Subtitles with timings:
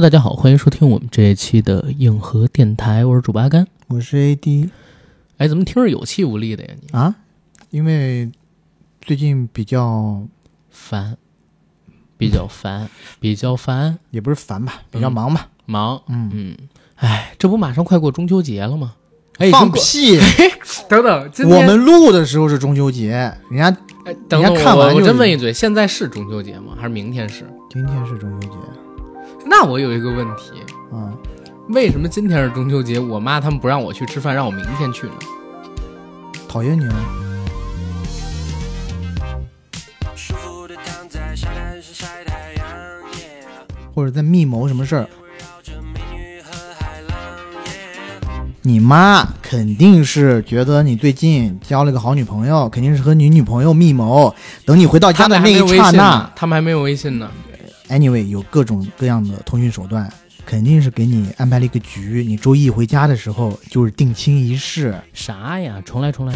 [0.00, 4.70] 大家好，欢迎收听我们这一期的硬核电台，我是主播阿甘，我是 AD。
[5.36, 6.70] 哎，怎么听着有气无力的呀？
[6.80, 7.14] 你啊？
[7.68, 8.30] 因为
[9.02, 10.22] 最近比较
[10.70, 11.18] 烦，
[12.16, 12.88] 比较烦，
[13.20, 15.48] 比较烦，也不是烦吧，比较忙吧。
[15.66, 16.56] 忙，嗯嗯。
[16.94, 18.94] 哎，这不马上快过中秋节了吗？
[19.36, 20.18] 哎放屁！
[20.88, 23.10] 等等，我们录的时候是中秋节，
[23.50, 23.64] 人家
[24.06, 26.72] 哎，等等，我我真问一嘴，现在是中秋节吗？
[26.76, 27.44] 还是明天是？
[27.70, 28.56] 今天是中秋节。
[29.44, 30.52] 那我有一个问题
[30.92, 31.12] 啊，
[31.68, 35.14] 为什么今天是中秋节，我妈他们不让我去吃饭，让我明天去呢？
[36.48, 36.94] 讨厌你了。
[43.92, 45.06] 或者在密谋什么事儿？
[48.62, 54.34] 你妈肯定是觉得你最近交了个好女朋友，肯定是和你女朋友密谋。
[54.64, 57.28] 等你回到家的那一刹那，他们还没有微信呢。
[57.90, 60.08] Anyway，有各种各样的通讯手段，
[60.46, 62.24] 肯定是给你安排了一个局。
[62.24, 64.94] 你周一回家的时候就是定亲仪式。
[65.12, 65.82] 啥呀？
[65.84, 66.32] 重来重来。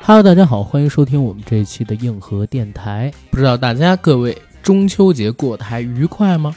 [0.00, 3.12] Hello，大家好，欢迎收听我们这一期的硬核电台。
[3.30, 6.56] 不知道大家各位中秋节过得还愉快吗？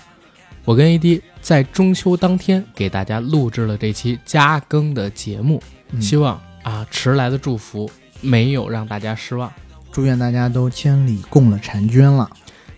[0.64, 5.62] 我跟 AD 在中秋当天给大家录制了这期加更的节目。
[6.02, 7.90] 希望啊，迟来的祝福
[8.22, 9.52] 没有让大家失望。
[9.92, 12.30] 祝愿大家都千里共了婵娟了，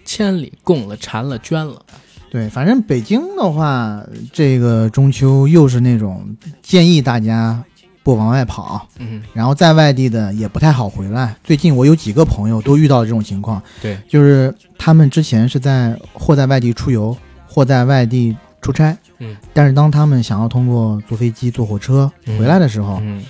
[0.03, 1.81] 千里共了婵了娟了。
[2.30, 7.63] 对，反正北京的话，这个中秋又是那种建议大家
[8.03, 11.33] 不往外跑，嗯，然后在外地的也不太好回来。
[11.43, 17.16] 最近我有几个朋友都遇到了这种情况，对，就是他们之前是在或在外地出游，
[17.47, 18.97] 或在外地出差。
[19.19, 23.23] 嗯，但是当他们想要通过坐飞机、坐火车回来的时候，嗯，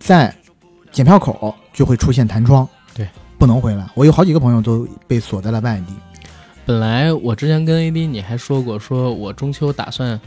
[0.00, 0.34] 在
[0.90, 3.08] 检票口就会出现弹窗，对，
[3.38, 3.86] 不能回来。
[3.94, 5.94] 我有好几个朋友都被锁在了外地。
[6.66, 10.20] 本来我之前跟 AD 你还说过，说我中秋打算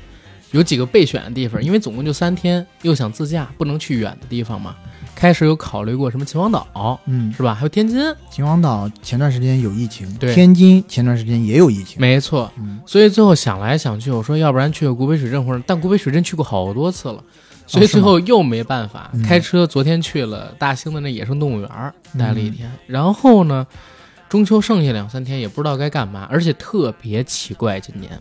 [0.52, 4.78] 有几个备选的地方，因为总共就三天，又想自驾，不能去远的地方嘛。
[5.18, 7.52] 开始有考虑过什么秦皇岛，嗯，是吧？
[7.52, 8.00] 还有天津。
[8.30, 12.52] 秦皇岛前段时间有疫情，对，天津前段时间也有疫情，没错。
[12.56, 17.24] 嗯，所以最后想来想去，我说要不然去个古北水镇或者，但古北水镇去过好多次了，
[17.66, 19.66] 所以最后又没办法开车。
[19.66, 21.70] 昨天去了大兴的那野生动物园，
[22.16, 22.72] 待了一天。
[22.86, 23.66] 然后呢，
[24.30, 28.12] 中秋剩下两三天也不知道该干嘛，而且特别奇怪，今年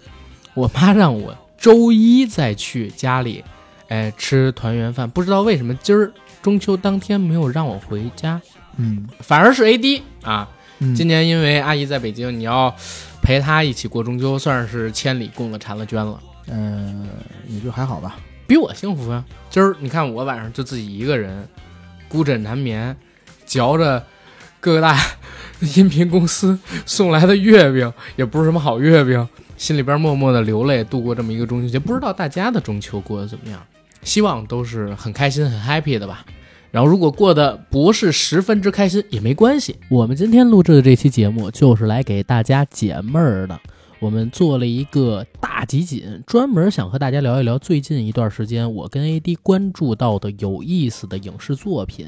[0.55, 3.45] 我妈让我周一再去家里，
[3.89, 5.11] 哎，吃团圆饭。
[5.11, 6.11] 不知道为什么今儿。
[6.47, 8.41] 中秋当天没有让我回家，
[8.77, 10.49] 嗯，反而是 AD 啊。
[10.79, 12.73] 嗯，今年因为阿姨在北京，你要
[13.21, 16.21] 陪她一起过中秋，算是千里共了婵了娟了。
[16.47, 17.05] 呃，
[17.49, 18.15] 也就还好吧，
[18.47, 19.25] 比我幸福啊。
[19.51, 21.49] 今儿你看我晚上就自己一个人，
[22.09, 22.97] 孤枕难眠，
[23.45, 24.07] 嚼着
[24.61, 24.97] 各大
[25.75, 31.77] 音频公司送来的月饼，也不是什么好月饼，心里边默默的流泪，度过这么一个中秋节。
[31.77, 33.61] 不知道大家的中秋过得怎么样？
[34.05, 36.25] 希望都是很开心、很 happy 的吧。
[36.76, 39.75] 然后，如果过得不是十分之开心也没关系。
[39.88, 43.59] 我们今天录制的这期节目就是来给大家解闷儿的。
[43.98, 52.06] 我们做了一个大集锦，专门想和大家聊一聊最近一段时间我跟 AD 关注到的有意思的影视作品，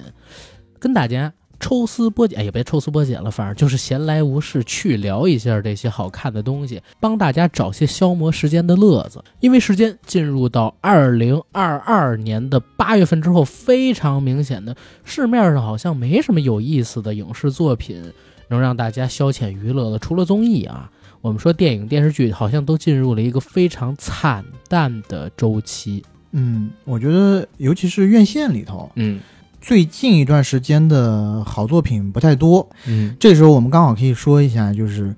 [0.78, 1.32] 跟大家。
[1.60, 9.22] 抽丝剥茧，也别抽丝剥茧了，反正就是闲来无事去聊一下这些好看的东西，帮大家找些消磨时间的乐子。
[9.40, 18.12] 因为时间进入到二零二二年的八月份之后，非常明显的市面上好像没什么有意思的影视作品
[18.48, 20.90] 能让大家消遣娱乐了，除了综艺啊，
[21.20, 26.04] 我们说电影电视剧好像都进入了一个非常惨淡的周期。
[26.32, 29.18] 嗯，我觉得尤其是院线里头，嗯。
[29.60, 35.08] 最近一段时间的好作品不太多，嗯，这时候我们刚好可以说一下，就是《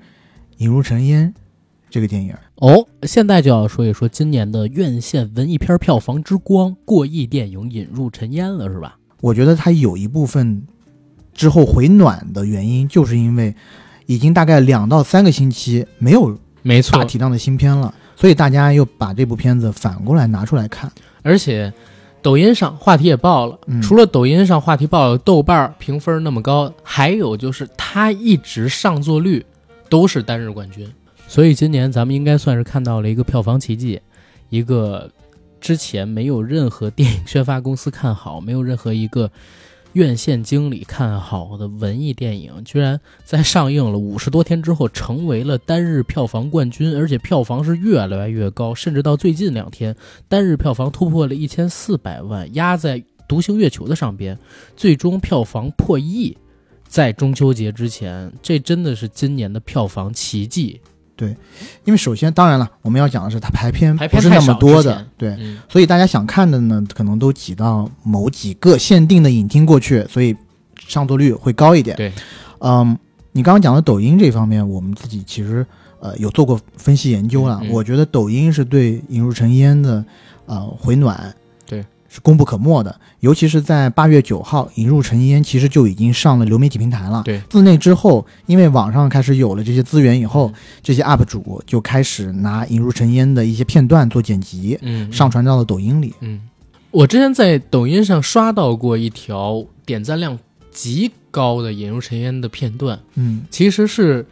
[0.57, 1.29] 引入尘烟》
[1.89, 2.85] 这个电影哦。
[3.03, 8.99] 现在就要说一说今年的院线文艺片票房之光——过亿电影《引入尘烟》了，是吧？
[9.21, 10.63] 我觉得它有一部分
[11.35, 13.55] 之后回暖的原因，就是因为
[14.07, 20.91] 已经大概两到三个星期没有没错大体量的新片了，所以大家又把这部片子反过来拿出来看，
[21.23, 21.73] 而且。
[22.23, 29.45] 抖音上话题也爆了，除了抖音上话题爆了，豆瓣评分那么高，还有就是他一直上座率
[29.89, 30.87] 都是单日冠军，
[31.27, 34.01] 所以今年咱们应该算是看到了一个票房奇迹，
[34.49, 35.11] 一个
[35.61, 39.31] 之前没有任何电影宣发公司看好，没有任何一个。
[39.95, 49.95] 院线经理看好的文艺电影，居然在上映了五十多天之后，成为了单日票房冠军，而且票房是越来越高，甚至到最近两天，
[50.29, 54.39] 单日票房突破了一千四百万，压在独行月球》的上边，
[54.77, 56.37] 最终票房破亿，
[56.87, 60.81] 在中秋节之前，这真的是今年的票房奇迹。
[61.85, 70.35] 因为首先，当然了，我们要讲的是它排片不是那么多的对，嗯，所以大家想看的呢，可能都挤到某几个限定的影厅过去，所以
[70.87, 71.97] 上座率会高一点。
[71.97, 72.13] 对，
[72.61, 72.97] 嗯，
[73.33, 75.67] 你刚刚讲的抖音这方面，我们自己其实
[76.01, 77.59] 呃有做过分析研究了。
[77.63, 80.05] 嗯嗯我觉得抖音是对《引入尘烟》的
[80.47, 81.33] 呃回暖，对，
[82.11, 82.95] 是功不可没的。
[83.21, 87.23] 尤其是在八月九号，《引入尘烟》其实就已经上了流媒体平台了。
[87.25, 96.13] 对，自那之后，因为网上开始有了这些资源以后，嗯这些 UP 主就开始拿《引入尘烟》的一些片段做剪辑，嗯，上传到了抖音里。
[96.21, 96.41] 嗯，
[96.91, 100.37] 我之前在抖音上刷到过一条点赞量
[100.73, 104.27] 极高的《引入尘烟》的片段，嗯其实是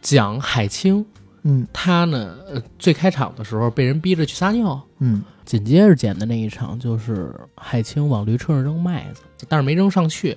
[0.00, 1.04] 讲海清，
[1.42, 10.36] 嗯他呢，呃，最开场的时候被人逼着去撒尿，嗯紧接着剪的那一场就是海清往驴车上扔麦子，但是没扔上去，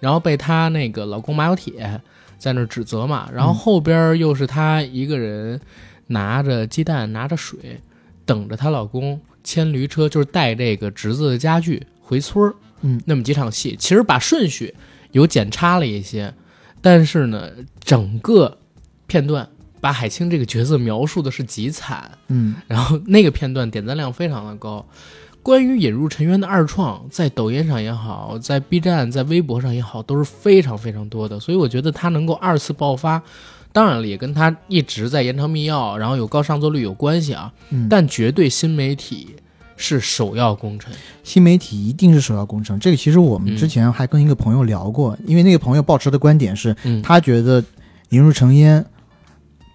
[0.00, 2.00] 然后被她那个老公马有铁
[2.38, 5.60] 在那儿指责嘛，然后后边又是她一个人
[6.06, 7.80] 拿着鸡蛋拿着水，
[8.24, 14.74] 等着她老公牵驴车，就是带这个侄子的家具回村儿，嗯，那么几场戏，其实把顺序
[15.12, 16.32] 有剪差了一些，
[16.80, 17.50] 但是呢，
[17.80, 18.58] 整个
[19.06, 19.48] 片段
[19.80, 22.10] 把海清这个角色描述的是极惨。
[22.28, 24.84] 嗯然后那个片段点赞量非常的高。
[25.42, 31.38] 关于引入尘渊的二创，在抖音上也好，在 B 站、在微博上也好，都是非常非常多的。
[31.38, 33.22] 所以我觉得他能够二次爆发，
[33.72, 37.52] 当然了，也跟他一直在延长密钥，然后有高上座率有关系啊。
[37.70, 39.36] 嗯，但绝对新媒体
[39.76, 40.92] 是首要功臣。
[41.22, 42.76] 新媒体一定是首要工程。
[42.80, 47.62] 这个其实我们之前还跟一个朋友聊过，因为那个朋友抱持的观点是，嗯，他觉得
[48.08, 48.82] 《引入尘烟》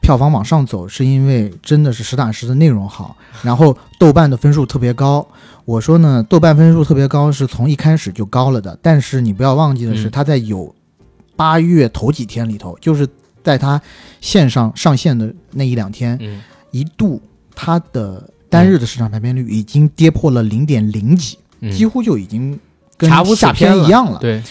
[0.01, 5.25] 票房往上走，是因为真的是实打实的内容好，然后豆瓣的分数特别高。
[5.63, 10.11] 我说呢，豆瓣分数特别高是从一开始就高了的，但是你不要忘记的是，嗯。
[10.11, 10.75] 它在有
[11.35, 13.07] 八月头几天里头，就是
[13.43, 13.79] 在它
[14.19, 16.41] 线上上线的那一两天，嗯。
[16.71, 17.21] 一度
[17.53, 22.59] 它的单日的市场排片率已经跌破了零点零几，嗯，几乎就已经
[22.97, 24.17] 跟下片片一样了。
[24.17, 24.41] 对，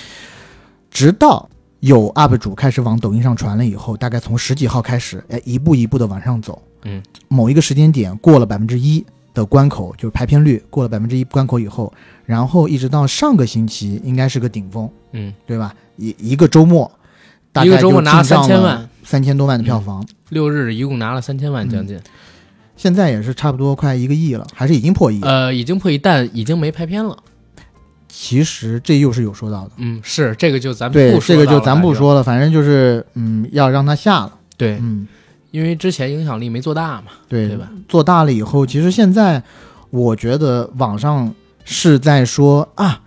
[0.93, 1.50] 直到
[1.81, 6.61] 有 UP 主开始往抖音上传了以后，大概从十几号开始，哎，一步一步的往上走。
[6.85, 9.05] 嗯，某一个时间点过了百分之一
[9.35, 11.93] 的关口，就是排片率过了百分之一关口以后，
[12.25, 15.75] 然后一直到上个星期应该是个顶峰，嗯，对吧？
[15.97, 16.91] 一一个周末，
[17.53, 20.07] 大概一个周末拿了就进账3000万，三千多万的票房。
[20.31, 21.99] 六日一共拿了三千万将近，
[22.77, 25.21] 现在也是差不多快一个亿了，还是已经破亿。
[25.23, 27.17] 呃，已经破亿，但已经没拍片了。
[28.13, 35.07] 其实这又是有说到的，嗯，是这个就咱对不，说这个就咱不说了，反正就是嗯，要让他下了，对，嗯，
[35.51, 37.13] 因为之前影响力没做大嘛。
[37.29, 37.69] 对对吧？
[37.89, 39.43] 做大了以后，其实现在
[39.91, 41.33] 我觉得网上
[41.65, 43.01] 是在说啊，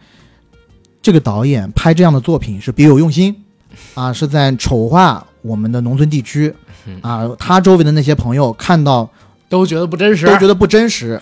[1.02, 3.36] 这个导演拍这样的作品是别有用心
[3.94, 6.54] 啊，是在丑化我们的农村地区
[6.86, 9.10] 嗯啊，他周围的那些朋友看到
[9.50, 11.20] 都觉得不真实，都觉得不真实。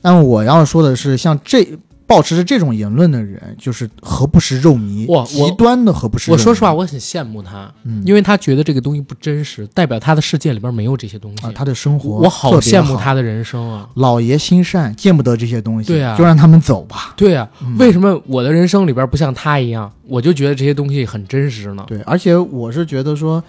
[0.00, 1.66] 但我要说的是，像这
[2.06, 6.38] 保持着这种言论的人，就是何不食肉糜，极端的何不食肉糜。
[6.38, 11.46] 我说实话，我很羡慕他，嗯，因为他觉得这个东西不真实，代表他的世界里边没有这些东西。
[11.46, 13.88] 啊，他的生活我好羡慕他的人生啊！
[13.94, 17.14] 老爷心善，见不得这些东西，对啊就让他们走吧。
[17.16, 21.84] 对啊，嗯为什么我的人生里边不像他一样，我就觉得这些东西很真实呢？
[21.86, 23.42] 对，而且我是觉得说，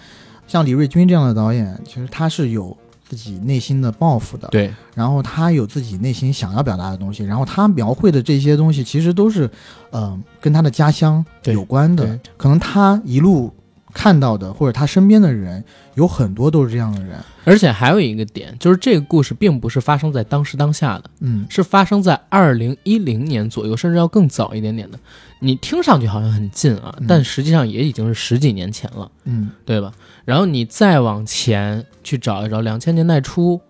[0.46, 2.76] 像李瑞军这样的导演，其实他是有
[3.08, 9.48] 自己内心的抱负的，对，然后他有自己内心想要表达的东西，然后他描绘的这些东西，其实都是，
[9.90, 12.18] 呃，跟他的家乡有关的。
[12.36, 13.54] 可能他一路
[13.92, 15.62] 看到的，或者他身边的人，
[15.94, 17.18] 有很多都是这样的人。
[17.44, 24.98] 而且还有一个点，就是这个故事并不是发生在当时当下的，嗯，是发生在二零一零年左右，甚至要更早一点点的。
[25.46, 29.08] 你听上去好像很近啊，嗯但实际上也已经是十几年前了。
[29.24, 29.92] 嗯，对吧？
[30.24, 33.60] 然后你再往前去找一找，两千年代初、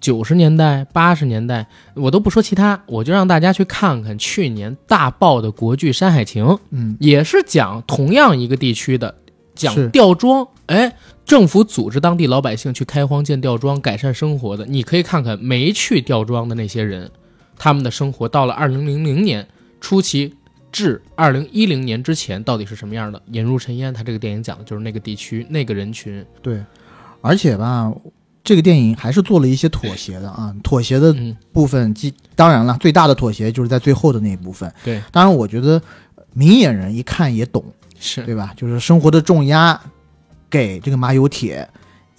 [0.00, 9.14] 九十年代、八十年代，我都不说其他，我就让大家去看看去年大爆的国剧《山海情》，嗯，也是讲同样一个地区的，
[9.54, 14.64] 讲吊庄，哎，政府组织当地老百姓去开荒建吊庄，改善生活的。
[14.64, 17.10] 你可以看看没去吊庄的那些人，
[17.58, 19.46] 他们的生活到了二零零零年
[19.80, 20.34] 初期。
[20.72, 23.22] 至二零一零年之前到底是什么样的？
[23.32, 26.24] 引入尘烟，它这个电影讲的就是那个地区那个人群。
[26.42, 26.62] 对。
[27.22, 27.92] 而且吧，
[28.42, 34.72] 这个电影还是做了一些妥协的啊，妥协的嗯，部分，既当然了，最大的妥协就是在最后的那一部分。
[34.82, 35.78] 对，当然，我觉得
[36.32, 37.62] 明眼人一看也懂，
[37.98, 38.54] 是对吧？
[38.56, 39.78] 就是生活的重压
[40.48, 41.68] 给这个马有铁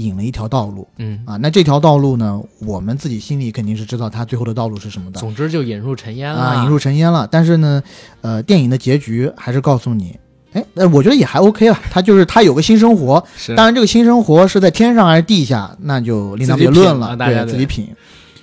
[0.03, 1.38] 引了一条道路嗯，啊。
[1.38, 7.27] 那这条道路呢，我们自己心里肯定是知道它最后的道路是什么的总之就引入尘烟了，啊，引入尘烟了。
[7.31, 7.81] 但是呢，
[8.22, 10.17] 呃，电影的结局还是告诉你，
[10.53, 11.79] 哎，那我觉得也还 OK 了。
[11.89, 17.88] 他就是他有个新生活，是当然这个新生活是在天上还是地下，那就另当别论了，大家对自己品。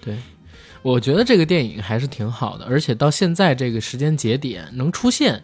[0.04, 0.16] 对
[0.82, 5.42] 我觉得这个电影还是挺好的，而且到现在这个时间节点能出现，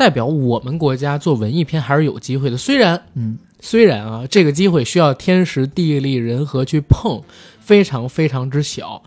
[0.00, 2.56] 代表我们国家做文艺片还是有机会的。
[2.56, 7.22] 虽然嗯，虽然啊，这个机会需要天时地利人和去碰，
[7.60, 9.02] 非常非常之小，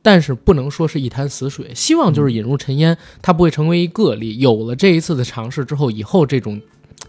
[0.00, 1.70] 但是不能说是一潭死水。
[1.74, 4.38] 希望就是引入尘烟，它不会成为一个例。
[4.38, 6.58] 有了这一次的尝试之后，以后这种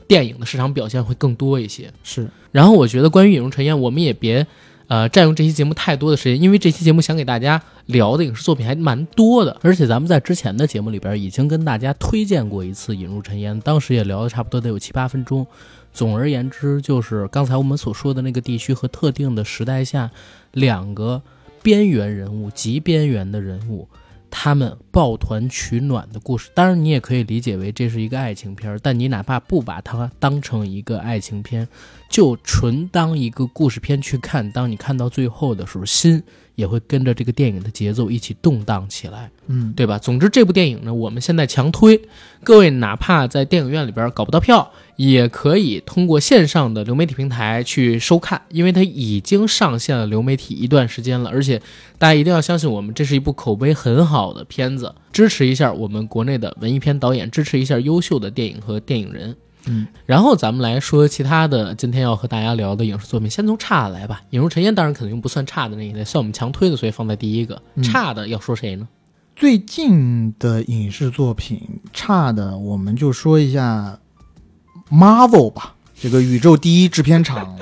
[0.05, 1.89] 电影的市场表现会更多一些。
[2.03, 4.45] 是然后我觉得关于引入尘烟，我们也别
[4.89, 15.47] 呃占用这期节目太多的时间，因为这期节目想给大家聊的影视作品还蛮多的，而且咱们在之前的节目里边已经跟大家推荐过一次引入尘烟，当时也聊的差不多得有七八分钟。
[15.93, 20.11] 总而言之，就是刚才我们所说的那个地区和特定的时代下，
[20.51, 21.21] 两个
[21.63, 23.87] 边缘人物、极边缘的人物，
[24.31, 26.49] 他们抱团取暖的故事。
[26.53, 31.67] 当然，你也可以理解为这是一个爱情片儿，但你哪怕不把它当成一个爱情片，
[32.09, 34.51] 就纯当一个故事片去看。
[34.51, 36.21] 当你看到最后的时候，心
[36.55, 39.31] 也会跟着这个电影的节奏一起动荡起来。
[39.47, 39.97] 嗯，对吧？
[39.97, 41.99] 总之，这部电影呢，我们现在强推，
[42.43, 51.29] 各位哪怕在电影院里边搞不到票，也可以通过线上的流媒体平台去收看，因为它已经上线了流媒体一段时间了。
[51.29, 51.57] 而且
[51.97, 59.33] 大家一定要相信我们，这是一部口碑很好的片子，支持一下我们国内的文艺片导演，支持一下优秀的电影和电影人。
[59.67, 64.19] 嗯，然后咱们来说其他的，今天要和大家聊的影视作品，先从差的来吧。
[64.31, 67.61] 《引入尘烟》当然肯定不算差的那一类，算我们强推的，所以放在第一个。
[67.75, 68.85] 嗯差的要说谁呢？
[69.33, 71.61] 最近的影视作品
[71.93, 73.97] 差的，我们就说一下
[74.91, 77.57] Marvel 吧，这个宇宙第一制片厂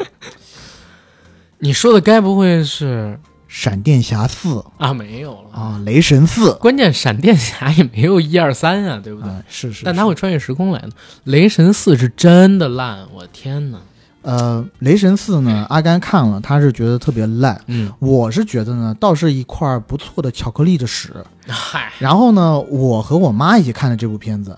[1.59, 4.93] 你说的该不会是闪电侠四啊？
[4.93, 9.29] 没有了，啊，雷神四关键闪电侠也没有一二三啊，对不对？
[9.29, 10.89] 啊，是是，但他会穿越时空来的。
[11.23, 13.79] 雷神四是真的烂，我天哪！
[14.23, 17.59] 呃，雷神四呢，阿甘看了，他是觉得特别烂。
[17.67, 21.13] 嗯，我是觉得呢，倒是一块不错的巧克力的屎。
[21.47, 24.57] 嗨，然后呢，我和我妈一起看的这部片子，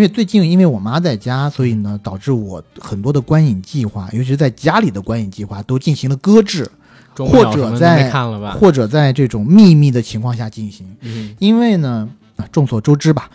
[0.00, 6.66] 因为最近因为我妈在家，所以呢，导致我很多的观影计划，尤其是在家里的观影计划都进行了搁置，
[7.14, 8.10] 或者在？
[8.58, 10.86] 或者在这种秘密的情况下进行。
[11.02, 13.28] 嗯，因为呢，啊众所周知吧，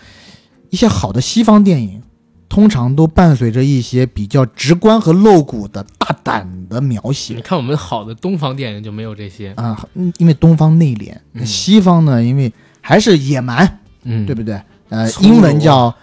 [0.72, 2.02] 一些好的西方电影
[2.50, 9.54] 通常都伴随着一些比较直观和露骨的大胆的描写你写看我们好的东方电影就没有这些。
[9.56, 14.60] 啊，嗯因为东方内敛，嗯西方呢，因为还是野蛮，嗯，对不对？
[14.90, 15.94] 呃，英文叫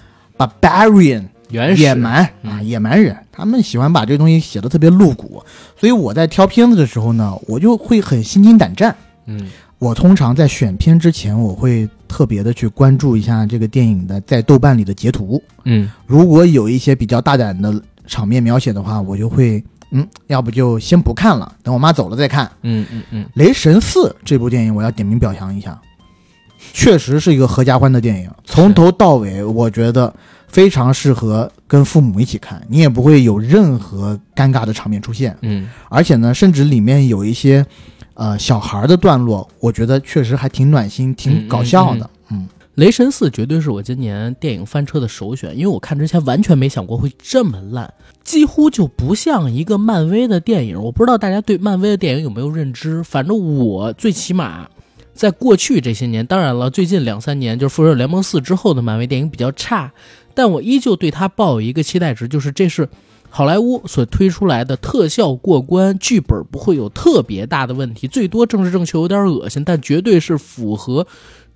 [0.60, 5.42] barbarian，原始野蛮啊，嗯野蛮人，他们喜欢把这个东西写的特别露骨，
[5.76, 8.94] 所以我在挑片子的时候呢，我就会很心惊胆战。
[9.26, 15.42] 嗯我通常在选片之前，我会特别的去关注一下这个电影的在豆瓣里的截图。
[15.64, 22.46] 嗯如果有一些比较大胆的场面描写的话，我就会嗯，要不就先不看了，等我妈走了再看。
[22.62, 25.76] 《嗯嗯嗯，雷神四》这部电影，我要点名表扬一下，
[26.72, 30.14] 确实是一个合家欢的电影，从头到尾我觉得
[30.52, 35.36] 非常适合跟父母一起看，你也不会有任何尴尬的场面出现。
[35.40, 37.66] 嗯而且呢，甚至里面有一些
[38.14, 42.08] 呃小孩的段落，我觉得确实还挺暖心、挺搞笑的。
[42.30, 47.92] 嗯雷神四绝对是我今年电影翻车的首选，因为我看之前完全没想过会这么烂，
[48.24, 50.82] 几乎就不像一个漫威的电影。
[50.82, 54.66] 我不知道大家对漫威的电影有没有认知，反正我最起码
[55.12, 59.92] 在过去这些年，当然了，最近两三年就是《复仇者联盟四》之后的漫威电影比较差，
[60.34, 62.88] 但我依旧对它抱有一个期待值，就是这是
[63.30, 71.06] 好莱坞所推出来的特效过关，剧本不会有特别大的问题，最多政治正确有点恶心，但绝对是符合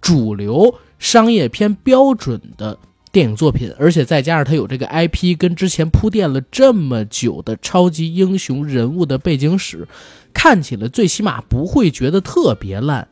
[0.01, 2.79] 主流商业片标准的
[3.13, 9.87] 电影作品，而且再加上它有这个 IP，跟之前铺垫了这么久的超级英雄人物的背景史，
[10.33, 13.09] 看起来最起码不会觉得特别烂。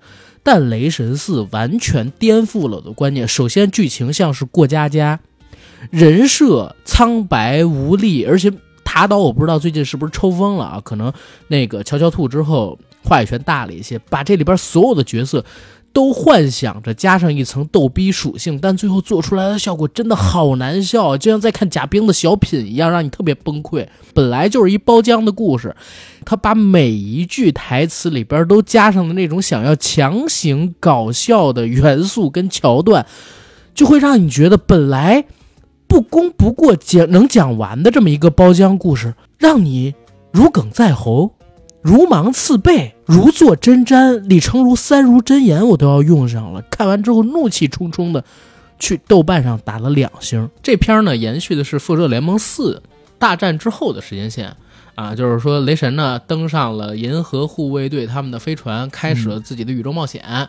[0.46, 3.26] 但《雷神四》完全颠覆了我的观念。
[3.26, 5.18] 首先，剧情像是过家家，
[5.90, 8.52] 人设苍白无力，而且
[8.84, 10.80] 塔导我不知道最近是不是抽风了啊？
[10.84, 11.12] 可能
[11.48, 15.44] 那个乔乔兔之后话语权大了一些，把这里边所有的角色
[15.92, 23.86] 都幻想着加上一层逗逼属性，但最后做出来的效果真的好难笑，就像在看贾冰的小品一样，让你特别崩溃。
[24.12, 25.74] 本来就是一包浆的故事，
[26.24, 33.06] 他把每一句台词里边都加上了那种想要强行搞笑的元素跟桥段，
[33.74, 35.24] 就会让你觉得本来
[35.86, 39.94] 不攻不过讲能讲完的这么一个包浆故事，让你
[40.32, 41.32] 如鲠在喉。
[41.82, 46.62] 如芒刺背，如坐针毡，李成儒三如真言我都要用上了。
[46.70, 48.24] 看完之后怒气冲冲的
[48.78, 50.48] 去豆瓣上打了两星。
[50.62, 52.82] 这片呢，延续的是《复仇者联盟四》
[53.18, 54.56] 大战之后的时间线
[54.94, 60.48] 啊，就是说雷神呢登上了银河护卫队他们的飞船，开始了自己的宇宙冒险。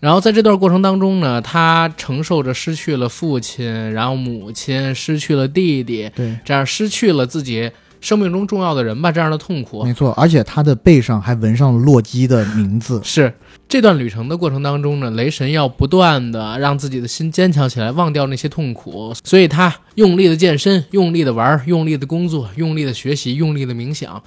[0.00, 9.82] 然后在这段过程当中呢，他承受着失去了父亲，然后母亲，失去了弟弟，对，这样失去了自己生命中重要的人吧，这样的痛苦。
[9.82, 13.00] 没错，而且他的背上还纹上了洛基的名字。
[13.02, 13.34] 是
[13.68, 24.22] 这段旅程的过程当中呢，雷神要不断的让自己的心坚强起来，忘掉那些痛苦，所以他用力的健身，用力的玩，用力的工作，用力的学习，用力的冥想，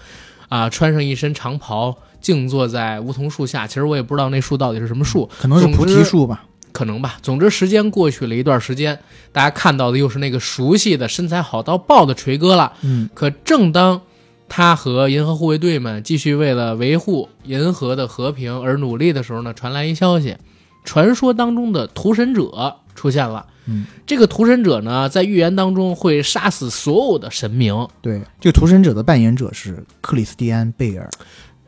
[0.49, 1.97] 啊，穿上一身长袍。
[2.21, 7.17] 静坐在梧桐树下，其实我也不知道那树到底是什么树，可能是菩提树吧，可能吧。
[7.21, 8.97] 总之，时间过去了一段时间，
[9.31, 12.73] 大家看到的又是那个熟悉的身材好到爆的锤哥了。
[12.81, 14.01] 嗯，可正当
[14.47, 20.37] 他和银河护卫队们继续为了维护银河的和平而努力的时候呢，传来一消息，
[20.83, 23.47] 传说当中的屠神者出现了。
[23.67, 27.87] 嗯，这个屠神者呢，在预言当中会杀死所有的神明。
[28.01, 31.09] 对，这个屠神者的扮演者是克里斯蒂安·贝尔。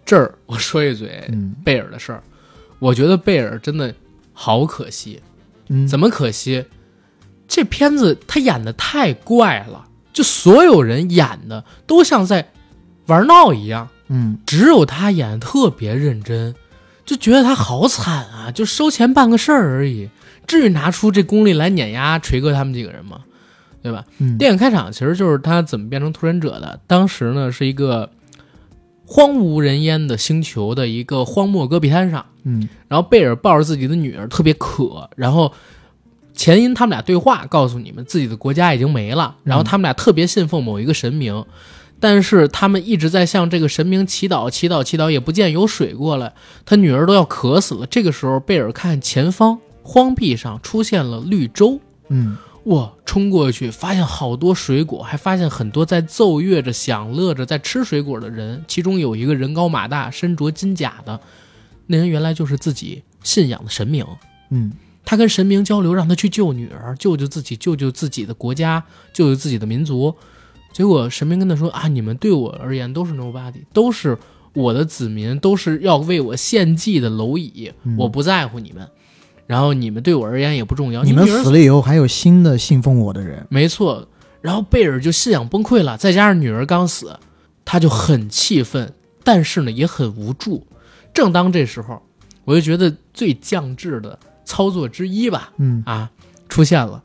[0.05, 1.29] 这儿我说一嘴
[1.63, 2.21] 贝尔的事儿，
[2.79, 3.93] 我觉得贝尔真的
[4.33, 5.21] 好可惜。
[5.69, 6.65] 嗯，怎么可惜？
[7.47, 12.51] 这片子他演的太怪了，就所有人演的都像在
[13.05, 13.87] 玩闹一样。
[14.09, 16.53] 嗯，只有他演的特别认真，
[17.05, 18.51] 就觉得他好惨啊！
[18.51, 20.09] 就收钱办个事儿而已，
[20.45, 23.21] 至于拿出这功力来碾压锤哥他们几个人吗？
[23.81, 24.03] 对吧？
[24.17, 26.79] 嗯，电影开场其实就是他怎么变成屠神者的。
[26.87, 28.11] 当时呢是一个。
[29.05, 35.51] 荒无人烟的星球的一个荒漠戈壁滩上，嗯，然后贝尔抱着自己的女儿特别渴，然后
[36.33, 41.45] 前因他们俩对话告诉你们自己的国家已经没了，然后他们俩特别信奉某一个神明，
[41.99, 46.33] 但是他们一直在向这个神明祈祷，祈祷，祈祷，也不见有水过来，
[46.65, 47.85] 他女儿都要渴死了。
[47.85, 51.79] 这个时候，贝尔看前方荒壁上出现了绿洲，
[52.09, 52.37] 嗯。
[52.65, 52.92] 哇！
[53.05, 58.63] 冲过去，发现好多水果，还发现很多在奏乐着、享乐着、在吃水果的人。
[58.67, 61.19] 其中有一个人高马大、身着金甲的，
[61.87, 64.05] 那人原来就是自己信仰的神明。
[64.49, 64.71] 嗯，
[65.03, 70.15] 他跟神明交流，让他去救女儿，救救自己，救救自己的国家，救救自己的民族。
[70.71, 74.17] 结果神明跟他说：“啊，你们对我而言都是 nobody，都是
[74.53, 78.87] 我的子民，都是要为我献祭的蝼蚁，我不在乎你们。”
[79.45, 81.03] 然后你们对我而言也不重要。
[81.03, 84.07] 你们死了以后还有新的信奉我的人，没错。
[84.41, 87.17] 然后贝尔就信仰崩溃了，再加上女儿刚死，
[87.63, 90.67] 他就很气愤，但是呢也很无助。
[91.13, 92.01] 正当这时候，
[92.43, 96.09] 我就觉得最降智的操作之一吧，嗯啊，
[96.49, 97.01] 出现了。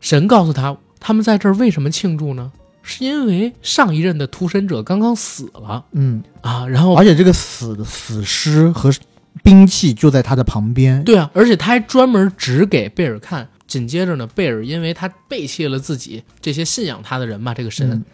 [0.00, 2.50] 神告诉他，他们在这儿为什么庆祝呢？
[2.82, 8.92] 是因为上一任的屠神者刚刚死了，嗯啊，然后而且这个死的死尸和。
[9.42, 11.02] 兵器就在他的旁边。
[11.04, 13.48] 对啊，而且他还专门指给贝尔看。
[13.66, 18.04] 紧接着呢，贝尔因为他背弃了自己这些信仰他的人嘛，这个神，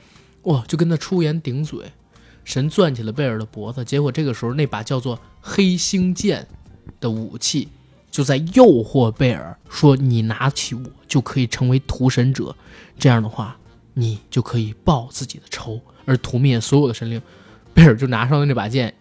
[0.45, 1.81] 哇，就跟他出言顶嘴。
[2.43, 6.49] 神攥起了贝尔的脖子，结果这个时候那把叫做黑星剑
[7.01, 7.69] 的武器
[8.11, 12.57] 就在诱惑贝尔，说你拿起我就可以成为屠神者，
[12.99, 13.57] 这样的话
[13.93, 17.21] 你就可以报自己的仇，而屠灭所有的神灵。
[17.75, 18.95] 贝尔就拿上了那把剑。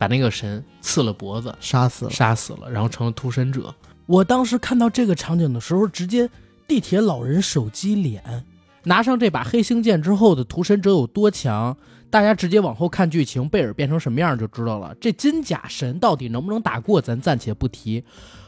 [0.00, 3.74] 把那个神刺了脖子，杀死了，杀死了，然后成了屠神者。
[4.06, 6.26] 我当时看到这个场景的时候，直接
[6.66, 8.46] 地铁老人手机脸。
[8.84, 11.76] 拿上这把黑星剑之后的屠神者有多强，
[12.08, 14.96] 大家直接往后看剧情，贝尔变成什么样就知道了。
[14.98, 18.02] 这金甲神到底能不能打过，咱暂且不提。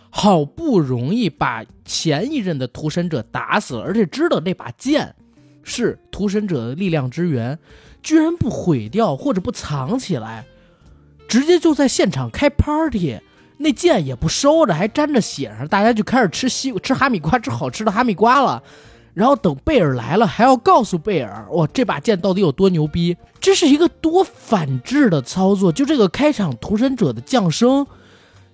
[0.09, 5.15] 好不容易把前一任的屠神者打死了，而且知道那把剑
[5.63, 7.59] 是屠神者的力量之源，
[8.03, 10.47] 居然不毁掉或者不藏起来。
[11.33, 13.19] 直接就在现场开 party，
[13.57, 18.63] 那剑也不收着，还沾着血上，大家就开始吃西瓜吃哈密瓜，吃好吃的哈密瓜了。
[19.15, 23.17] 然后等贝尔来了，还要告诉贝尔，哇，这把剑到底有多牛逼？
[23.41, 25.73] 这是一个多反智的操作！
[25.73, 27.87] 就这个开场屠神者的降生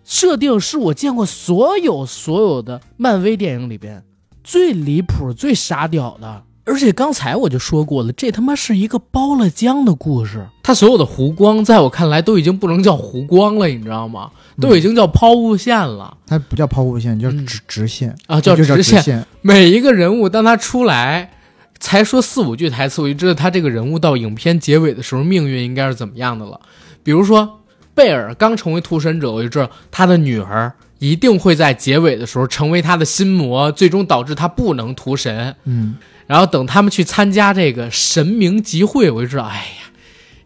[0.05, 4.05] 设定，是我见过所有所有的漫威电影里边
[4.45, 6.45] 最离谱、最傻屌的。
[6.69, 10.47] 而且刚才我就说过了，这他妈是一个包了浆的故事。
[10.63, 14.31] 他所有的湖光，在我看来都已经不能叫湖光了，你知道吗？
[14.61, 16.15] 都已经叫抛物线了。
[16.27, 19.25] 它不叫抛物线，叫直直线啊，叫直线。
[19.41, 21.31] 每一个人物，当他出来
[21.79, 26.61] 才说四五句台词，我就知道他这个人物到影片结尾的时候命运应该是怎么样的了。
[27.03, 27.61] 比如说
[27.95, 35.57] 贝尔刚成为屠神者，我就知道他的女儿一定会在结尾的时候成为他的心魔，最终导致他不能屠神。
[35.65, 35.97] 嗯。
[36.29, 39.91] 然后等他们去参加这个神明集会，我就知道，哎呀，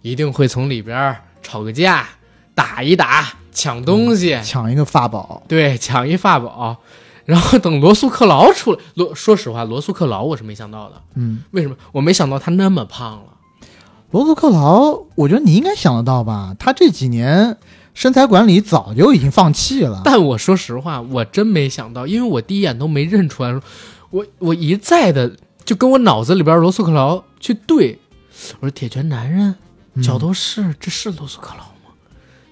[0.00, 2.08] 一定会从里边儿吵个架，
[2.54, 6.76] 打一打，抢东西，抢一个法宝，对，抢一法宝。
[7.24, 11.02] 然后等罗素克劳出来，罗说实话，罗素克劳我是没想到的。
[11.14, 11.74] 嗯，为什么？
[11.90, 13.24] 我没想到他那么胖了。
[14.12, 16.54] 罗素克劳，我觉得你应该想得到吧？
[16.58, 17.56] 他这几年
[17.94, 20.02] 身材管理早就已经放弃了。
[20.04, 23.60] 但我说实话，我真没想到，因为我第一眼都没认出来。
[24.10, 25.32] 我我一再的
[25.64, 27.98] 就跟我脑子里边罗素克劳去对，
[28.60, 29.54] 我说铁拳男人，
[29.94, 31.94] 嗯角斗士，这是罗素克劳吗？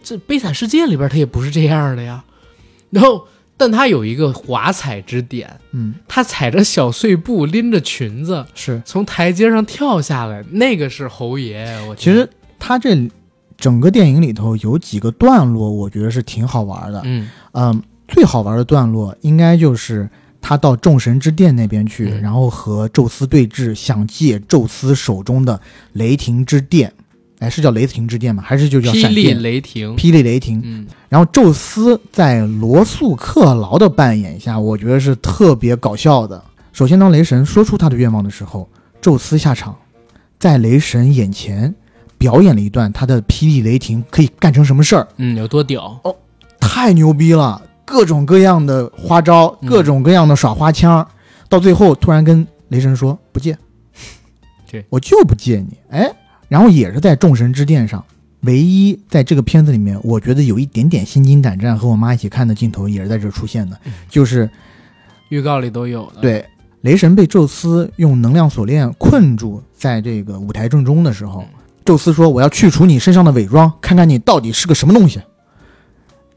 [0.02, 2.24] 这悲惨世界里边他也不是这样的呀。
[2.90, 8.82] 然后，但他有一个华彩之点，嗯，他踩着小碎步，拎着裙子是。
[8.84, 11.66] 从台阶上跳下来，那个是侯爷。
[11.88, 13.08] 我其实他这
[13.56, 17.02] 整个电影里头有几个段落，我觉得是挺好玩的。
[17.04, 20.08] 嗯嗯，最好玩的段落应该就是
[20.40, 25.60] 他到众神之殿那边去，嗯然后和宙斯对峙，想借宙斯手中的
[25.92, 26.92] 雷霆之电。
[27.40, 28.42] 哎，是叫雷霆之电吗？
[28.46, 29.42] 还是就叫霹雳闪电？
[29.42, 30.60] 雷霆，霹雳雷霆。
[30.64, 36.42] 嗯然后宙斯在罗素克劳的扮演下，我觉得是特别搞笑的。
[36.72, 38.68] 首先，当雷神说出他的愿望的时候，
[39.00, 39.74] 宙斯下场，
[40.38, 41.74] 在雷神眼前
[42.18, 46.14] 表演了一段他的霹雳雷霆可以干成什么事儿，嗯，有多屌哦？
[46.60, 47.60] 太牛逼了！
[47.90, 51.06] 各种各样的花招，嗯各种各样的耍花枪，
[51.48, 53.58] 到最后突然跟雷神说不借
[54.70, 55.76] 对，我就不借你。
[55.90, 56.10] 哎，
[56.48, 58.04] 然后也是在众神之殿上，
[58.42, 63.76] 唯一在这个片子里面，我觉得有一点点心惊胆战，和我妈一起看的镜头也是在这出现的，
[64.08, 64.48] 就是
[65.28, 66.44] 预告里都有的。，对
[66.82, 71.44] 雷神被宙斯用能量锁链困住在这个舞台正中的时候，
[71.84, 75.20] 宙斯说：“我要去除你身上的伪装，看看你到底是个什么东西。”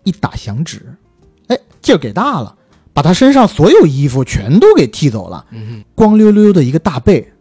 [0.04, 0.96] 一打响指，哎，
[1.84, 2.56] 劲儿给大了，
[2.94, 7.32] 把他身上所有衣服全都给剃走了，嗯，光溜溜的一个大背，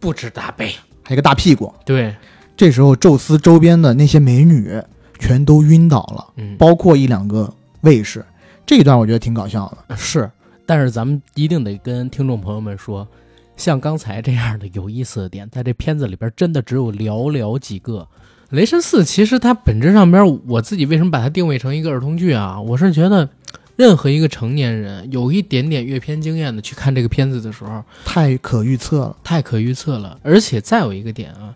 [0.00, 0.74] 不止大背。
[1.04, 1.72] 还有一个大屁股。
[1.84, 2.14] 对，
[2.56, 4.80] 这时候，宙斯周边的那些美女
[5.18, 8.24] 全都晕倒了，嗯，包括一两个卫士。
[8.64, 9.96] 这一段我觉得挺搞笑的。
[9.96, 10.30] 是，
[10.64, 13.06] 但是咱们一定得跟听众朋友们说，
[13.56, 18.06] 像刚才这样的有意思的点，在这片子里边真的只有寥寥几个。
[18.52, 22.60] 雷神四其实它本质上边，我自己为什么把它定位成一个儿童剧啊？
[22.60, 23.26] 我是觉得，
[23.76, 30.18] 任何一个成年人有一点点阅片经验的去看这个片子的时候，太可预测了，太可预测了。
[30.22, 31.54] 而且再有一个点啊，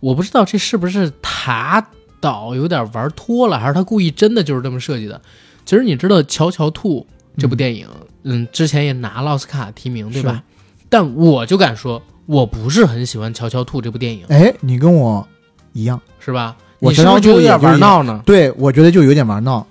[0.00, 1.88] 我不知道这是不是塔
[2.20, 5.18] 导有点玩脱了，还是他故意真的就是这么设计的。
[5.64, 7.00] 其实你知道《乔乔兔》
[7.40, 7.88] 这部电影，
[8.24, 10.42] 嗯之前也拿了奥斯卡提名，对吧？
[10.90, 15.26] 但我就敢说，我不是很喜欢《乔乔兔》这部电影，哎，你跟我
[15.72, 15.98] 一样。
[16.24, 16.56] 是吧？
[16.78, 18.22] 我你是不是乔乔兔觉得有点玩闹呢？
[18.24, 19.66] 对，我觉得就有点玩闹。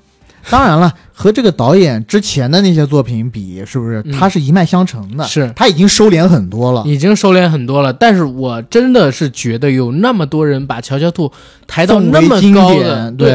[0.50, 5.24] 当然了，和这个导演之前的那些作品比，是不是嗯他是一脉相承的？
[5.24, 11.32] 是他已经收敛很多了，已经收敛很多了，但是我真的是觉得有那么多人把乔乔兔
[11.66, 13.18] 抬到那么高的，典。
[13.18, 13.32] 对，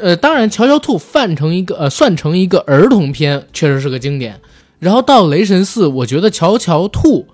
[0.00, 4.40] 呃，当然乔乔兔泛成一个呃算成一个儿童片，确实是个经典。
[4.78, 7.26] 然后到雷神四，我觉得乔乔兔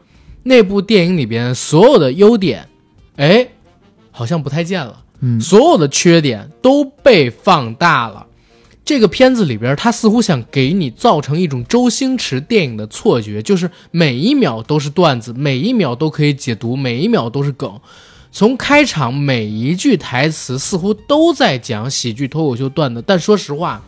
[0.45, 2.67] 那部电影里边所有的优点，
[3.17, 3.49] 哎，
[4.11, 4.97] 好像不太见了。
[5.21, 8.27] 嗯，所有的缺点都被放大了。
[8.85, 17.81] 这个片子里边，他似乎想给你造成一种周星驰电影的错觉，就是每一秒都是段子，每一秒都可以解读，每一秒都是梗。
[18.33, 23.81] 从开场每一句台词似乎都在讲喜剧脱口秀段子，但说实话，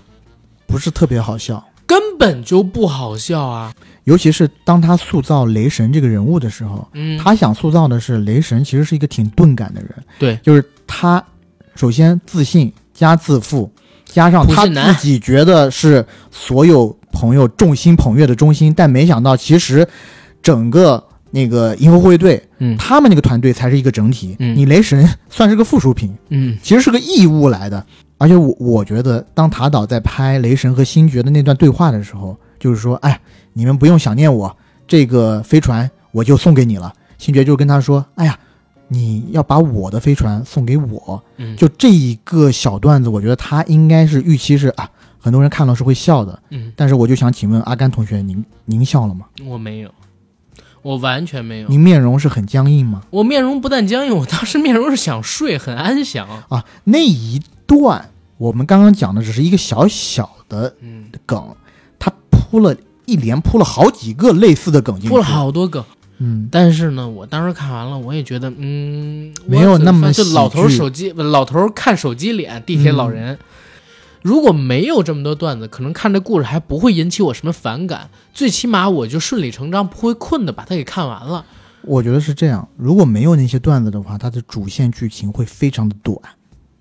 [0.67, 1.65] 不是特别好笑。
[1.85, 3.75] 根本就不好笑啊。
[4.05, 9.91] 尤其是当他塑造雷神这个人物的时候，嗯，他想塑造的是雷神其实是一个挺钝感的人。
[10.19, 11.25] 对，就是他
[11.75, 13.71] 首先自信加自负，
[14.05, 19.87] 加上他自己觉得是所有朋友众星捧月的中心，但没想到其实
[20.43, 24.37] 整个那个银河护卫队，嗯他们那个团队才是一个整体。
[24.39, 27.85] 嗯你雷神算是个附属品，嗯其实是个异物来的。
[28.19, 33.21] 而且我我觉得，当塔导在拍雷神和星爵的那段对话的时候，就是说，哎，
[33.53, 36.93] 你们不用想念我，这个飞船我就送给你了。
[37.19, 38.39] 星爵就跟他说，哎呀，
[38.93, 41.23] 你要把我的飞船送给我。
[41.39, 46.43] 嗯，就这一个小段子，我觉得他应该是预期是啊，很多人看到是会笑的。
[46.51, 49.27] 嗯，但是我就想请问阿甘同学，您您笑了吗？
[49.47, 49.91] 我没有，
[50.83, 51.69] 我完全没有。
[51.69, 53.03] 您面容是很僵硬吗？
[53.11, 56.29] 我面容不但僵硬，我当时面容是想睡，很安详。
[56.49, 61.57] 啊，那一段我们刚刚讲的只是一个小小的嗯，梗，
[61.99, 62.77] 他铺了
[63.07, 65.83] 一连铺了好几个类似的梗进去，铺了好多梗。
[66.25, 73.37] 嗯，但是呢，我当时看完了，我也觉得，嗯，没有那么就老头手机，老头看手机脸，地铁老人。
[74.23, 81.45] 如果没有这么多段子，可能看这故事还不会引起我什么反感，最起码我就顺理成章，不会困的把它给看完了。
[81.83, 82.69] 我觉得是这样。
[82.77, 86.17] 如果没有那些段子的话，它的主线剧情会非常的短。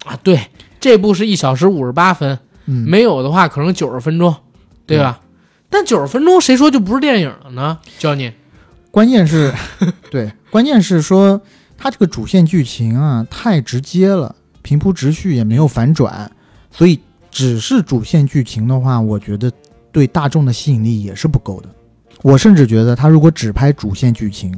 [0.06, 0.40] 啊，对，
[0.80, 4.36] 这部是一小时五十八分，嗯，没有的话可能九十分钟，
[4.86, 5.22] 对吧？
[5.68, 7.80] 但九十分钟谁说就不是电影了呢？
[7.98, 8.32] 教你，
[8.92, 9.54] 关键是，
[10.12, 11.42] 对，关键是说
[11.78, 16.30] 它这个主线剧情啊太直接了，平铺直叙也没有反转，
[16.70, 17.00] 所以
[17.32, 19.52] 只是主线剧情的话，我觉得
[19.92, 21.70] 对大众的吸引力也是不够的。
[22.22, 24.54] 我甚至觉得他如果只拍主线剧情，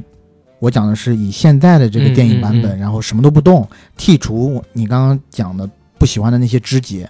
[0.59, 3.67] 我讲的是以现在的这个电影版本，嗯嗯嗯然后什么都不动，
[3.97, 5.69] 剔除你刚刚讲的
[5.99, 7.09] 不喜欢的那些枝节，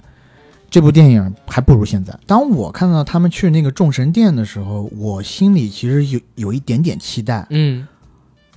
[0.73, 2.17] 这部电影还不如现在。
[2.25, 7.87] 当我看到他们去那个众神殿的时候，我心里其实有有一点点期待，嗯，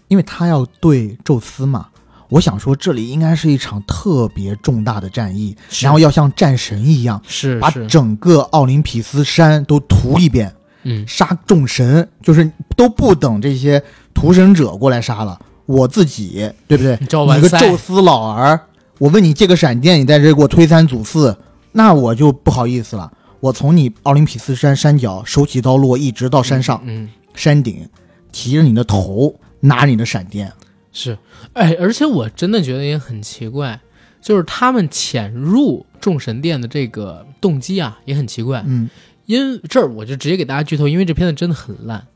[0.08, 1.88] 因为他要对宙斯嘛。
[2.30, 10.50] 我想说，这里应该是一场特别重大的战役，然后要像战神一样，是把，整个奥林匹斯山都屠一遍。
[10.84, 13.82] 嗯杀众神，就是都不等这些
[14.14, 16.96] 屠神者过来杀了，我自己，对不对？
[16.98, 18.58] 你个宙斯老儿，
[18.96, 21.36] 我问你借个闪电，你在这给我推三阻四，
[21.76, 23.12] 那我就不好意思了。
[23.40, 27.86] 我从你奥林匹斯山山脚手起刀落，一直到山上、嗯，山顶，
[28.32, 30.50] 提着你的头，拿着你的闪电。
[30.90, 31.18] 是，
[31.52, 33.78] 哎，而且我真的觉得也很奇怪，
[34.22, 38.64] 就是他们潜入众神殿的这个动机啊，也很奇怪。
[38.66, 38.88] 嗯
[39.26, 42.06] 因这儿我就直接给大家剧透，因为这片子真的很烂。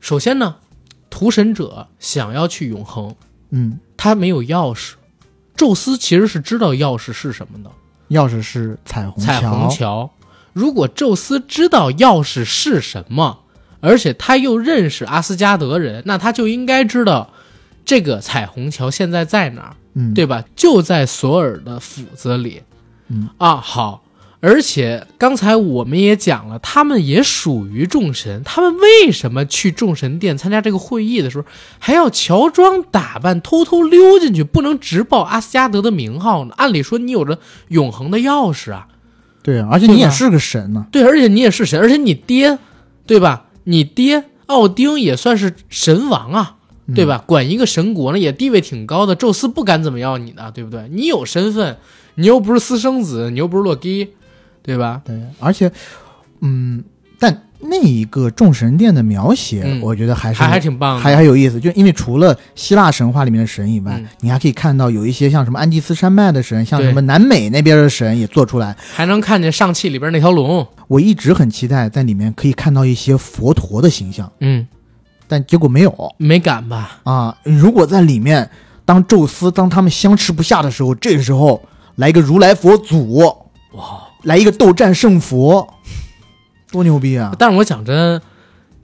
[0.00, 0.56] 首先呢，
[1.08, 3.14] 屠神者想要去永恒，
[3.50, 4.94] 嗯，他没有钥匙。
[5.54, 7.70] 宙斯其实是知道钥匙是什么的，
[8.10, 10.10] 钥匙是彩虹彩虹桥，桥。
[10.52, 13.40] 如果宙斯知道钥匙是什么，
[13.80, 17.30] 而且他又认识阿斯加德人，那他就应该知道
[17.84, 20.44] 这个彩虹桥现在在哪儿，嗯，对吧？
[20.56, 22.62] 就在索尔的斧子里。
[23.08, 24.02] 嗯啊，好。
[24.46, 31.44] 而且刚才我们也讲了，他们也属于众神，他们为什么去众神殿参加这个会议的时候，
[31.80, 36.54] 还要乔装打扮，偷偷溜进去，不能直报阿斯加德的名号呢？
[36.56, 38.86] 按理说你有着永恒的钥匙啊，
[39.42, 40.86] 对啊，而且你也是个神呢。
[40.92, 42.56] 对，而且你也是神，而且你爹，
[43.04, 43.46] 对吧？
[43.64, 46.54] 你爹奥丁也算是神王啊，
[46.94, 47.24] 对吧？
[47.26, 50.88] 管一个神国呢，也地位挺高的，宙斯不敢怎么样你的，对不对？
[50.92, 51.78] 你有身份，
[52.14, 54.12] 你又不是私生子，你又不是洛基，
[54.66, 55.00] 对吧？
[55.04, 55.70] 对，而且，
[56.40, 56.84] 嗯，
[57.18, 68.76] 但那一个众神殿的描写，嗯我觉得还是还还挺棒的，还还有意思，就因为除了希腊神话里面的神以外，嗯你还可以看到有一些像什么安第斯山脉的神，像什么南美那边的神也做出来。
[68.92, 74.66] 还能看见上汽里边那条龙，我一直很期待在里面可以看到一些佛陀的形象，嗯，
[75.26, 76.98] 但结果没有没敢吧？
[77.04, 77.38] 啊。
[77.42, 78.50] 如果在里面，
[78.84, 81.62] 当宙斯当他们相持不下的时候，这个时候
[81.96, 83.16] 来一个如来佛祖，
[83.72, 84.05] 哇！
[84.26, 85.66] 来一个斗战胜佛，
[86.70, 87.34] 多牛逼啊！
[87.38, 88.20] 但是我讲真，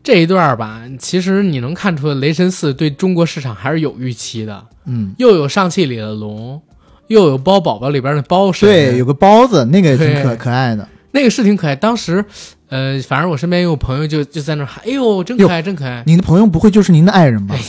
[0.03, 6.63] 这一段吧，其实你能看出来，雷神四对中国市场还是有预期的，嗯，又有上汽里的龙，
[7.09, 10.89] 又有包宝宝里边的包神，对，有个包子，那个也挺可可爱的。
[11.15, 11.77] 那个是挺可爱。
[11.77, 12.25] 当时，
[12.69, 17.55] 呃，反正我身边有朋友就就在那儿喊：“哎呦，真可爱，真可爱您的朋友不会就是您的爱人吧？
[17.55, 17.61] 哎！”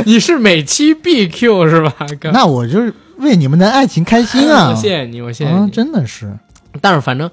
[0.04, 1.94] 你是每期必 Q 是吧？
[2.18, 4.70] 哥 那我就是为你们的爱情开心啊！
[4.74, 5.70] 我谢谢你，我谢谢啊，你。
[5.70, 6.32] 真的是，
[6.80, 7.30] 但是反正，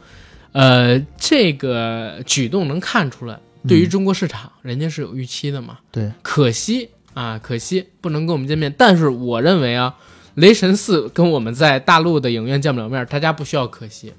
[0.52, 5.78] 呃，这个举动能看出来，对于中国市场，人家是有预期的嘛。
[5.92, 8.74] 对，可惜啊，可惜不能跟我们见面。
[8.78, 9.96] 但是我认为啊，
[10.36, 14.14] 雷神四跟我们在大陆的影院见不了面，大家不需要可惜，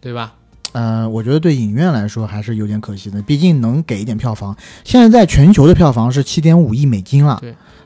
[0.00, 0.34] 对吧？
[0.72, 4.54] 呃，我觉得对影院来说还是有点可惜的，毕竟能给一点票房。
[4.84, 7.40] 现在在全球的票房是七点五亿美金了，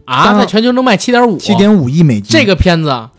[0.04, 2.30] 啊，在全球能卖七点五，七点五亿美金。
[2.30, 3.10] 这个片子，啊，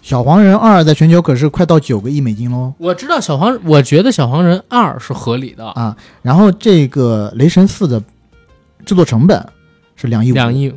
[0.00, 5.94] 小黄人二在全球可是快到九个亿美金喽我知道小黄，我觉得小黄人二是合理的，啊！
[6.22, 8.02] 然后这个雷神四的
[8.86, 9.46] 制作成本
[9.96, 10.72] 是两亿五，两亿，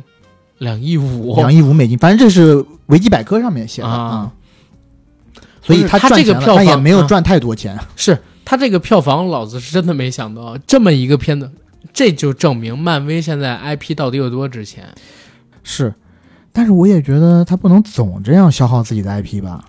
[0.58, 3.96] 两亿五，两亿五美金，反正这是维基百科上面写的啊。
[3.96, 4.32] 啊。
[5.62, 7.78] 所以不是它赚钱了这个票房也没有赚太多钱。
[7.96, 11.50] 是他这个票房，老子是真的没想到这么一个片子，
[11.92, 14.84] 这就证明漫威现在 IP 到底有多值钱。
[15.62, 15.94] 是，
[16.52, 19.64] 但是我也觉得他不能总这样消耗自己的 IP 吧。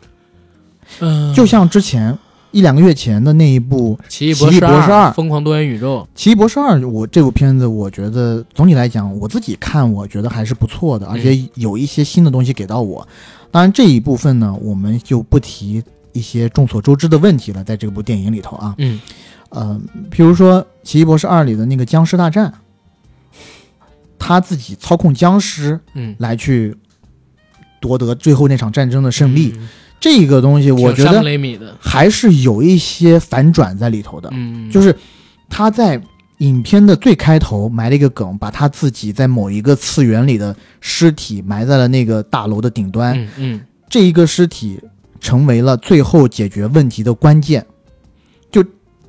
[1.00, 2.18] 嗯，就像之前
[2.52, 13.08] 一两个月前的那一部奇异博士二疯狂多元宇宙，《奇异博士二》，我这部片子，我觉得总体来讲，我自己看，我觉得还是不错的，而且有一些新的东西给到我。
[13.50, 19.00] 当然这一部分呢，我们就不提一些众所周知的问题了，在这部电影里头啊，嗯，
[19.54, 22.52] 呃，譬如说《奇异博士二》里的那个僵尸大战，
[24.18, 26.76] 他自己操控僵尸嗯，来去
[27.80, 31.24] 夺得最后那场战争的胜利，嗯，这个东西我觉得
[31.80, 34.28] 还是有一些反转在里头的。
[34.32, 34.96] 嗯，就是
[35.48, 36.02] 他在
[36.40, 44.82] 影片的最开头埋了一个梗，把他自己在某一个次元里的尸体埋在了那个大楼的顶端，嗯嗯，这一个尸体
[45.20, 47.64] 成为了最后解决问题的关键。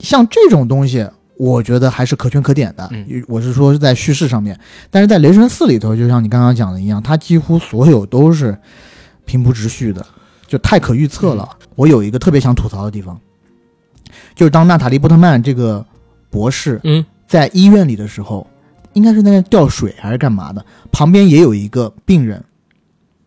[0.05, 2.87] 就像这种东西，我觉得还是可圈可点的。
[2.93, 4.59] 嗯我是说是在叙事上面，
[4.91, 8.57] 但是在《雷神四》里头，就像你刚刚讲的一样，它几乎所有都是
[9.25, 10.05] 平铺直叙的，
[10.47, 11.49] 就太可预测了。
[11.75, 13.19] 我有一个特别想吐槽的地方，
[14.35, 15.85] 就是当娜塔莉波特曼这个
[16.29, 18.47] 博士嗯在医院里的时候，
[18.93, 20.63] 应该是在那吊水还是干嘛的，
[20.93, 22.45] 旁边也有一个病人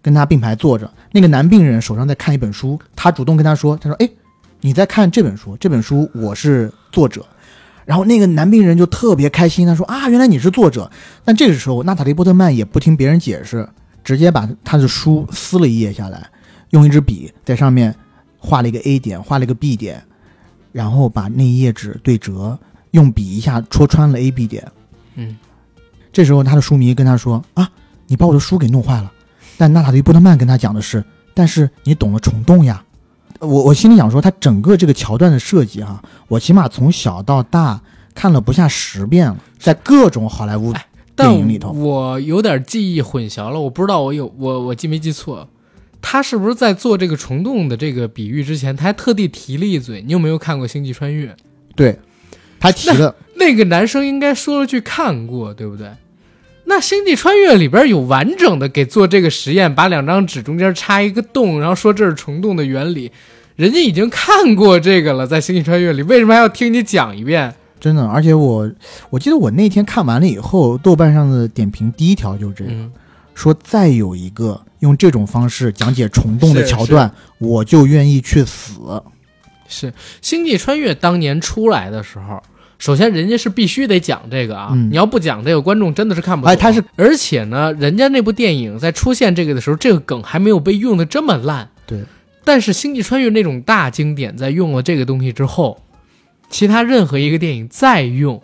[0.04, 0.90] 跟他并排坐着。
[1.12, 4.08] 那个男病人手上在看一本书，他主动跟他说：“他说，哎，
[4.68, 5.56] 你在看这本书？
[5.62, 7.26] 这本书我是作者。”
[7.88, 10.92] 然后那个男病人就特别开心，他说：“啊，原来你是作者。”
[11.24, 13.66] 但这个时候，娜塔莉波特曼也不听别人解释，
[14.04, 16.30] 直接把他的书撕了一页下来，
[16.72, 17.96] 用一支笔在上面
[18.38, 20.04] 画了一个 A 点，画了一个 B 点，
[20.74, 22.60] 然后把那一页纸对折，
[22.92, 24.70] 用笔一下戳穿了 A、B 点。
[25.16, 25.38] 嗯，
[26.12, 27.72] 这时候他的书迷跟他说：“啊，
[28.08, 29.10] 你把我的书给弄坏了。”
[29.58, 31.02] 但娜塔莉波特曼跟他讲的是
[31.34, 32.84] ：“但是你懂了虫洞呀。”
[33.40, 37.80] 我我心里想说，他整个这个桥段的设计哈、我起码从小到大
[38.16, 40.74] 看了不下十遍了，在各种好莱坞
[41.16, 45.48] 电影里头我有点记忆混淆了，我不知道我有我我记没记错。
[46.00, 50.02] 他是不是在做这个虫洞的这个比喻之前，他还特地提了一嘴？
[50.04, 51.32] 你有没有看过《星际穿越》？
[51.76, 52.00] 对，
[52.60, 55.90] 他提了，那个男生应该说了句看过，对不对？
[56.70, 63.12] 那《星际穿越》里边有完整的给做这个实验，把两张纸中间插一个洞，然后说这是虫洞的原理。
[63.56, 67.56] 人家已经看过这个了，在《星际穿越》里，为什么还要听你讲一遍？
[67.80, 68.70] 真的，而且我
[69.10, 72.92] 我记得我那天看完了以后，豆瓣上的点评第一条就是这个，嗯，
[73.34, 79.02] 说再有一个用这种方式讲解虫洞的桥段，我就愿意去死。
[79.68, 82.42] 是《星际穿越》当年出来的时候，
[82.80, 86.52] 首先人家是必须得讲这个啊，嗯你要不讲这个，观众真的是看不懂。
[86.52, 91.70] 哎他是，而且呢，人家那部电影在出现这个的时候，这个梗还没有被用的这么烂。
[91.86, 92.04] 对，
[92.44, 95.82] 但是《星际穿越》那种大经典，在用了这个东西之后，
[96.50, 98.42] 其他任何一个电影再用，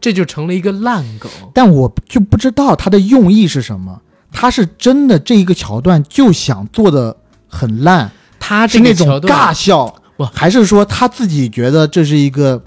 [0.00, 1.30] 这就成了一个烂梗。
[1.52, 4.00] 但我就不知道他的用意是什么。
[4.32, 7.16] 他是真的这一个桥段就想做的
[7.48, 12.62] 很烂，他这是那种个尬笑不，还是说他自己觉得这是一个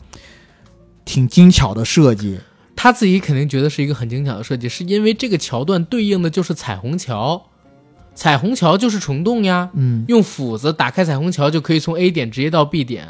[1.09, 2.37] 挺精巧的设计？
[2.75, 7.47] 他自己肯定觉得是一个很精巧的设计，是因为这个桥段对应的就是彩虹桥，
[8.13, 9.71] 彩虹桥就是虫洞呀。
[9.73, 13.07] 嗯，用斧子打开彩虹桥就可以从 A 点直接到 B 点，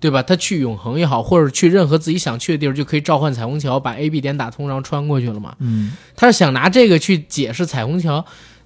[0.00, 0.22] 对吧？
[0.22, 5.54] 他去永恒也好，或者去任何自己想去的地儿，就可以召唤彩虹桥，把 A、B 点打通，然后穿过去了嘛。
[5.58, 8.24] 嗯，他是想拿这个去解释彩虹桥，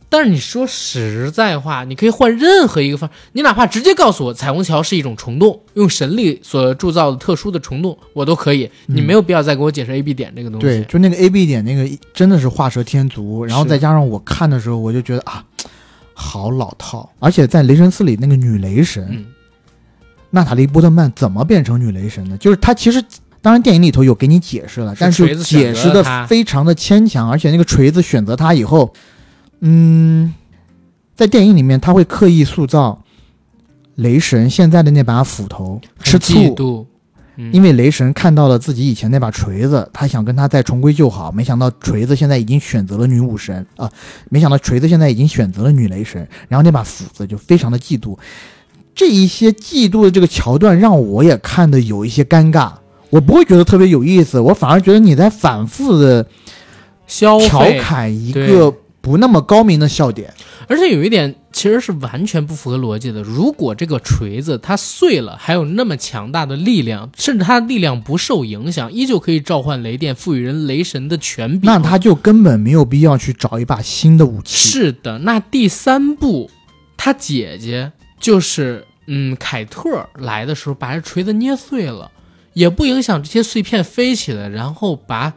[0.08, 8.70] 但是你说实在话，你可以换任何一个方，你哪怕直接告诉我彩虹桥是一种虫洞，用神力所铸造的特殊的虫洞，我都可以。
[8.86, 10.66] 你没有必要再给我解释 A、B 点这个东西。
[10.66, 15.44] 对，就那个 A B 点那个真的是画蛇添足，然后再加上我看的时候，我就觉得啊，
[16.14, 17.10] 好老套。
[17.18, 19.26] 而且在雷神四里那个女雷神、嗯，
[20.30, 22.36] 娜塔莉波特曼怎么变成女雷神的？
[22.38, 23.02] 就是她其实。
[23.42, 28.92] 当然，电影里头有给你解释了，但是解释的非常的牵强，而且那个锤子选择她以后，
[29.60, 30.34] 嗯，
[31.14, 33.02] 在电影里面他会刻意塑造
[33.94, 36.86] 雷神现在的那把斧头吃醋，
[37.52, 43.66] 因为雷神看到了自己以前那把锤子，他想跟他再重归旧好，没想到锤子现在已经选择了女武神。
[43.76, 43.90] 啊、
[44.30, 48.16] 没想到锤子现在已经选择了女雷神，然后那把斧子就非常的嫉妒。
[48.94, 52.72] 这一些嫉妒的这个桥段让我也看的有一些尴尬，
[53.10, 56.26] 我不会觉得特别有意思，我反而觉得你在反复的
[57.06, 57.38] 调，
[57.78, 58.72] 侃一个
[59.06, 60.34] 不那么高明的笑点。
[60.66, 63.22] 而且有一点其实是完全不符合逻辑的。
[63.22, 71.60] 如果这个锤子它碎了，还有那么强大的力量，甚至它的力量不受影响，依旧可以召唤雷电，赋予人雷神的权柄。
[71.70, 74.68] 那他就根本没有必要去找一把新的武器。
[74.68, 76.50] 是的，那第三步，
[76.96, 82.10] 他姐姐就是嗯凯特来的时候把这锤子捏碎了，
[82.54, 85.34] 也不影响这些碎片飞起来，然后把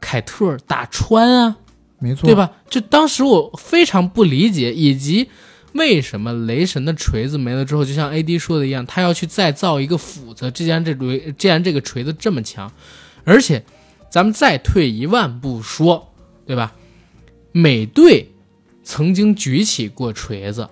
[0.00, 1.56] 凯特打穿啊。
[1.98, 2.34] 没错，对？
[2.34, 2.52] 吧？
[2.68, 5.28] 就当时我非常不理解，以及
[5.72, 10.50] 为什么雷神的锤子没了之后，就像 AD 说的一样，他要去再造一个斧子。
[10.50, 12.70] 既然这锤，既然这个锤子这么强，
[13.24, 13.64] 而且
[14.10, 16.12] 咱们再退一万步说，
[16.46, 16.72] 对吧？
[17.52, 18.30] 美队
[18.84, 20.68] 曾经举起过锤子，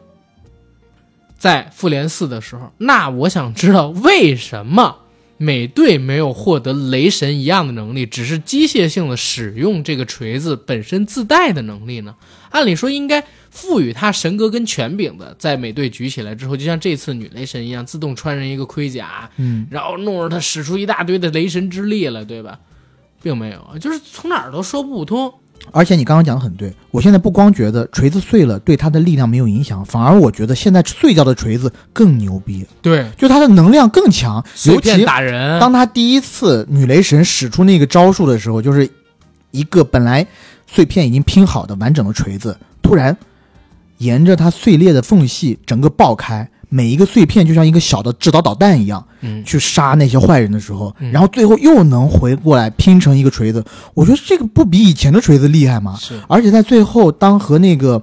[1.39, 4.99] 在复联四的时候，那我想知道为什么
[5.37, 12.15] 美队没有获得雷神一样的能力，只是机械性的使用这个锤子本身自带的能力呢？
[12.51, 22.61] 按理说应该赋予他神格跟权柄的，在美队举起来之后，就像这次女雷神一样，自动穿上一个盔甲，嗯，然后弄着他使出一大堆的雷神之力了，对吧？
[23.23, 25.33] 并没有，就是从哪儿都说不通。
[25.71, 34.45] 而且你刚刚讲的很对，我现在不光觉得锤子碎了对他的力量没有影响，反而我觉得现在碎掉的锤子更牛逼，对，就它的能量更强。
[34.67, 38.89] 尤其打人，当他第一次女雷神使出那个招数的时候，就是
[39.51, 40.27] 一个本来
[40.67, 43.17] 碎片已经拼好的完整的锤子，突然
[43.99, 51.13] 沿着它碎裂的缝隙整个爆开，每一个碎片就像一个小的制导导弹一样嗯，去杀那些坏人的时候，嗯。
[51.13, 53.65] 然后最后又能回过来拼成一个锤子，
[53.95, 55.97] 我觉得这个不比以前的锤子厉害吗？
[56.01, 56.21] 是。
[56.27, 58.03] 而且在最后，当和那个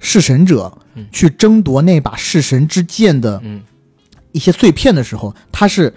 [0.00, 1.06] 弑神者嗯。
[1.12, 3.62] 去争夺那把弑神之剑的嗯，
[4.32, 5.94] 一些碎片的时候，他是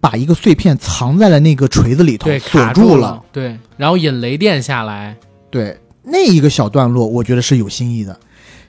[0.00, 5.16] 把一个碎片藏在了那个锤子里头对，锁住了。，对，然后引雷电下来，
[5.50, 8.16] 对，那一个小段落，我觉得是有新意的，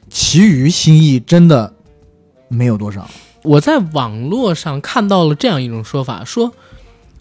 [0.09, 1.71] 其余新意真的
[2.47, 3.09] 没有多少。
[3.43, 6.51] 我在网络上看到了这样一种说法，说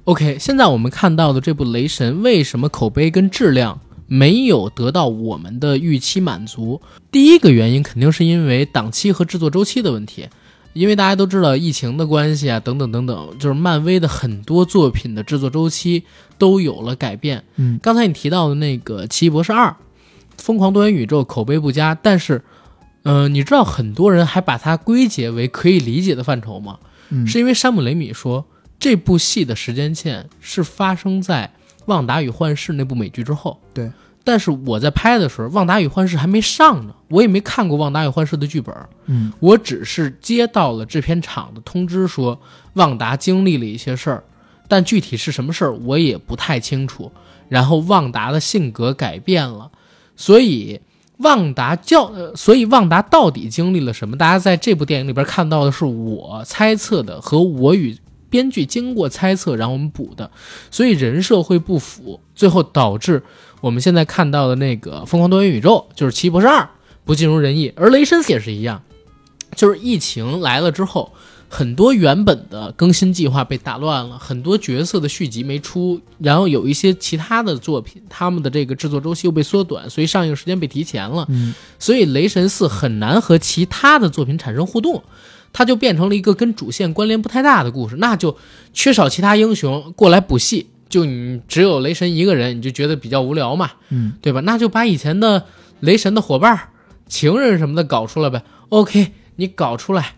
[0.05, 6.81] ，OK，现在我们看到的这部《雷神》，为什么口碑跟质量没有得到我们的预期满足？
[7.11, 10.27] 第一个原因肯定是因为档期和制作周期的问题，
[10.73, 16.05] 因为大家都知道疫情的关系啊，等等等等，就是漫威的很多作品的制作周期
[16.39, 17.45] 都有了改变。
[17.57, 19.69] 嗯，刚才你提到的那个《奇异博士二》，
[20.39, 22.43] 《疯狂多元宇宙》口碑不佳，但是，
[23.05, 26.79] 呃，你知道很多人还把它归结为可以理解的范畴吗？
[27.11, 28.45] 嗯，是因为山姆雷米说
[28.79, 31.53] 这部戏的时间线是发生在
[31.87, 33.61] 《旺达与幻视》那部美剧之后。
[33.73, 33.91] 对，
[34.25, 38.75] 但是我在拍的时候，《旺达与幻视》还没上呢，我也没看过《旺达与幻视》的剧本，
[39.07, 42.41] 嗯我只是接到了制片厂的通知说，
[42.73, 44.25] 旺达经历了一些事儿，
[44.67, 47.13] 但具体是什么事儿我也不太清楚。
[47.51, 49.71] 然后旺达的性格改变了，
[50.17, 50.81] 所以
[51.25, 54.17] 旺达教，呃，所以旺达到底经历了什么？
[54.17, 57.97] 大家在这部电影里边看到的是我猜测的和我与
[58.31, 60.31] 编剧经过猜测，然后我们补的，
[60.71, 63.23] 所以人设会不符，最后导致
[63.61, 66.63] 我们现在看到的那个《疯狂多元宇宙》就是《奇异博士二》
[67.05, 68.83] 不尽如人意，而《雷神》也是一样，
[69.55, 71.13] 就是疫情来了之后，
[71.55, 85.03] 很多原本的更新计划被打乱了，很多角色的续集没出，然后有一些其他的作品，他们的这个制作周期又被缩短，所以上映时间被提前了，嗯所以《雷神四》很难和其他的作品产生互动。
[85.57, 88.37] 它就变成了一个跟主线关联不太大的故事，那就
[88.73, 94.41] 缺少其他英雄过来补戏，就你只有雷神一个人，你就觉得比较无聊嘛，嗯，对吧？
[94.41, 95.47] 那就把以前的
[95.79, 96.71] 雷神的伙伴、
[97.07, 98.43] 情人什么的搞出来呗。
[98.71, 100.17] OK，你搞出来，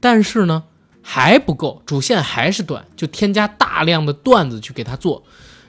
[0.00, 0.62] 但是呢
[1.10, 5.22] 还不够，主线还是短，就添加大量的段子去给他做，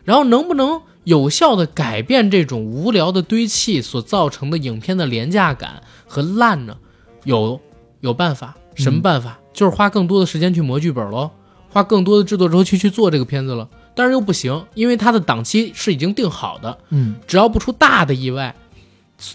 [0.03, 6.75] 然后能不能有效的改变这种无聊的堆砌所造成的影片的廉价感和烂呢？
[7.23, 7.61] 有
[8.01, 9.39] 有办法，什么办法？
[9.53, 11.31] 就是花更多的时间去磨剧本喽，
[11.69, 13.69] 花更多的制作周期去做这个片子了。
[13.95, 18.53] 但是又不行，因为它的档期是已经定好的，嗯只要不出大的意外，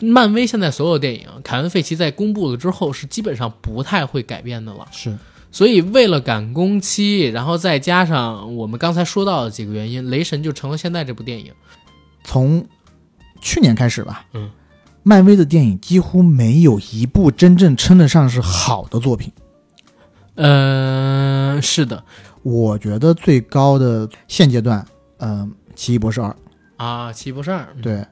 [0.02, 4.86] 漫威现在所有电影，凯文·费奇在公布了之后是基本上不太会改变的了。
[4.92, 5.16] 是
[5.55, 11.52] 所以为了赶工期，然后再加上我们刚才说到的几个原因，雷神就成了现在这部电影。
[12.24, 12.66] 从
[13.40, 14.50] 去年开始吧，嗯，
[15.05, 19.30] 漫威的电影几乎没有一部真正称得上是好的作品。
[20.34, 22.02] 嗯、是的
[22.42, 24.84] 我觉得最高的现阶段，
[25.18, 26.28] 嗯、奇异博士二》
[26.84, 28.05] 啊，奇异博士二，嗯对，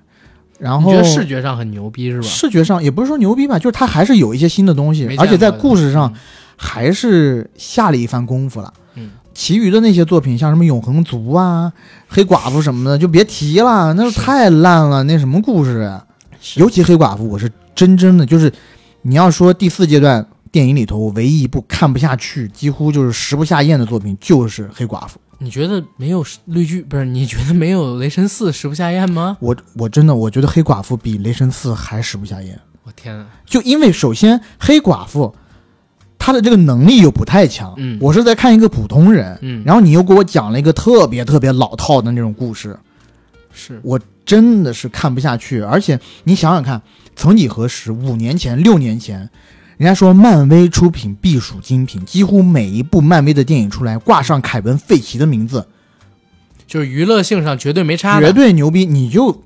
[0.61, 2.29] 然后你觉得视觉上很牛逼是吧？
[2.29, 6.15] 视觉上也不是说牛逼吧，就是它还是有一些新的东西而且在故事上
[6.63, 8.73] 还是下了一番功夫了。
[8.95, 11.73] 嗯，其余的那些作品，像什么永恒族啊、
[12.07, 15.03] 黑寡妇什么的，就别提了，那是太烂了。
[15.03, 16.07] 那什么故事啊？
[16.55, 18.53] 尤其黑寡妇，我是真真的就是，
[19.03, 25.19] 你要说第四阶段电影里头，我唯一一部看不下去，几乎就是食不下咽的作品，就是黑寡妇。
[25.39, 27.05] 你觉得没有绿巨不是？
[27.05, 29.37] 你觉得没有雷神四食不下咽吗？
[29.41, 32.57] 我我真的我觉得黑寡妇比雷神四还食不下咽。
[32.85, 33.27] 我天啊！
[33.45, 35.35] 就因为首先黑寡妇
[36.25, 37.99] 她的这个能力又不太强，嗯。
[38.01, 42.79] 我是在看一个普通人，嗯，然后你又给我讲了一个特别特别老套的那种故事，
[43.53, 43.81] 是。
[43.83, 45.61] 我真的是看不下去。
[45.61, 46.81] 而且你想想看，
[47.17, 49.29] 曾几何时，五年前、六年前，
[49.79, 55.67] 人家说漫威出品必属精品，几乎每一部漫威的电影出来，挂上凯文·费奇的名字，
[56.69, 59.43] 就是娱乐性上绝对没差，绝对牛逼，你就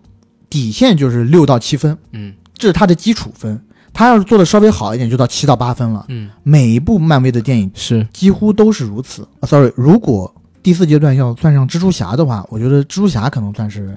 [0.50, 2.34] 底线就是六到七分，嗯。
[2.58, 3.62] 这是他的基础分。
[3.96, 6.04] 他要是做的稍微好一点，就到七到八分了。
[6.08, 9.26] 嗯每一部漫威的电影是几乎都是如此。
[9.40, 10.30] 啊、sorry，如果
[10.62, 13.96] 第四阶段要算上蜘蛛侠的话，我觉得蜘蛛侠可能算是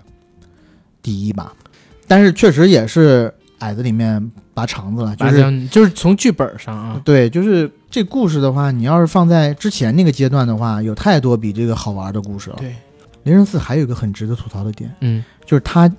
[1.04, 1.52] 第一吧。
[2.08, 12.56] 但是确实也是矮子里面拔肠子了，就是就是从剧本上啊，对，就是这故事的话，你要是放在之前那个阶段的话，有太多比这个好玩的故事了。
[12.60, 12.74] 对，
[13.24, 15.92] 雷神四还有一个很值得吐槽的点，嗯就是他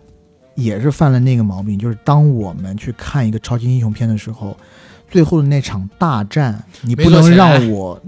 [0.60, 4.56] 也是犯了那个毛病，就是当我们去看一个超级英雄片的时候，
[5.10, 8.00] 最后的那场大战，你不能让我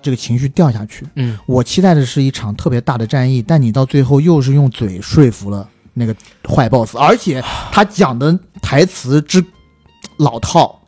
[0.00, 1.06] 这个情绪掉下去。
[1.16, 6.14] 嗯，我期待的是一场特别大的战役，但你到最后又是用嘴说服了那个
[6.48, 7.42] 坏 boss，而且
[7.72, 9.44] 他讲的台词之
[10.18, 10.80] 老套，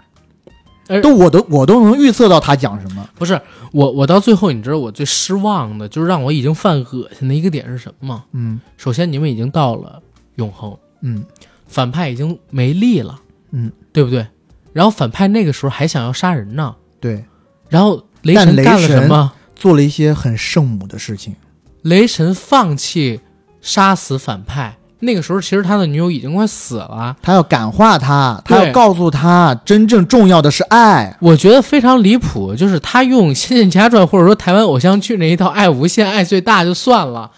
[1.02, 3.08] 都我都我都能预测到他讲什么。
[3.14, 3.38] 不是
[3.72, 8.24] 我，我到最后你知道我最失望的就是让我已经犯恶心的一个点是什么吗？
[8.32, 10.00] 嗯首先你们已经到了
[10.36, 11.24] 永恒，嗯
[11.66, 13.18] 反派已经没力了，
[13.52, 14.26] 嗯，对不对？
[14.72, 17.24] 然后反派那个时候还想要杀人呢，对，
[17.68, 19.32] 然后雷神干了什么？
[19.54, 21.34] 做了一些很圣母的事情。
[21.82, 23.20] 雷神放弃
[23.60, 27.16] 杀死反派，那个时候其实他的女友已经快死了。
[27.22, 31.16] 他要感化他，他要告诉他，真正重要的是爱。
[31.20, 37.30] 我觉得非常离谱，就是他用《仙剑奇侠传》或者说台湾偶像剧那一套“爱无限，爱最大”就算了，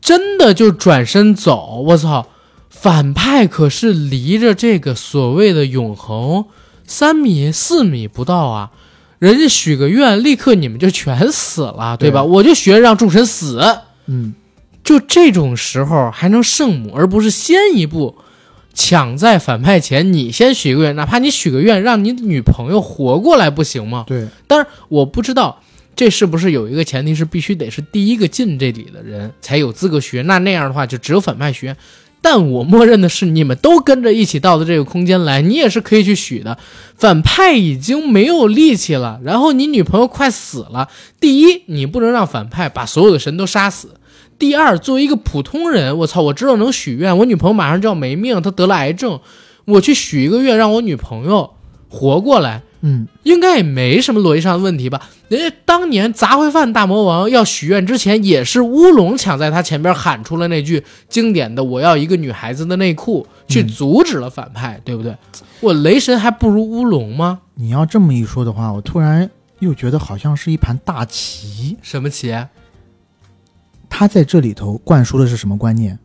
[0.00, 1.82] 真的就转身走。
[1.86, 2.26] 我操，
[2.80, 6.46] 反派可是离着这个所谓的永恒
[6.86, 8.70] 三米四米不到啊！
[9.18, 12.22] 人家许个愿，立刻你们就全死了，对吧？
[12.22, 13.60] 对我就学让众神死，
[14.06, 14.34] 嗯，
[14.82, 18.16] 就这种时候还能圣母，而不是先一步
[18.72, 24.04] 抢在反派前，你先许个愿，哪怕你许个愿让你女朋友活过来不行吗？
[24.06, 25.62] 对，但是，我不知道
[25.94, 31.76] 这是不是有一个前提是必须得是第一个进这里的人才有资格学，那那样的话就只有反派许愿。
[32.22, 36.58] 但我默认的是你们都跟着一起到的这个空间来，你也是可以去许的。
[36.96, 40.88] 反派已经没有力气了，然后你女朋友快死了。
[41.18, 43.88] 第一，你不能让反派把所有的神都杀死；
[44.38, 49.18] 第二，作为一个普通人，我操，我知道能许愿，我女朋友马上就要没命，她得了癌症，
[49.64, 51.54] 我去许一个愿，让我女朋友
[51.88, 55.08] 活过来，嗯，应该也没什么逻辑上的问题吧？
[55.28, 65.14] 人家当年杂烩饭大魔王要许愿之前，也是乌龙抢在他前边喊出了那句经典的“我要一个女孩子的内裤”，去阻止了反派，对不对？
[65.60, 67.40] 我雷神还不如乌龙吗？
[67.54, 69.28] 你要这么一说的话，我突然
[69.58, 71.76] 又觉得好像是一盘大棋。
[71.82, 72.34] 什么棋？
[73.90, 75.98] 他在这里头灌输的是什么观念？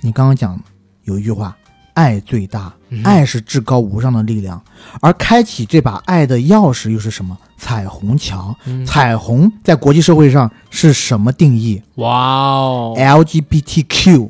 [0.00, 0.62] 你刚刚讲
[1.02, 1.56] 有一句话，
[1.94, 4.62] 爱最大，嗯爱是至高无上的力量，
[5.00, 7.36] 而开启这把爱的钥匙又是什么？
[7.58, 8.56] 彩虹桥。
[8.66, 14.28] 嗯彩虹在国际社会上是什么定义哇哦，？LGBTQ，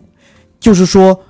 [0.61, 1.21] 就是说。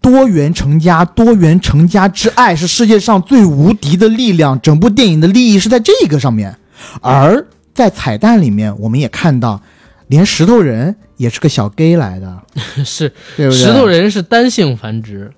[0.00, 4.58] 多元成家，多元成家之爱是世界上最无敌的力量。
[4.60, 6.56] 整部电影的利益是在这个上面，
[7.02, 9.60] 而在彩蛋里面，我们也看到，
[10.06, 12.42] 连石头人也是个小 gay 来的，
[12.84, 13.60] 是对不对？
[13.60, 15.32] 石头人是单性繁殖，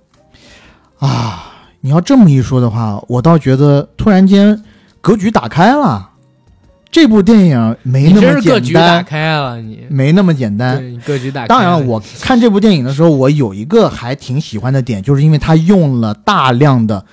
[1.01, 4.62] 啊，你要这么一说的话，我倒觉得突然间
[5.01, 6.07] 格局打开了。
[6.92, 10.76] 这部电影没那么真是格局打简单，开了，你没那么简单。
[11.07, 11.46] 格局打开。
[11.46, 17.05] 当然了，我看这部电影的时候，我有一个还挺喜欢的点，就是因为他用了大量的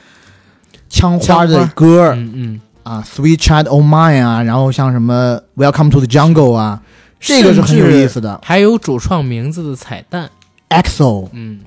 [0.89, 6.81] 枪花的歌嗯嗯，啊，Sweet Child O' Mine 啊，然后像什么 Welcome to the Jungle 啊，
[7.19, 8.39] 这个是很有意思的。
[8.43, 10.31] 还有主创名字的彩蛋
[10.69, 11.59] ，EXO 嗯，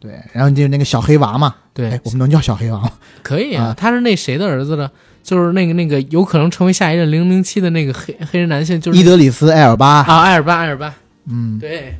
[0.00, 2.90] 对，然后就是那个小黑娃嘛，对哎，，我们能叫小黑娃吗？
[3.22, 4.90] 可以啊啊，他是那谁的儿子呢？
[5.22, 10.94] 就是那个那个有可能成为下一任零零七的那个黑黑人男性，就是伊德里斯艾尔巴，啊，艾尔巴，艾尔巴，
[11.28, 11.94] 嗯，对，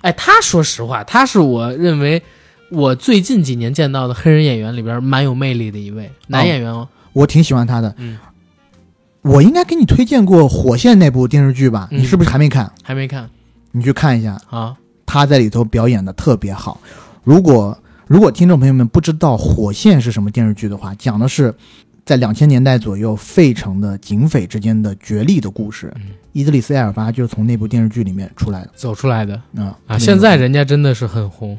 [0.00, 2.22] 哎，他说实话，他是我认为
[2.70, 6.88] 我最近几年见到的黑人演员里边蛮有魅力的一位男演员哦。
[7.12, 7.94] 我挺喜欢他的。
[7.98, 8.18] 嗯，
[9.20, 11.88] 我应该给你推荐过《火线》那部电视剧吧？
[11.90, 12.72] 嗯你是不是还没看？
[12.82, 13.28] 还没看
[13.72, 14.74] 你去看一下，啊？
[15.04, 16.80] 他在里头表演的特别好。
[17.24, 21.52] 如果如果听众朋友们不知道《火线》是什么电视剧的话，讲的是
[22.04, 25.92] 在两千年代左右费城的警匪之间的角力的故事。
[25.96, 29.96] 嗯伊德里斯·艾尔巴就是从那部电视剧里面出来的走出来的啊啊！
[29.96, 31.56] 现在人家真的是很红，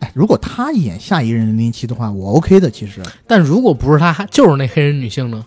[0.00, 2.68] 哎，如果他演下一任零零七的话，我 OK 的。
[2.68, 5.46] 其实但如果不是他，就是那黑人女性呢？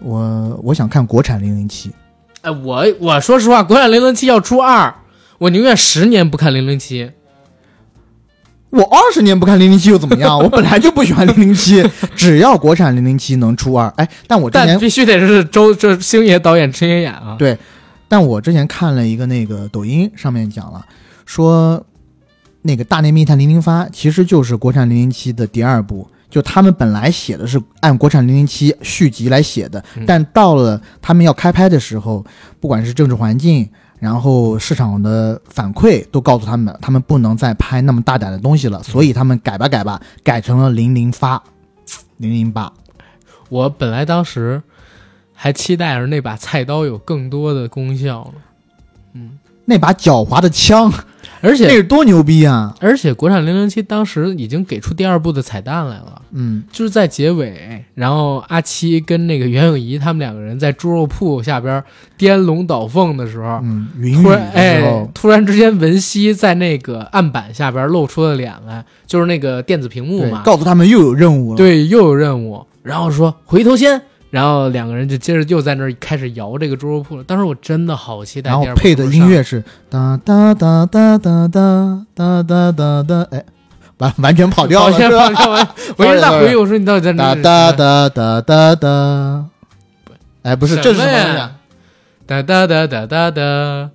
[0.00, 1.92] 我我想看国产零零七。
[2.40, 4.92] 哎，我我说实话，国产零零七要出二，
[5.38, 7.10] 我宁愿十年不看零零七。
[8.70, 10.36] 我二十年不看零零七又怎么样？
[10.42, 11.82] 我本来就不喜欢零零七，
[12.14, 17.36] 只要国产零零七能出二，哎，但我之前但必须得是周这星爷导演陈也演啊。
[17.38, 17.56] 对，
[18.08, 20.84] 但我之前看了一个那个抖音上面讲了，
[21.24, 21.82] 说
[22.62, 32.22] 那个《大内密探零零发》其实就是国产零零七的第二部，就他们本来写的是按国产零零七续集来写的，嗯但到了他们要开拍的时候，
[32.60, 33.66] 不管是政治环境。
[33.98, 41.42] 然后市场的反馈都告诉他们，他们不能再拍那么大胆的东西了，所以他们改吧改吧，改成了零零发，
[42.18, 42.72] 零零八。
[43.48, 44.62] 我本来当时
[45.32, 48.40] 还期待着那把菜刀有更多的功效呢。
[49.14, 52.74] 嗯，那把狡猾的枪，那而且那是多牛逼啊！
[52.80, 56.22] 而且国产零零七当时已经给出第二部的彩蛋来了。
[56.32, 61.82] 嗯，就是在结尾，然后阿七跟那个袁咏仪他们两个人在猪肉铺下边
[62.16, 74.02] 颠龙倒凤的时候，嗯，云雨突然哎，，突然之间文熙在那个案板下边露出了脸来，就是那个电子屏幕嘛，告诉他们又有任务了。，对，又有任务，然后说回头先，
[74.36, 77.24] 然后两个人就接着又在那儿开始摇这个猪肉铺了。
[77.24, 83.42] 当时我真的好期待然后配的音乐是哒哒哒哒哒哒哒哒哒哒，哎，
[83.96, 85.30] 完完全跑调了，是吧？
[85.96, 87.34] 我我一直在回忆，我说你到底在哒哪？
[87.36, 89.46] 哒哒哒哒哒，
[90.42, 91.52] 哎，不是，这是什么东西啊？
[92.26, 93.90] 哒哒哒哒哒哒，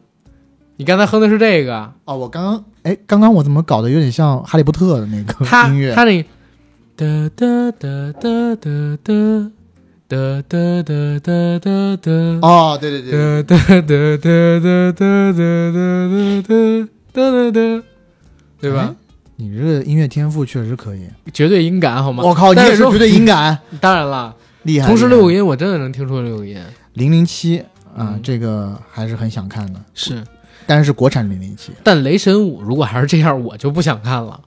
[0.78, 5.94] 你刚才哼的是这个，哦，我刚刚，哎，刚刚我怎么搞得有点像哈利波特的那个音乐？
[5.94, 6.24] 他那
[6.96, 9.52] 哒哒哒哒哒哒
[10.12, 10.18] 哒
[10.50, 12.12] 哒哒哒哒哒。
[12.42, 15.72] 哦，对对对，哒哒哒哒哒哒哒
[16.42, 16.52] 哒
[17.14, 17.84] 哒哒哒，
[18.60, 18.92] 对吧？
[18.92, 18.96] 哎？
[19.38, 21.08] 你这个音乐天赋确实可以。
[21.34, 22.26] 绝对音感好吗？
[22.26, 24.88] 我靠，你也是绝对音感， 当然了，厉害。
[24.88, 26.60] 同时六个音我真的能听出六个音。
[26.96, 27.60] 零零七
[27.96, 30.22] 啊嗯，这个还是很想看的，是，
[30.68, 31.72] 但是是国产零零七。
[31.86, 34.42] 但雷神五如果还是这样，我就不想看了。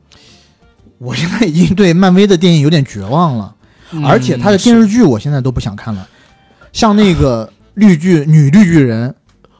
[0.98, 3.53] 我现在已经对漫威的电影有点绝望了，
[4.02, 6.08] 而且他的电视剧我现在都不想看了，
[6.72, 9.14] 像那个绿巨 女绿巨人，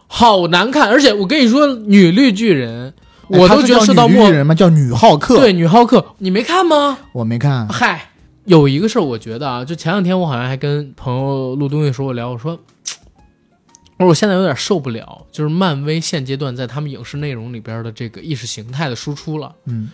[0.06, 2.92] 好难看，而且我跟你说，女绿巨人，
[3.28, 4.54] 我都觉得是到末人吗？
[4.54, 6.98] 叫女浩克，对，女浩克，你没看吗？
[7.12, 7.68] 我没看。
[7.68, 8.10] 嗨，
[8.44, 12.52] 有一个事儿，我觉得啊，就前两天我好像还跟朋友录东西的时候我聊，我说，
[13.98, 19.54] 我说我现在有点受不了，就是漫威现阶段在他们影视内容里边的这个意识形态的输出了。
[19.66, 19.88] 嗯，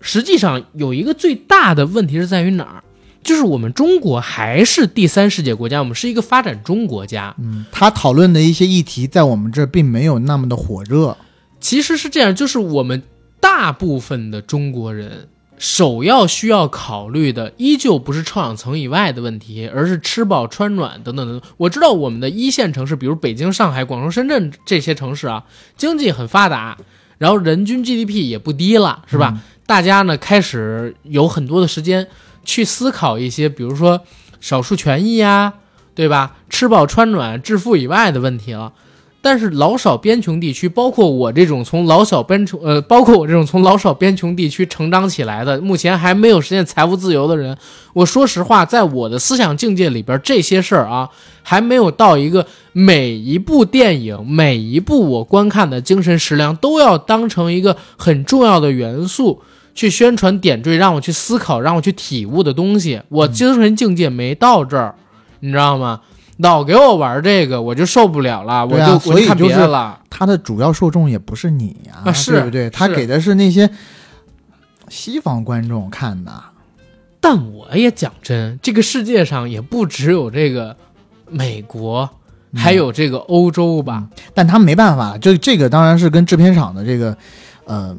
[0.00, 2.82] 实际上有一个最大的问题是在于哪儿？
[3.22, 7.34] 就是我们中国还是第三世界国家，我们是一个发展中国家。
[7.38, 11.16] 嗯，他讨论的一些议题在我们这儿并没有那么的火热。
[11.60, 13.02] 其实是这样，就是我们
[13.40, 21.50] 大部分的中国人首要需要考虑的，依旧不是臭氧层以外的问题，而是吃饱穿暖等等等等。
[21.56, 25.44] 我知道我们的一线城市，比如北京、上海、广州、深圳这些城市啊，
[25.76, 26.78] 经济很发达，
[27.18, 29.42] 然后人均 GDP 也不低了，是吧？
[29.66, 32.06] 大家呢开始有很多的时间
[32.48, 34.00] 去思考一些，比如说
[34.40, 35.52] 少数权益呀，
[35.94, 36.36] 对吧？
[36.48, 38.72] 吃饱穿暖、致富以外的问题了。
[39.20, 47.58] 但是老少边穷地区，包括我这种从老小边穷呃，包括我这种从老少边穷地区成长起来的，目前还没有实现财务自由的人，
[47.92, 51.10] 我说实话，在我的思想境界里边，这些事儿啊，
[51.42, 59.42] 还没有到一个每一部电影、每一部我观看的精神食粮都要当成一个很重要的元素
[59.78, 63.00] 去宣传点缀，让我去思考，让我去体悟的东西。
[63.10, 64.96] 我精神境界没到这儿，
[65.38, 66.00] 你知道吗？
[66.38, 70.00] 老给我玩这个，我就受不了了，我就所以就是别的了。
[70.10, 72.68] 他的主要受众也不是你呀、啊是对不对？
[72.70, 73.70] 他给的是那些
[74.88, 76.32] 西方观众看的。
[77.20, 80.76] 但我也讲真，这个世界上也不只有这个
[81.30, 82.10] 美国，
[82.50, 84.08] 嗯还有这个欧洲吧？
[84.34, 87.16] 但他没办法，这这个当然是跟制片厂的这个
[87.64, 87.96] 呃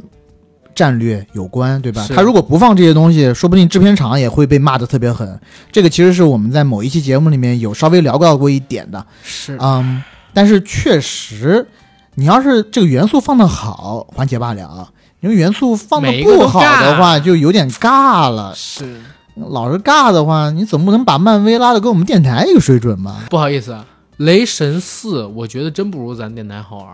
[0.76, 2.05] 战略有关，对吧？
[2.15, 5.39] 他如果不放这些东西，说不定制片厂也会被骂得特别狠。
[5.72, 10.03] 这个其实是我们在某一期节目里面有稍微聊到过一点的，是嗯，
[10.34, 11.67] 但是确实，
[12.15, 14.89] 你要是这个元素放的好，缓解罢了。
[15.22, 18.53] 因为元素放的不好的话，就有点尬了。
[18.55, 19.01] 是，
[19.36, 23.26] 老是尬的话，你总不能把漫威拉的跟我们电台一个水准吧？
[23.30, 26.88] 不好意思啊，雷神四，我觉得真不如咱电台好玩。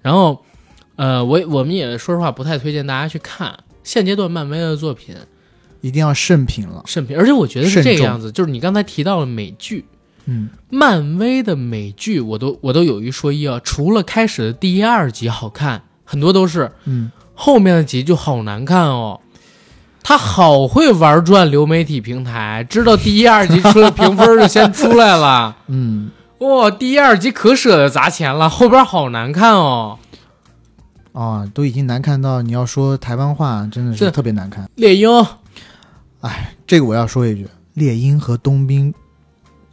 [0.00, 0.40] 然后，
[1.00, 5.16] 呃，我我们也说实话不太推荐大家去看现阶段漫威的作品
[5.80, 6.82] 一定要慎品了。
[6.84, 9.86] 慎品，而且我觉得是这个样子，就是你刚才提到了美剧，
[10.26, 19.20] 嗯，漫威的美剧，我都我都有一说一啊，除了开始的第一二集好看，很多都是嗯，后面的集就好难看哦。
[20.02, 25.56] 他好会玩转流媒体平台，知道第一二集出了评分就先出来了。
[25.68, 29.98] 嗯，哇、第一二集可舍得砸钱了，后边好难看哦。
[31.12, 34.10] 啊，都已经难看到你要说台湾话，真的是是。
[34.10, 34.68] 特别难看。
[34.76, 35.08] 猎鹰。
[36.20, 38.92] 哎这个我要说一句，猎鹰和冬兵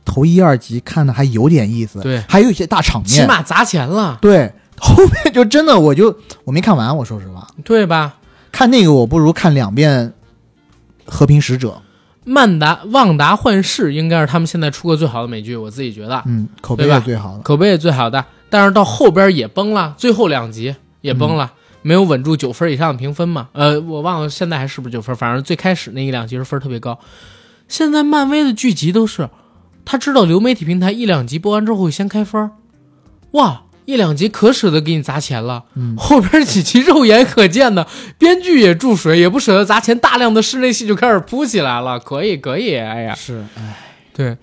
[0.06, 2.24] 头一二集看的还有点意思，对。
[2.28, 8.16] 还有一些大场面，起码砸钱了，对， 后面就真的我就我没看完，我说实话，对吧？
[8.52, 10.08] 看那个我不如看两遍
[11.06, 11.70] 《和平使者》，
[12.24, 16.24] 曼达旺达幻视应该是他们现在出过最好的美剧，我自己觉得。
[16.26, 17.44] 嗯，口碑也最好的。
[17.44, 20.76] 口碑也最好的，但是到后边也崩了，最后两集
[21.08, 21.54] 也崩了。
[21.82, 23.48] 没有稳住九分以上的评分嘛？
[23.54, 27.00] 呃，我忘了现在还是不是九分，反正最开始那一两集是分特别高。
[27.70, 29.30] 现在漫威的剧集都是
[29.86, 32.52] 他知道流媒体平台一两集播完之后会先开分，
[33.32, 35.64] 哇，一两集可舍得给你砸钱了。
[35.76, 37.88] 嗯后边几集肉眼可见的，
[38.18, 41.98] 编剧也注水，也不舍得砸钱，大量的室内戏就开始铺起来了。
[42.00, 43.78] 可以，可以，哎呀，是，哎，
[44.14, 44.36] 对，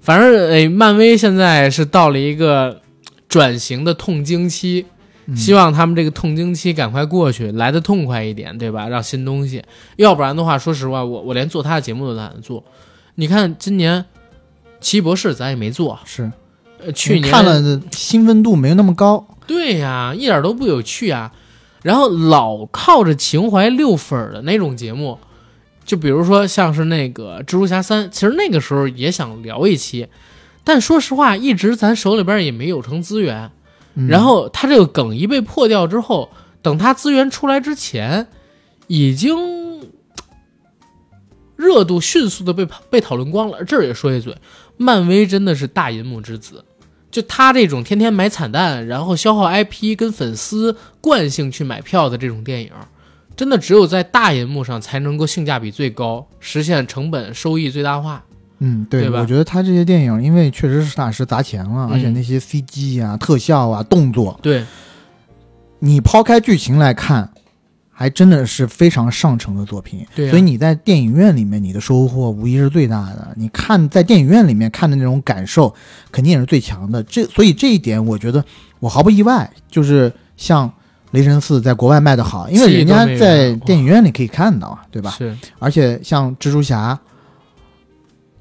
[0.00, 2.80] 反正哎，漫威现在是到了一个
[3.28, 4.95] 转型的痛经期，嗯
[5.34, 8.88] 希望他们这个痛经期赶快过去，来的痛快一点，对吧？
[8.88, 9.64] 让新东西，
[9.96, 12.62] 要不然的话，说实话，我我连做他的节目都懒得做。
[13.16, 14.02] 你看今年
[14.80, 16.30] 《奇异博士》咱也没做，是，
[16.84, 19.26] 呃，去年看了兴奋度没有那么高。
[19.46, 21.32] 对呀，一点都不有趣啊。
[21.82, 25.18] 然后老靠着情怀溜粉儿的那种节目，
[25.84, 30.08] 就比如说像是那个《蜘蛛侠三》，其实那个时候也想聊一期，
[30.62, 33.50] 但说实话，一直咱手里边也没有成资源。
[33.96, 36.30] 嗯然后他这个梗一被破掉之后，
[36.62, 38.28] 等他资源出来之前，
[38.86, 39.36] 已经
[41.56, 43.64] 热度迅速的被被讨论光了。
[43.64, 44.36] 这儿也说一嘴，
[44.76, 46.64] 漫威真的是大银幕之子，
[47.10, 52.70] 就他这种天天买惨淡，然后消耗 IP 跟粉丝惯性去买票的这种电影，
[53.34, 58.22] 真的只有在大银幕上才能够性价比最高，实现成本收益最大化。
[58.58, 64.64] 嗯，对，对吧我觉得他这些电影，因为确实是实打实砸钱了，嗯而且那些 CG 啊、特效啊、动作，对，
[65.78, 67.30] 你抛开剧情来看，
[67.90, 70.06] 还真的是非常上乘的作品。
[70.14, 73.32] 对啊所以你在电影院里面，你的收获无疑是最大的。
[73.36, 75.74] 你看在电影院里面看的那种感受，
[76.10, 77.02] 肯定也是最强的。
[77.02, 78.44] 这所以这一点，我觉得
[78.80, 80.72] 我毫不意外，就是像。
[81.12, 85.14] 雷神四在国外卖的好，因为人家在电影院里可以看到啊，对吧？
[85.16, 86.98] 是而且像蜘蛛侠，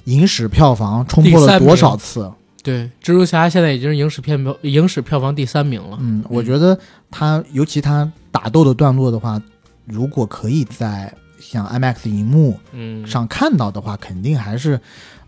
[0.06, 2.32] 影史票房冲破了多少次？
[2.64, 5.98] 对，蜘蛛侠现在已经是影史片票影史票房第三名了。
[6.02, 6.78] 嗯，我觉得
[7.12, 9.40] 他尤其他打斗的段落的话，
[9.86, 14.80] 如果可以在像 IMAX 荧幕嗯，上看到的话，肯定还是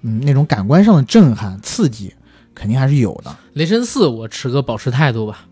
[0.01, 2.11] 嗯那种感官上的震撼刺激，
[2.55, 3.35] 肯定还是有的。
[3.53, 5.45] 雷神四我持个保持态度吧，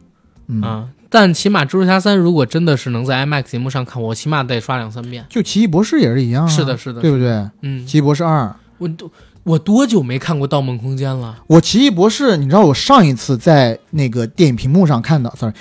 [0.47, 5.23] 嗯，啊，但起码蜘蛛侠三如果真的是能在 IMAX 荧幕上看，我起码得刷两三遍。
[5.29, 7.47] 就奇异博士也是一样、啊，是的，是的，对不对？
[7.61, 9.11] 嗯，奇异博士二，我都
[9.43, 11.37] 我多久没看过《盗梦空间》了？
[11.47, 15.53] 我奇异博士，你知道我上一次在那个电影屏幕上看到，sorry，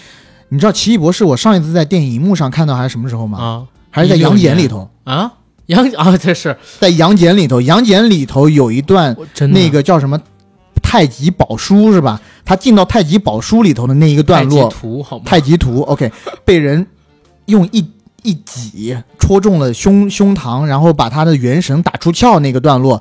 [0.48, 3.38] 你知道奇异博士我上一次在电影荧幕上看到还是什么时候吗？
[3.38, 5.32] 啊还是在杨戬里头，啊，
[5.66, 9.16] 杨 啊，这是在杨戬里头，杨戬里头有一段
[9.52, 10.20] 那个叫什么
[10.82, 12.20] 太极宝书是吧？
[12.44, 15.24] 他进到太极宝书里头的那一个段落太极，图好吗？
[15.24, 16.10] 太极图，OK，
[16.44, 16.84] 被人
[17.46, 17.88] 用一
[18.25, 23.01] 一挤戳中了胸胸膛，然后把他的元神打出窍那个段落，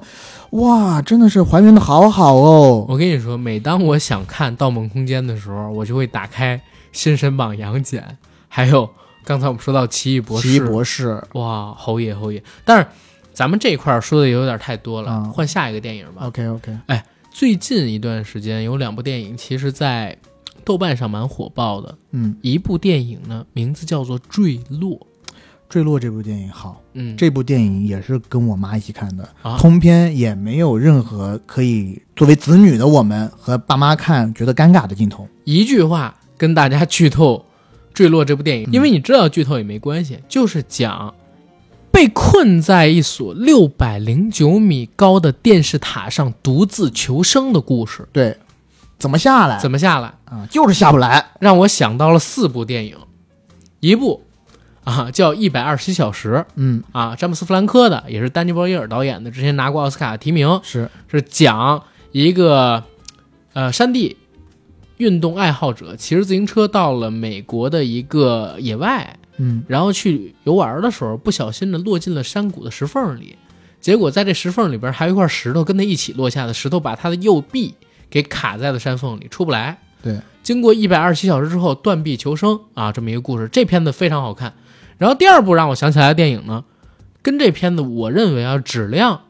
[0.51, 2.85] 哇，真的是还原的好好哦。
[2.87, 6.57] 我跟你说，每当我想看《盗梦空间》的时候，我就会打开
[6.91, 8.03] 《新神榜》杨戬，
[8.49, 8.87] 还有
[9.23, 10.47] 刚才我们说到《奇异博士》。
[10.51, 12.43] 奇异博士，哇，侯爷侯爷！
[12.65, 12.85] 但是
[13.33, 16.27] 咱们这一块儿说的也有点太多了，啊换下一个电影吧。
[16.27, 20.15] OK OK，哎最近一段时间有两部电影，其实在
[20.63, 21.95] 豆瓣上蛮火爆的。
[22.11, 24.91] 嗯，一部电影呢，名字叫做《坠落》。
[25.73, 35.27] 坠落这部电影好，嗯，这部电影也是跟我妈一起看的，啊通篇也没有任何可以作为子女的我们和爸妈看觉得尴尬的镜头。
[35.45, 37.37] 一句话跟大家剧透
[37.91, 41.11] 《坠落》这部电影，嗯因为你知道剧透也没关系，就是讲
[41.91, 48.07] 被困在一所六百零九米高的电视塔上独自求生的故事。
[48.11, 48.37] 对，
[48.99, 49.57] 怎么下来？
[49.59, 50.13] 怎么下来？
[50.25, 50.45] 啊？
[50.51, 51.31] 就是下不来。
[51.39, 52.95] 让我想到了四部电影，
[53.79, 54.22] 一部
[54.83, 62.83] 啊叫《一百二十七小时》嗯，啊，詹姆斯·弗兰科的，也是丹尼·博伊尔导演的，之前拿过奥斯卡提名，是是讲一个
[63.53, 64.17] 呃山地
[64.97, 73.35] 运动爱好者骑着自行车到了美国的一个野外，嗯然后去游玩的时候，不小心的落进了山谷的石缝里，
[73.81, 77.73] 结果在这石缝里边还有一块石头跟他一起落下的石头，把他的右臂
[78.09, 79.79] 给卡在了山缝里，出不来。
[80.01, 84.53] 对，经过一百二十七小时之后断臂求生啊，这么一个故事，这片子非常好看。
[84.97, 86.63] 然后第二部让我想起来的电影呢，
[87.21, 89.21] 跟这片子我认为啊质量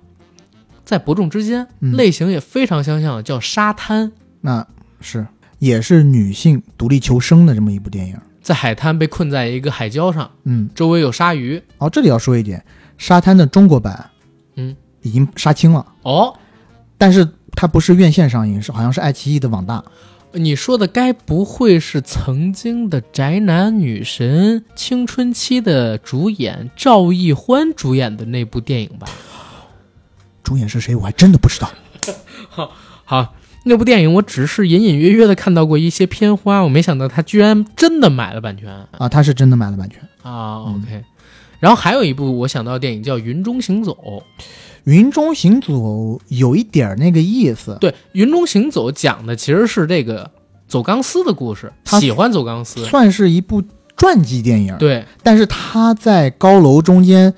[0.83, 4.07] 在伯仲之间，嗯类型也非常相像，叫《沙滩》。
[4.41, 4.65] 那
[4.99, 5.25] 是
[5.59, 8.17] 也是女性独立求生的这么一部电影。
[8.41, 11.61] 在海滩被困在一个海礁上，嗯，周围有鲨鱼。
[11.77, 12.63] 哦，这里要说一点，
[12.97, 14.09] 沙滩的中国版，
[14.57, 16.37] 嗯，已经杀青了，哦，
[16.97, 19.81] 但是它不是院线上映，是好像是爱奇艺的网大。
[20.33, 29.07] 你说的该不会是曾经的宅男女神青春期的主演赵奕欢主演的那部电影吧？
[30.43, 31.69] 主演是谁，我还真的不知道。
[33.05, 40.01] 好，那部电影我只是隐隐约约的看到过一些片花，我没想到他居然真的买了版权啊，他是真的买了版权。
[40.23, 40.65] 啊。
[40.65, 41.03] 嗯 OK，
[41.63, 43.93] 然后还有一部我想到的电影叫《云中行走》。
[44.83, 50.29] 云中行走有一点儿那个意思，对，《云中行走》讲的其实是这个
[50.67, 52.83] 走钢丝的故事，他喜欢走钢丝。
[52.83, 53.63] 算是一部
[53.95, 57.33] 传记电影。，对，但是他在高楼中间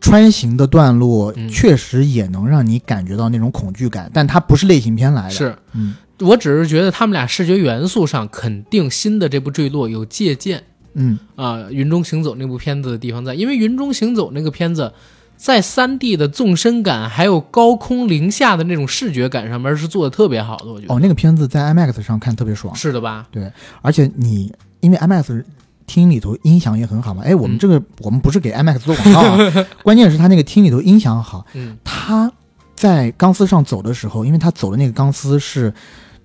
[0.00, 10.64] 穿行的段落，嗯确实也能让你感觉到那种恐惧感，但它不是类型片来的。，是嗯我只是觉得他们俩视觉元素上肯定新的这部《坠落》有借鉴
[10.98, 14.92] 嗯，啊，云中行走》那部片子的地方在，因为《云中行走》那个片子。
[15.40, 20.92] 在三 D 的纵深感，还有高空零下的那种视觉感上面是做的特别好的，我觉得。
[20.92, 23.24] 哦，那个片子在 IMAX 上看特别爽，是的吧？
[23.30, 23.48] 对
[23.80, 25.44] 而且你因为 IMAX
[25.86, 32.32] 厅里头音响也很好嘛，哎，我们嗯这个、我们不是给 IMAX 做广告啊， 关键是他那个厅里头音响好，嗯他
[32.74, 35.72] 在钢丝上走的时候，因为他走的那个钢丝是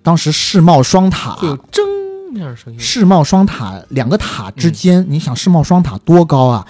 [0.02, 1.84] 当时世贸双塔，会有铮
[2.34, 2.80] 那样的声音。
[2.80, 6.66] 世贸双塔两个塔之嗯间，你想世贸双塔多高啊？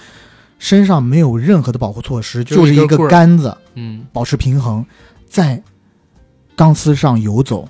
[0.58, 4.86] 身上没有任何的保护措施，就就是是一个杆子嗯保持平衡，
[5.28, 5.62] 在
[6.56, 7.68] 钢丝上游走，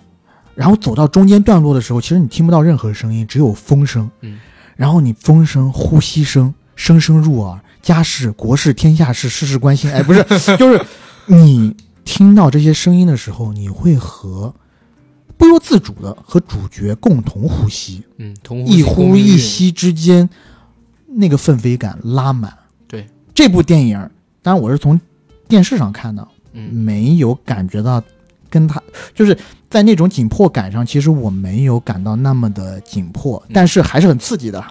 [0.55, 4.09] 然后走到中间段落的时候，其实你听不到任何声音，只有风声。
[4.21, 4.39] 嗯，
[4.77, 9.91] 然后你风声、呼吸声声声入耳，家事、国事、天下事，事事关心。
[9.91, 10.23] 哎，不是，
[10.57, 10.81] 就是
[11.27, 11.75] 你
[12.05, 14.55] 听到这些声音的时候，你会和
[15.37, 18.03] 不由自主的和主角共同呼吸。
[18.19, 19.37] 嗯，同一呼呼一。
[19.37, 20.29] 吸之间，
[21.07, 22.53] 那个氛围感拉满。
[22.87, 23.99] 对，这部电影，
[24.43, 25.01] 当然我是从
[25.49, 28.03] 电视上看的，嗯没有感觉到
[28.49, 28.83] 跟他
[29.15, 29.37] 就是
[29.69, 34.65] 在那种紧迫感上，其实我没有感到那么的紧迫，嗯但是还是很刺激的。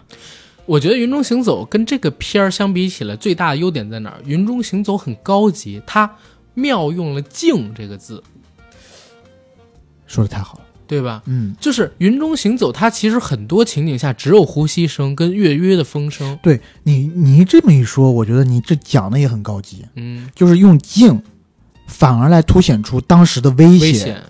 [0.66, 4.20] 我觉得《云中行走》跟这个片儿相比起来，最大的优点在哪儿？
[4.26, 6.10] 《云中行走》很高级，它
[6.54, 8.24] 妙用了“静”这个字，
[10.14, 11.24] 说的太好了，对吧？
[11.26, 16.38] 嗯，就是《云中行走》，它其实很多情景下只有呼吸声跟月约的风声。
[16.44, 21.24] 对你你这么一说，我觉得你这讲的也很高级，嗯，就是用静，
[21.88, 23.80] 反而来凸显出当时的危险。
[23.80, 24.24] 危险，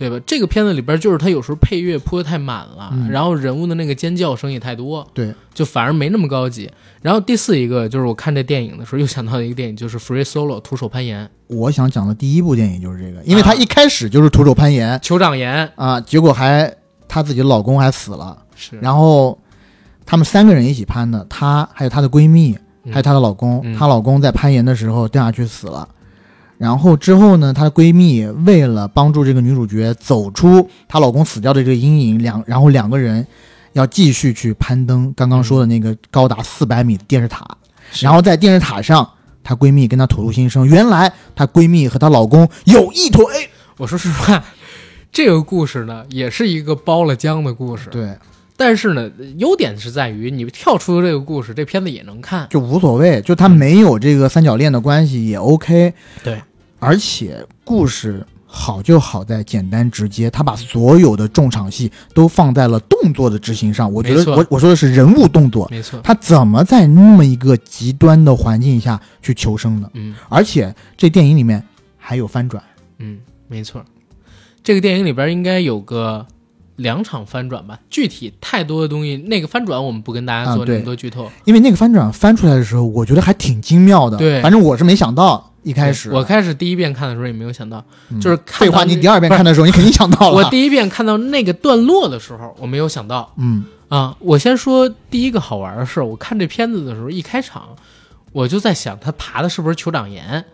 [0.00, 0.18] 对吧？
[0.26, 6.70] 这个片子里边就是他有时候配乐铺的太满了，嗯然后人物的那个尖叫声也太多，对，就反而没那么高级。
[7.02, 16.74] 然后第四一个就是我看这电影的时候又想到的一个电影，就是《Free Solo》徒手攀岩，我想讲的第一部电影就是这个，因为啊他一开始就是徒手攀岩酋长岩啊，结果还
[17.06, 18.38] 她自己的老公还死了。
[18.56, 19.38] 是，然后
[20.06, 23.60] 他们三个人一起攀的，她还有她的闺蜜，嗯还有她的老公。
[23.64, 25.86] 嗯她老公在攀岩的时候掉下去死了。
[26.60, 33.26] 然后之后呢，她的闺蜜为了帮助这个女主角走出她老公死掉的这个阴影，两然后两个人
[33.72, 37.56] 要继续去攀登刚刚说的那个高达四百米的电视塔。
[38.00, 39.08] 然后在电视塔上，
[39.42, 43.24] 她闺蜜跟她吐露心声，原来她闺蜜和她老公有一腿。
[43.78, 44.44] 我说实话，
[45.10, 48.14] 这个故事呢也是一个包了浆的故事，对，
[48.58, 52.46] 但是呢，优点是在于你跳出这个故事，这片子也能看。
[52.50, 55.94] 就无所谓，就她没有这个三角恋的关系也 OK。
[56.22, 56.42] 对，
[56.80, 63.92] 而且故事好就好在简单直接，他把所有的重场戏都放在了动作的执行上。
[63.92, 69.88] 我觉得我我说的是人物动作，没错，他怎么在那么一个极端的环境下去求生的？
[69.94, 71.62] 嗯而且这电影里面
[71.96, 72.60] 还有翻转，
[72.98, 73.84] 嗯，没错。
[74.64, 76.26] 这个电影里边应该有个
[76.76, 81.30] 两场翻转吧，具体太多的东西，那个翻转我们不跟大家做那么多剧透。
[81.44, 84.16] 因为那个翻转翻出来的时候，我觉得还挺精妙的。
[84.16, 86.10] 对反正我是没想到一开始。
[86.10, 90.36] 我开始第一遍看的时候也没有想到，嗯就是看废话，你第二遍看的时候，你肯定想到了。
[90.36, 94.16] 我第一遍看到那个段落的时候，我没有想到嗯啊。
[94.20, 97.76] 我先说第一个好玩的事，我看这片子的时候，一开场
[98.32, 100.44] 我就在想，他爬的是不是酋长岩？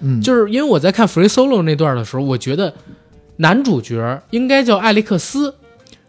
[0.00, 2.74] 嗯，就是因为我在看 Free Solo 那段的时候，我觉得
[3.36, 5.54] 男主角应该叫艾利克斯，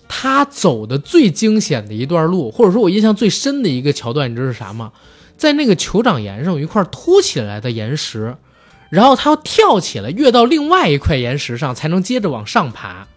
[0.08, 4.92] 他走的最惊险的一段路，或者说我印象最深的一个桥段，你知道是啥吗？
[5.36, 8.36] 在那个酋长岩上有一块凸起来的岩石，
[8.94, 13.08] 然后他要跳起来跃到另外一块岩石上，才能接着往上爬，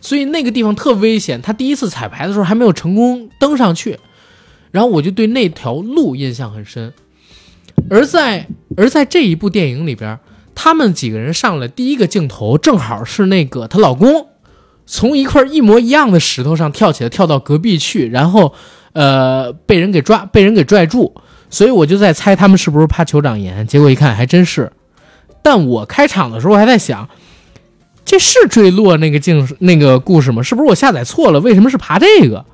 [0.00, 1.42] 所以那个地方特危险。
[1.42, 3.98] 他第一次彩排的时候还没有成功登上去，
[4.70, 6.94] 然后我就对那条路印象很深。
[7.90, 8.46] 而在
[8.78, 10.18] 而在这一部电影里边，
[10.54, 14.28] 他们几个人上来第一个镜头，正好是那个她老公
[14.86, 18.54] 从一块一模一样的石头上跳起来，跳到隔壁去，然后
[18.94, 21.14] 呃被人给抓，被人给拽住。
[21.50, 24.72] 所以我就在猜他们是不是怕酋长岩，结果一看还真是。
[25.42, 27.08] 但我开场的时候还在想，
[28.04, 30.42] 这是坠落那个镜那个故事吗？
[30.42, 31.40] 是不是我下载错了？
[31.40, 32.44] 为什么是爬这个？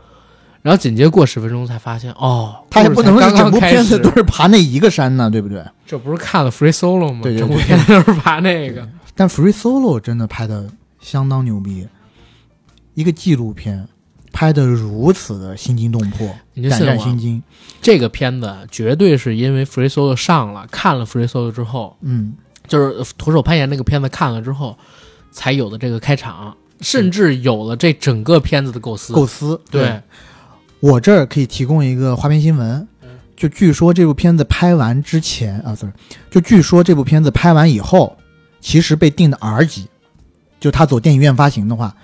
[0.63, 5.65] 然后紧接着过十分钟才发现，哦，他也不能是整部片子都是爬那一个山呢，对不对？
[5.87, 7.21] 这不是看了 Free Solo 吗？
[7.23, 8.89] 对对对整部片子都是爬那个。
[9.15, 10.67] 但 Free Solo 真的拍的
[11.01, 11.87] 相当牛逼，
[12.95, 13.87] 一个纪录片
[14.33, 17.41] 拍的如此的心惊动魄、胆你就信我，战心惊。
[17.81, 22.35] 这个片子绝对是因为 Free Solo 上了，看了 Free Solo 之后，嗯，
[22.67, 24.77] 就是徒手攀岩那个片子看了之后，
[25.31, 29.13] 才有的这个开场，甚至有了这整个片子的构思。
[29.13, 30.01] 构思对，
[30.81, 32.87] 我这儿可以提供一个花边新闻，
[33.37, 35.93] 就据说这部片子拍完之前啊，sorry，
[36.31, 38.17] 就据说这部片子拍完以后，
[38.61, 39.87] 其实被定的 R 级，
[40.59, 41.95] 就他走电影院发行的话，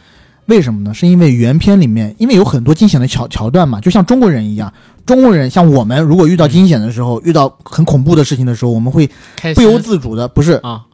[0.46, 0.92] 为什么呢？
[0.92, 4.72] 是因为原片里面，因为有很多惊险的桥桥段嘛，就像中国人一样，
[5.06, 9.08] 中国人像我们如果遇到惊险的时候，遇到很恐怖的事情的时候，我们会
[9.54, 10.84] 不由自主的，不是啊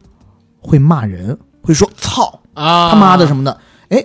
[0.61, 4.05] 会骂人，会说操啊他妈的什么的，哎。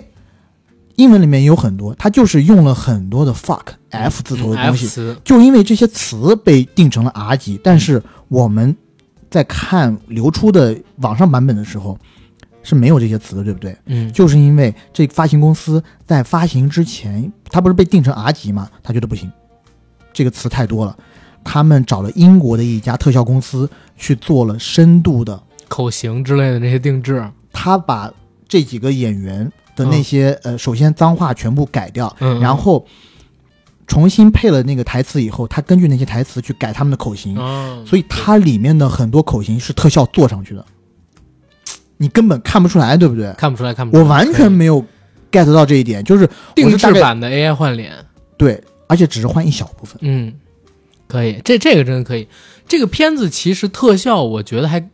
[0.96, 8.76] 英文里面有很多，他就是用了很多的 fuck f 字头的东西，词，就因为这些词被定成了 R 级，但是我们
[9.28, 11.98] 在看流出的网上版本的时候
[12.62, 13.76] 是没有这些词的，对不对？
[13.86, 18.70] 嗯，就是因为这发行公司在发行之前，它不是被定成 R 级嘛？
[18.80, 19.28] 他觉得不行，
[20.14, 20.96] 这个词太多了，
[21.42, 28.10] 他们找了英国的一家特效公司去做了深度的，口型之类的那些定制，他把
[28.48, 32.86] 这几个演员的那些、呃，首先脏话全部改掉，嗯，然后
[33.86, 40.64] 重新配了那个台词以后，他根据那些台词去改他们的口型，嗯，所以它里面的很多口型是特效做上去的，
[41.98, 43.32] 你根本看不出来，对不对？
[43.34, 44.82] 看不出来，看不出来，我完全没有
[45.30, 47.92] get 到这一点，就是定制版的 AI 换脸，
[48.36, 49.96] 对，而且只是换一小部分。
[50.00, 50.32] 嗯，
[51.06, 52.26] 可以，这这个真的可以。
[52.66, 54.88] 这个片子其实特效，我觉得还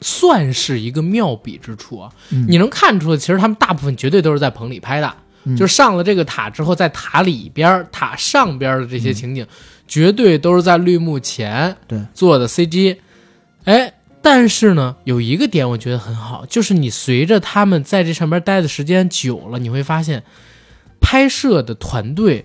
[0.00, 2.12] 算是一个妙笔之处啊。
[2.30, 5.14] 嗯你能看出，其实他们大部分绝对都是在棚里拍的，
[5.44, 9.46] 嗯就是上了这个塔之后，在塔里边儿、塔上边儿的这些情景，
[9.86, 12.98] 绝对都是在绿幕前对做的 CG。
[13.64, 20.22] 哎，但是呢，有一个点我觉得很好，就是你随着他们在这上面待的时间久了，你会发现，
[21.00, 22.44] 拍摄的团队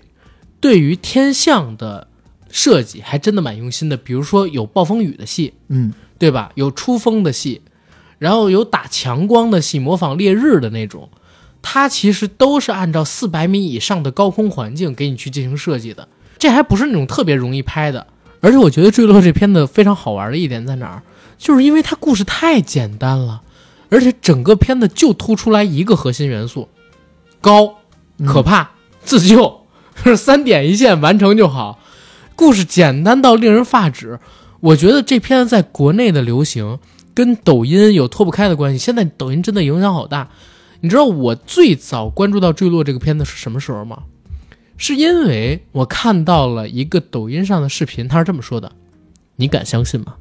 [0.64, 2.08] 对于天象的
[2.50, 3.98] 设计还真的蛮用心的。
[3.98, 6.50] 比如说有暴风雨的戏，嗯，对吧？
[6.54, 7.60] 有出风的戏，
[8.18, 11.10] 然后有打强光的戏，模仿烈日的那种，
[11.60, 16.08] 它其实都是按照四百米以上的高空环境给你去进行设计的。
[16.38, 18.06] 这还不是那种特别容易拍的，
[18.40, 21.02] 而且我觉得《坠落》这片子非常好玩的一点在哪儿，
[21.36, 23.42] 就是因为它故事太简单了，
[23.90, 26.70] 而且整个片子就突出来一个核心元素：
[27.42, 27.74] 高、
[28.16, 28.70] 嗯可怕、
[29.02, 29.63] 自救，
[30.02, 31.78] 是三点一线完成就好。
[32.34, 34.18] 故事简单到令人发指，
[34.60, 36.78] 我觉得这片子在国内的流行
[37.14, 38.78] 跟抖音有脱不开的关系。
[38.78, 40.28] 现在抖音真的影响好大。
[40.80, 44.02] 你知道我最早关注到《坠落》这个片子是什么时候吗？
[44.76, 48.72] 是因为我看到了一个抖音上的视频，他是这么说的
[49.36, 50.16] ：“你敢相信吗？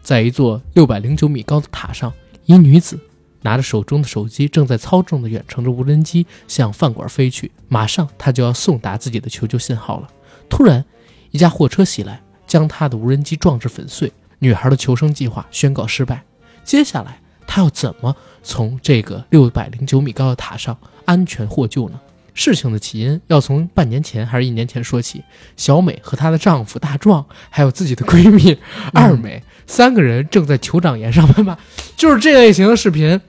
[0.00, 2.12] 在一座六百零九米高的塔上，
[2.46, 2.98] 一女子
[3.42, 7.50] 拿着手中的手机，正在操纵的远程着无人机向饭馆飞去。
[7.68, 10.08] 马上，他就要送达自己的求救信号了。
[10.48, 10.84] 突然，
[11.30, 14.12] 一架货车袭来，将他的无人机撞至粉碎。
[14.40, 16.22] 女孩的求生计划宣告失败。
[16.64, 22.00] 接下来，她要怎么从这个六百零九米高的塔上安全获救呢？
[22.32, 25.22] 事情的起因要从半年前还是一年前说起。
[25.56, 28.56] 小美和她的丈夫大壮，还有自己的闺蜜
[28.94, 31.58] 二美，三个人正在酋长岩上班吧，
[31.96, 33.20] 就是这类型的视频。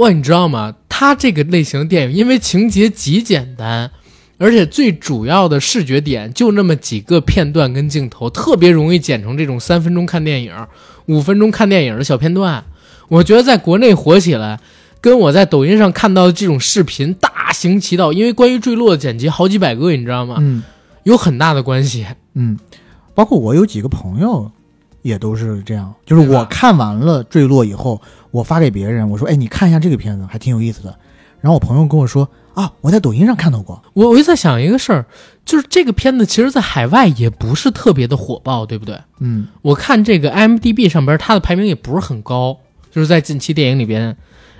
[0.00, 0.74] 哇，你知道吗？
[0.88, 3.90] 它这个类型的电影，因为情节极简单，
[4.38, 10.54] 而且最主要的视觉点就那么几个片段跟镜头，特别容易剪成这种三分钟看电影、
[11.04, 12.64] 五分钟看电影的小片段。
[13.08, 14.58] 我觉得在国内火起来，
[15.02, 20.36] 跟我在抖音上看到的这种视频大行其道，因为关于坠落的剪辑好几百个，你知道吗？
[20.40, 20.62] 嗯
[21.04, 22.06] 有很大的关系。
[22.34, 22.58] 嗯，
[23.14, 24.50] 包括我有几个朋友
[25.02, 30.94] 也都是这样，就是我看完了《坠落》以后，我发给别人，我说：“哎，你看一下这个片子，还挺有意思的。”
[31.40, 33.82] 然后我朋友跟我说：“啊，我在抖音上看到过。
[33.94, 35.06] 我我就在想一个事儿，
[35.44, 42.58] 就是这个片子其实在海外也不是特别的火爆，对不对？”嗯我看这个 IMDB 上边，它的排名也不是很高，
[42.90, 44.16] 就是在近期电影里边。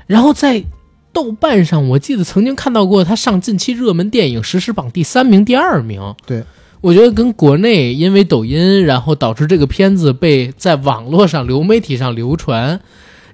[0.07, 0.65] 然后在
[1.13, 6.15] 豆瓣上，我记得曾经看到过它上近期热门电影实时榜第三名、第二名。
[6.25, 6.43] 对，
[6.81, 12.81] 我觉得跟国内因为抖音，然后导致这个片子被在网络上、流媒体上流传，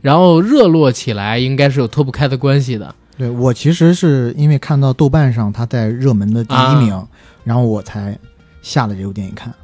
[0.01, 2.95] 然后热络起来，应该是有脱不开的关系的。
[3.17, 7.07] 对我其实是因为看到豆瓣上它在热门的第一名，
[7.45, 8.19] 然后我才
[8.63, 9.55] 下了这部电影看。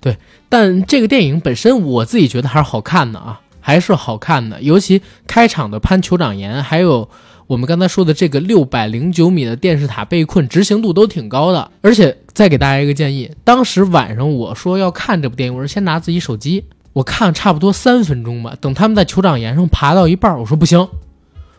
[0.00, 0.16] 对
[0.48, 4.62] 但这个电影本身，我自己觉得还是好看的啊，还是好看的。
[4.62, 7.08] 尤其开场的潘酋长岩，还有
[7.48, 11.70] 我们刚才说的这个六百零九米的电视塔被困，执行度都挺高的。
[11.80, 18.54] 而且再给大家一个建议，当时晚上我说要看这部电影，我是先拿自己手机，我看了差不多三分钟吧。
[18.60, 20.86] 等他们在酋长岩上爬到一半，我说不行，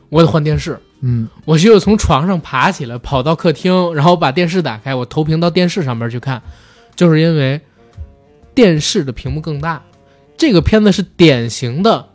[0.09, 6.39] 我得换电视，嗯我就从床上爬起来，跑到客厅，然后把电视打开，我投屏到电视上面去看，
[6.95, 7.59] 就是因为
[8.53, 9.81] 电视的屏幕更大。
[10.37, 12.05] 这个片子是典型的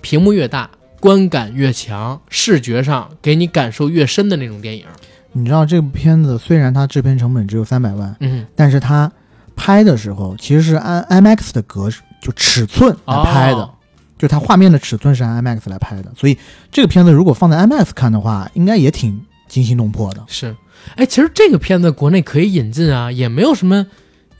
[0.00, 0.70] 屏幕越大，
[1.04, 4.86] 观感越强，视觉上给你感受越深的那种电影。
[5.32, 9.12] 你知道这部片子虽然它制片成本只有三百万，嗯，但是它
[9.54, 13.70] 拍的时候其实是按 IMAX 的格式就尺寸来拍的，哦。
[14.16, 16.38] 就它画面的尺寸是按 IMAX 来拍的，所以
[16.72, 20.24] 这个片子如果放在 IMAX 看的话，应该也挺惊心动魄的。
[20.26, 20.56] 是，
[20.96, 23.86] 哎，其实这个片子国内可以引进啊，也没有什么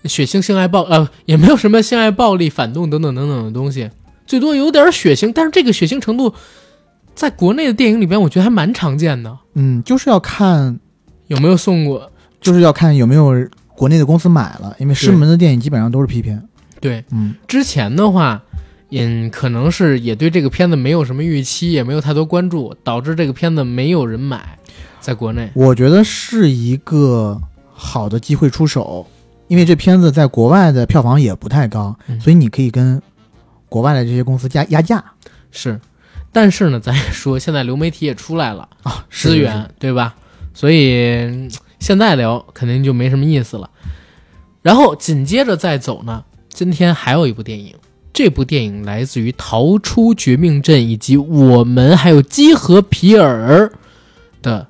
[0.04, 3.90] 血腥、性爱暴，呃，也没有什么性爱暴力、反动等等等等的东西，
[4.26, 6.32] 最多有点血腥，但是这个血腥程度，
[7.14, 9.36] 在国内的电影里边，我觉得还蛮常见的。
[9.54, 10.78] 嗯，就是要看，
[11.26, 12.10] 有没有送过？
[12.40, 13.32] 就是要看有没有
[13.74, 16.42] 国内的公司买了，因为师门的电影基本上都是 P 片。
[16.80, 18.42] 对，嗯，之前的话，
[18.90, 24.58] 嗯，可能是也对这个片子没有什么预期，也没有太多关注，导致这个片子没有人买，
[25.00, 25.50] 在国内。
[25.54, 27.40] 我觉得是一个
[27.72, 29.06] 好的机会出手，
[29.48, 33.00] 因为这片子在国外的票房也不太高，嗯所以你可以跟
[33.68, 35.04] 国外的这些公司加压价
[35.50, 35.80] 是，
[36.32, 38.68] 但是呢，咱也说，现在流媒体也出来了。
[38.82, 40.14] 啊，资源，对吧？
[40.52, 41.50] 所以嗯
[41.80, 43.68] 现在聊肯定就没什么意思了。
[44.62, 47.74] 然后紧接着再走呢，今天还有一部电影，
[48.12, 53.70] 这部电影来自于《逃出绝命镇》以及我们还有基和皮尔
[54.40, 54.66] 的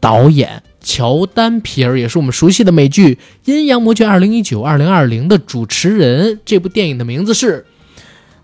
[0.00, 6.40] 导演乔丹皮尔，也是我们熟悉的美剧《阴阳魔界二零一九二零二零》的主持人。
[6.44, 7.66] 这部电影的名字是，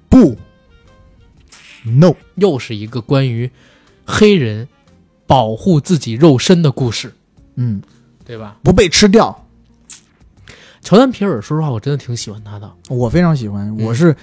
[0.09, 0.37] 不
[1.85, 3.51] ，no，又是一个关于
[4.05, 4.67] 黑人
[5.27, 7.13] 保护自己肉身的故事，
[7.57, 7.83] 嗯，
[8.25, 8.57] 对吧？
[8.63, 9.47] 不被吃掉，
[10.81, 12.71] 乔丹皮尔，说实话，我真的挺喜欢他的。
[12.89, 14.17] 我非常喜欢，嗯我是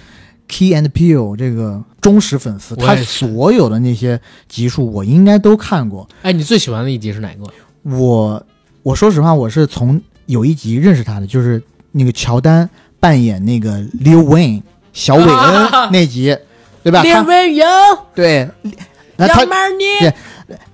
[0.48, 6.08] Key and Peele 这个忠实粉丝，他所有的那些集数我应该都看过。
[6.22, 7.44] 哎，你最喜欢的一集是哪个？
[7.82, 8.44] 我
[8.82, 11.62] 我说实话，我是从有一集认识他的，就是
[11.92, 12.68] 那个乔丹
[12.98, 14.62] 扮演那个 Lil Wayne
[14.96, 16.36] 小韦恩啊那集，
[16.82, 17.02] 对吧？
[17.02, 17.66] 列他维有
[18.14, 18.48] 对，
[19.16, 20.14] 那他杨曼尼对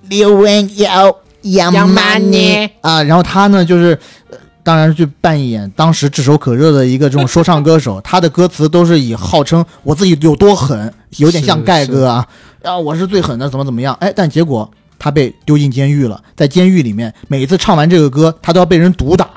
[0.09, 3.99] Lil Wayne 要杨曼尼啊，然后他呢就是。
[4.31, 12.25] 呃当然，去扮演当时炙手可热的一个这种说唱歌手，他的歌词都是以号称我自己有多狠，有点像是盖哥啊，
[12.63, 13.93] 啊，我是最狠的，怎么怎么样？
[13.99, 19.27] 哎，但结果他被丢进监狱了，在监狱里面，每一次唱完这个歌，他都要被人毒打，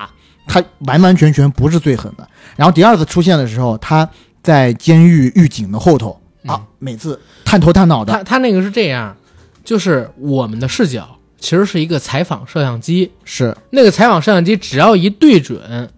[0.46, 2.24] 他完完全全不是最狠的。
[2.54, 4.08] 然后第二次出现的时候，他
[4.46, 6.16] 在监狱狱警的后头
[6.46, 9.16] 啊嗯，每次探头探脑的，他他那个是这样，
[9.64, 13.56] 就是我们的视角其实是一个采访摄像机，是。
[13.70, 15.90] 那个采访摄像机只要一对准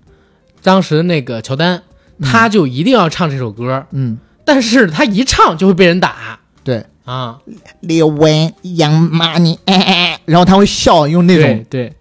[0.63, 1.83] 当时那个乔丹，
[2.23, 6.83] 他就一定要唱这首歌，嗯， 但是他一唱就会被人打对。
[7.05, 7.39] 啊。
[7.83, 11.93] Young Money，哎哎哎然后他会笑，用那种对对，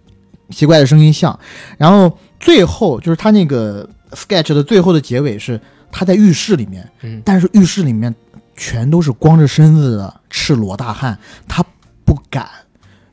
[0.48, 1.38] 奇怪的声音笑，
[1.76, 5.60] 然后最后就是他那个 sketch 的最后的结尾是
[5.90, 7.22] 他在浴室里面，嗯。
[7.24, 8.14] 但是浴室里面
[8.56, 11.64] 全都是光着身子的赤裸大汉，他
[12.04, 12.46] 不敢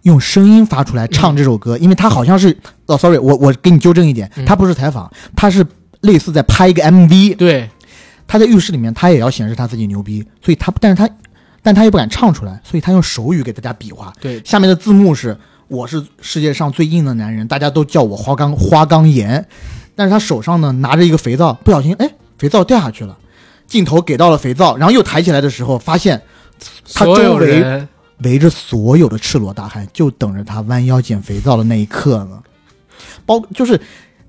[0.03, 2.55] 用声音发出来唱这首歌，因为他好像是
[2.85, 4.45] 哦，sorry，我我给你纠正一点，嗯。
[4.45, 5.65] 他不是采访，他是
[6.01, 7.69] 类似在拍一个 MV，对，
[8.27, 11.09] 他在浴室里面他也要显示他自己牛逼，所以他但是他
[11.63, 15.35] 但他又不敢唱出来，所以他用手语给大家比划，对，下面的字幕是
[15.67, 19.43] “我是世界上最硬的男人”，大家都叫我花岗花岗岩。
[19.95, 22.07] 但是他手上呢拿着一个肥皂，不小心哎，
[22.37, 23.17] 肥皂掉下去了。
[23.67, 26.21] 镜头给到了肥皂，然后又抬起来的时候，发现
[26.93, 27.87] 他周围
[28.19, 32.41] 围着所有的赤裸大汉，就等着他弯腰捡肥皂的那一刻呢。
[33.25, 33.79] 包就是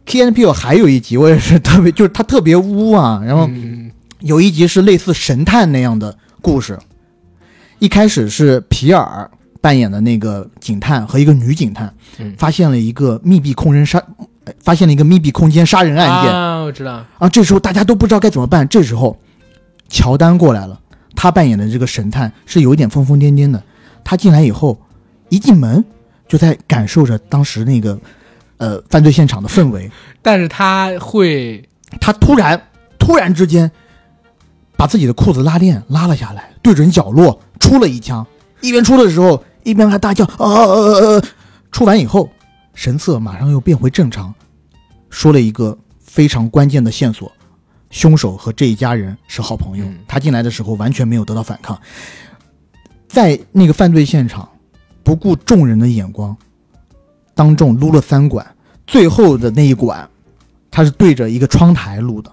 [0.06, 3.22] K N P O 还有一集，我也是特别，就是他特别污啊。
[3.24, 6.78] 然后嗯有一集是类似神探那样的故事，
[7.78, 9.30] 一开始是皮尔
[9.60, 14.26] 扮演的那个警探和一个女警探，嗯发现了一个密闭空人杀，呃
[14.60, 17.28] 发现了一个密闭空间杀人案件啊，我知道，啊。
[17.28, 19.18] 这时候大家都不知道该怎么办，这时候
[19.88, 20.78] 乔丹过来了，
[21.14, 23.62] 他扮演的这个神探是有一点疯疯癫癫的，
[24.04, 24.78] 他进来以后，
[25.28, 25.84] 一进门
[26.28, 27.98] 就在感受着当时那个
[28.58, 29.90] 呃犯罪现场的氛围，
[30.22, 31.68] 但是他会
[32.00, 32.60] 他突然
[32.98, 33.70] 突然之间
[34.76, 38.26] 把自己的裤子拉链拉了下来，对准角落出了一枪，
[38.60, 41.22] 一边出的时候一边还大叫啊啊啊啊！
[41.72, 42.28] 出完以后，
[42.76, 44.32] 神色马上又变回正常，
[45.10, 47.32] 说了一个非常关键的线索：
[47.90, 49.84] 凶手和这一家人是好朋友。
[49.86, 51.80] 嗯他进来的时候完全没有得到反抗，
[53.08, 54.48] 在那个犯罪现场，
[55.02, 56.36] 不顾众人的眼光，
[57.34, 58.46] 当众撸了三管，
[58.86, 60.08] 最后的那一管，
[60.70, 62.30] 他是对着一个窗台撸的，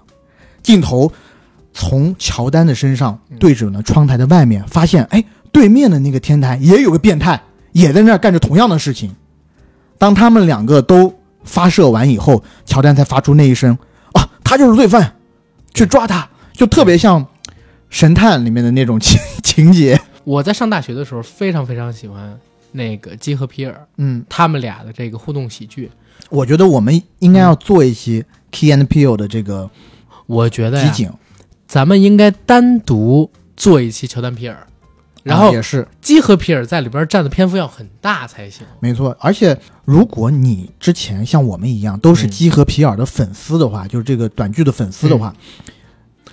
[0.62, 1.10] 镜头
[1.72, 7.42] 从乔丹的身上对准了窗台的外面，发现哎，对面的那个天台也有个变态，
[7.72, 9.14] 也在那儿干着同样的事情。
[9.98, 11.14] 当他们两个都
[11.44, 13.76] 发射完以后，乔丹才发出那一声
[14.12, 15.14] 啊，他就是罪犯，
[15.72, 17.26] 去抓他，就特别像
[17.88, 20.00] 神探里面的那种情 情节。
[20.24, 22.38] 我在上大学的时候非常非常喜欢
[22.72, 25.90] 那个基和皮尔嗯，他们俩的这个互动喜剧。
[26.30, 29.68] 我觉得我们应该要做一期 Key and Peele 的这个
[30.26, 31.10] 我觉得呀，集锦，
[31.66, 34.66] 咱们应该单独做一期乔丹皮尔，
[35.24, 38.64] 然后啊也是基和皮尔在里边占的篇幅要很大才行。
[38.78, 39.16] 没错。
[39.18, 45.34] 而且如果你之前像我们一样都是嗯基和皮尔的粉丝的话，就是这个短剧的粉丝的话，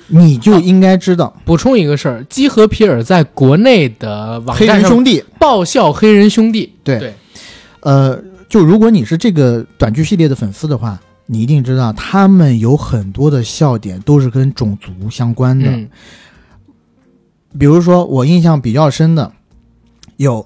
[0.07, 5.23] 你就应该知道补充一个事儿，基和皮尔在国内的网黑站上人兄弟。
[5.39, 7.13] 爆笑黑人兄弟，对对，
[7.79, 15.69] 呃，就如果你是这个短剧系列的粉丝的话，你一定知道他们有很多的笑点都是跟种族相关的。
[15.69, 15.89] 嗯
[17.57, 19.31] 比如说，我印象比较深的
[20.17, 20.45] 有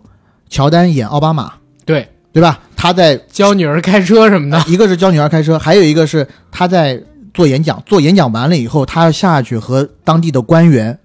[0.49, 1.53] 乔丹演奥巴马，
[1.85, 2.59] 对，对吧？
[2.75, 7.01] 他在教女儿开车什么的， 一个是教女儿开车，还有一个是他在
[7.33, 10.97] 做演讲，做演讲完了以后，他要下去和当地的官员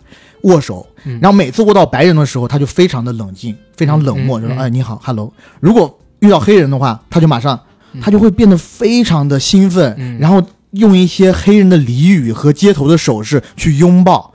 [0.42, 1.18] 握手，嗯。
[1.20, 4.58] 然后每次握到白人的时候，他就非常的冷静，非常冷漠，就说：“嗯。
[4.58, 7.58] 嗯哎，你好，hello。”如果遇到黑人的话，他就马上
[7.92, 10.18] 嗯他就会变得非常的兴奋，嗯。
[10.18, 14.29] 然后用一些黑人的俚语和街头的手势去拥抱，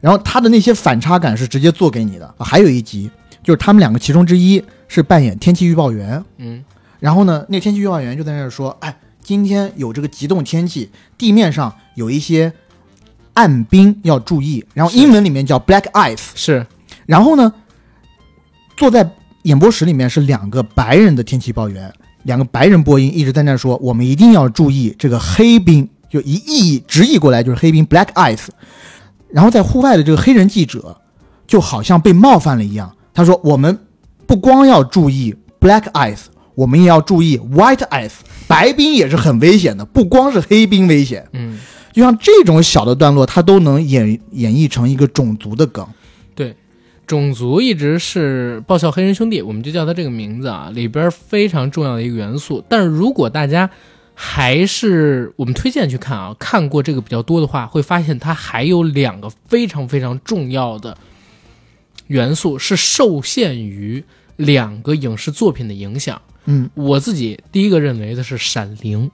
[0.00, 2.26] 然后他的那些反差感是直接做给你的。
[2.36, 3.10] 啊还有一集
[3.42, 6.64] 就是他们两个其中之一是扮演天气预报员，嗯
[6.98, 12.52] 然后呢，那天气预报员就在那儿说：“哎，今天有这个极冻天气，地面上有一些
[13.32, 16.26] 暗冰要注意。”然后英文里面叫 black ice。
[16.34, 16.66] 是，
[17.06, 17.54] 然后呢，
[18.76, 19.10] 坐在
[19.44, 21.90] 演播室里面是两个白人的天气预报员，
[22.24, 28.48] 两个白人播音一直在那儿说：“我们一定要注意这个黑冰。”就一译直译过来就是黑冰 black ice。
[29.32, 30.96] 然后在户外的这个黑人记者
[31.46, 33.78] 就好像被冒犯了一样，他说：“我们
[34.26, 36.24] 不光要注意 black ice，
[36.54, 38.12] 我们也要注意 white ice，
[38.46, 41.26] 白冰也是很危险的，不光是黑冰危险。
[41.32, 41.58] 嗯，
[41.92, 45.86] 就像这种小的段落，它都能演演绎成一个种族的梗。
[46.34, 46.54] 对，
[47.06, 52.64] 种族一直是爆笑黑人兄弟，我们就叫它这个名字啊，里边非常重要的一个元素。
[52.68, 53.68] 但是如果大家
[54.22, 60.94] 还是我们推荐去看啊，看过这个比较多的话，会发现它还有两个非常非常重要的
[62.08, 64.04] 元素是受限于
[64.36, 66.20] 两个影视作品的影响。
[66.44, 69.06] 嗯我自己第一个认为的是《闪灵》，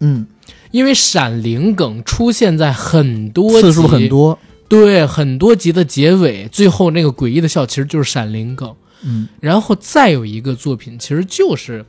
[0.00, 0.26] 嗯，
[0.70, 4.38] 因为《闪灵》梗出现在很多次数很多。
[4.68, 8.74] 对，很多集的结尾，最后那个诡异的笑其实就是《闪灵》梗。
[9.02, 11.84] 嗯然后再有一个作品，其实就是，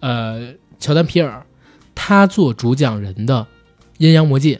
[0.00, 1.45] 呃，乔丹皮尔
[1.96, 3.40] 他做主讲人的
[3.98, 4.54] 《阴阳魔界》，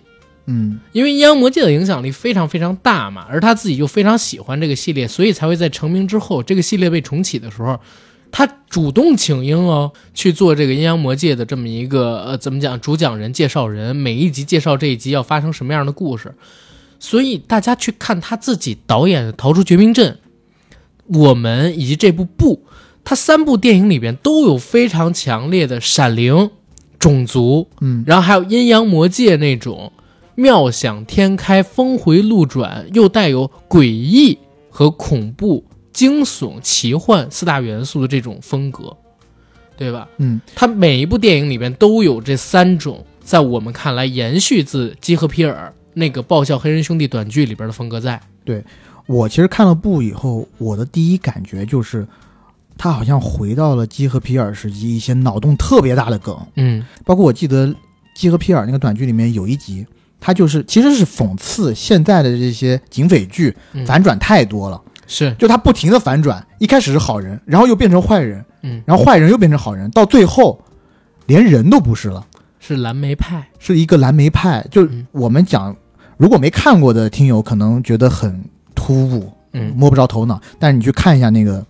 [0.46, 0.80] 嗯。
[0.90, 7.78] 因为《阴阳魔界》的影响力非常非常大嘛，而他自己又非常喜欢这个系列，所以才会在成名之后，这个系列被重启的时候，
[8.32, 16.34] 他主动请缨哦去做这个《阴阳魔界》的这么一个呃怎么讲主讲人、介绍人，每一集介绍这一集要发生什么样的故事，
[16.98, 20.18] 所以大家去看他自己导演的《逃出绝命镇》，
[21.18, 22.64] 我们以及这部部，
[23.04, 26.50] 他三部电影里边都有非常强烈的闪灵、
[27.06, 29.92] 种族，嗯然后还有阴阳魔界那种
[30.34, 34.36] 妙想天开、峰回路转，又带有诡异
[34.68, 38.96] 和恐怖、惊悚、奇幻四大元素的这种风格，
[39.76, 40.08] 对吧？
[40.18, 48.20] 嗯，它每一部电影里边都有这三种，在我们看来延续自基和皮尔那个爆笑黑人兄弟短剧里边的风格在。
[48.44, 48.62] 对
[49.06, 52.06] 我其实看了部以后，我的第一感觉就是，
[52.78, 57.74] 他好像回到了基和皮尔时期一些脑洞特别大的梗，嗯包括我记得
[58.14, 59.86] 基和皮尔那个短剧里面有一集，
[60.20, 70.62] 他就是其实是讽刺现在的这些警匪剧嗯，反转太多了，是就他不停的反转，一开始是好人，然后又变成坏人，嗯然后坏人又变成好人，到最后
[71.26, 72.26] 连人都不是了。
[72.58, 73.46] 是蓝莓派。
[73.58, 74.66] 是一个蓝莓派。
[74.70, 75.74] 就嗯我们讲，
[76.16, 78.42] 如果没看过的听友可能觉得很
[78.74, 80.40] 突兀，嗯摸不着头脑。
[80.58, 81.64] 但是你去看一下那个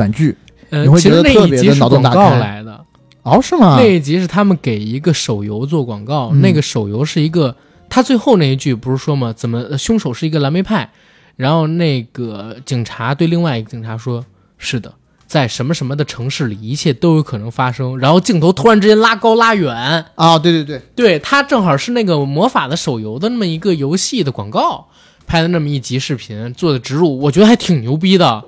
[0.00, 0.34] 短剧，
[0.70, 2.84] 呃你会觉得其实那特别的一集是广告脑洞大开来的。
[3.22, 3.76] 哦，是吗？
[3.78, 7.54] 那一集是他们给一个手游做广告，嗯那个手游是一个，
[7.90, 9.30] 他最后那一句不是说吗？
[9.36, 10.90] 怎么呃凶手是一个蓝莓派？
[11.36, 14.24] 然后那个警察对另外一个警察说
[14.56, 14.94] ：“是的，
[15.26, 24.88] 在什么什么的城市里，一切都有可能发生。”然后镜头突然之间拉高拉远，啊，对对对，对他正好是那个魔法的手游的那么一个游戏的广告
[25.26, 28.44] 拍的那么一集视频做的植入，我觉得还挺牛逼的。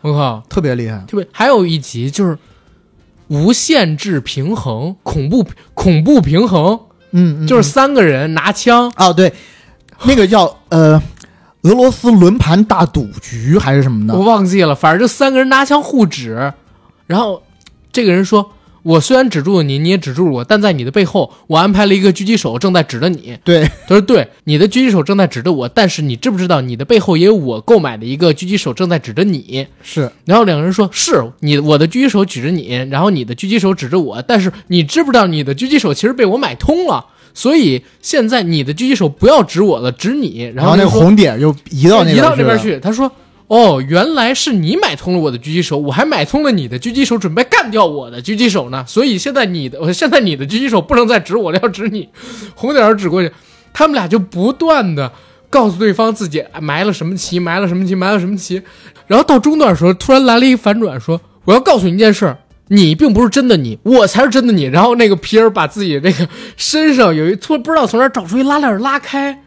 [0.00, 0.42] 我靠！
[0.48, 1.04] 特别厉害。
[1.06, 2.38] 特别还有一集就是
[3.28, 5.44] 无限制平衡，恐怖
[5.74, 6.78] 恐怖平衡，
[7.10, 9.32] 嗯，嗯就是嗯三个人拿枪，哦，对，
[10.04, 11.02] 那个叫呃
[11.62, 16.52] 俄罗斯轮盘大赌局还是什么的我忘记了，反正就三个人拿枪互指，
[17.06, 17.42] 然后
[17.90, 18.52] 这个人说
[18.86, 37.04] ：“我虽然止住了你，你也止住了我，但在你的背后，我安排了一个狙击手正在指着你。”对，他说：“对，你的狙击手正在指着我，但是你知不知道，你的背后也有我购买的一个狙击手正在指着你？”是然后两个人说：“是你，我的狙击手指着你，然后你的狙击手指着我，但是你知不知道，你的狙击手其实被我买通了，
[37.34, 42.44] 所以现在你的狙击手不要指我了，指你。”然然后那个红点就移到那移到那。
[42.44, 42.78] 边去。
[42.78, 43.10] 他说
[43.48, 48.84] ：“哦，原来是你买通了我的狙击手，我还买通了你的狙击手，准备干掉我的狙击手呢。
[48.86, 52.08] 所以现在你的，现在你的狙击手不能再指我了，要指你。
[52.56, 53.32] 红点指过去，
[53.72, 55.12] 他们俩就不断的
[55.48, 58.60] 告诉对方自己埋了什么棋，埋了什么棋，埋了什么棋。
[59.06, 64.64] 然后到中段的时候，突然来了一个反转，说：我要告诉你一件事儿。”你并不是真的你，我才是真的你。
[64.64, 69.40] 然后那个皮尔把自己这个身上有一突然不知道从哪找出一拉链拉开，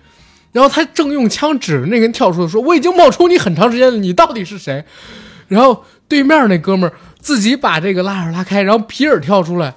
[0.51, 4.83] 然后他正用枪指着那个人跳出来说：“我已经冒充你很长时间了，你到底是谁？”
[5.47, 9.75] 然后对面那哥们儿自己把这个拉链拉开，然后皮尔跳出来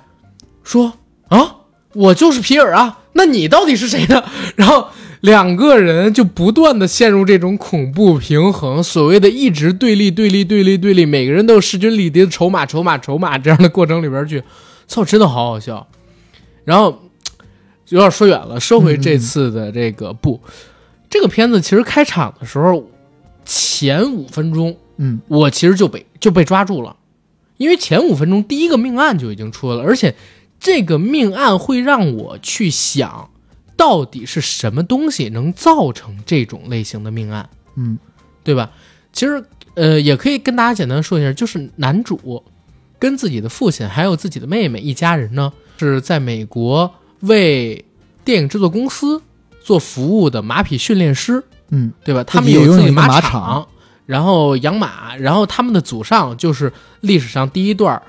[0.62, 0.94] 说
[1.28, 1.56] ：“啊，
[1.94, 4.22] 我就是皮尔啊，那你到底是谁呢？”
[4.56, 4.88] 然后
[5.20, 14.42] 两个人就不断的陷入这种恐怖平衡，所谓的一直对立、对立、对立、对立，每个人都有势均力敌的筹码、筹码、筹码这样的过程里边去，
[14.86, 15.86] 操，真的好好笑。
[16.64, 17.02] 然后
[17.92, 20.40] 有点说远了，说回这次的这个不，
[21.10, 22.88] 这个片子其实开场的时候
[23.44, 26.96] 前五分钟，嗯，我其实就被就被抓住了，
[27.58, 30.14] 因为前五分钟第一个命案就已经出来了，而且
[30.58, 33.28] 这个命案会让我去想，
[33.76, 37.46] 到底是什么东西能造成这种类型的命案，
[37.76, 37.98] 嗯，
[38.42, 38.70] 对吧？
[39.12, 39.44] 其实
[39.74, 42.42] 呃，也可以跟大家简单说一下，就是男主
[42.98, 46.90] 跟自己的父亲还有自己的妹妹一家人呢，是在美国
[47.22, 47.84] 为
[48.24, 49.20] 电影制作公司
[49.60, 52.22] 做服务的马匹训练师，嗯，对吧？
[52.24, 53.66] 他们有自己马马场
[54.06, 58.00] 然后养马，然后他们的祖上就是历史上第一段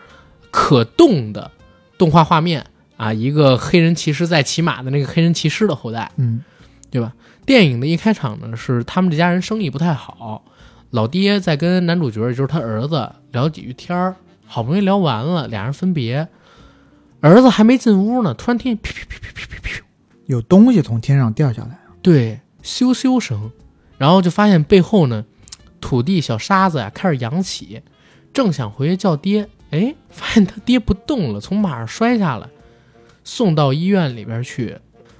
[0.52, 1.49] 可动的
[1.98, 2.65] 动画画面
[2.98, 6.44] 啊，一个黑人骑士在骑马的那个黑人骑士的后代，嗯，
[6.90, 7.14] 对吧？
[7.45, 10.44] 电影的一开场呢，是他们这家人生意不太好，
[10.91, 14.15] 老爹在跟男主角，也就是他儿子聊几句天儿，
[14.45, 16.27] 好不容易聊完了，俩人分别，
[17.24, 19.82] 儿子还没进屋呢，突然听见噼噼噼噼噼噼噼，
[20.26, 21.80] 有东西从天上掉下来。
[22.02, 23.50] 对，咻咻声，
[23.98, 25.24] 然后就发现背后呢，
[25.80, 27.82] 土地小沙子呀开始扬起，
[28.34, 32.45] 正想回去叫爹，哎，发现他爹不动了，从马上摔下来，
[33.24, 34.78] 送到医院里边去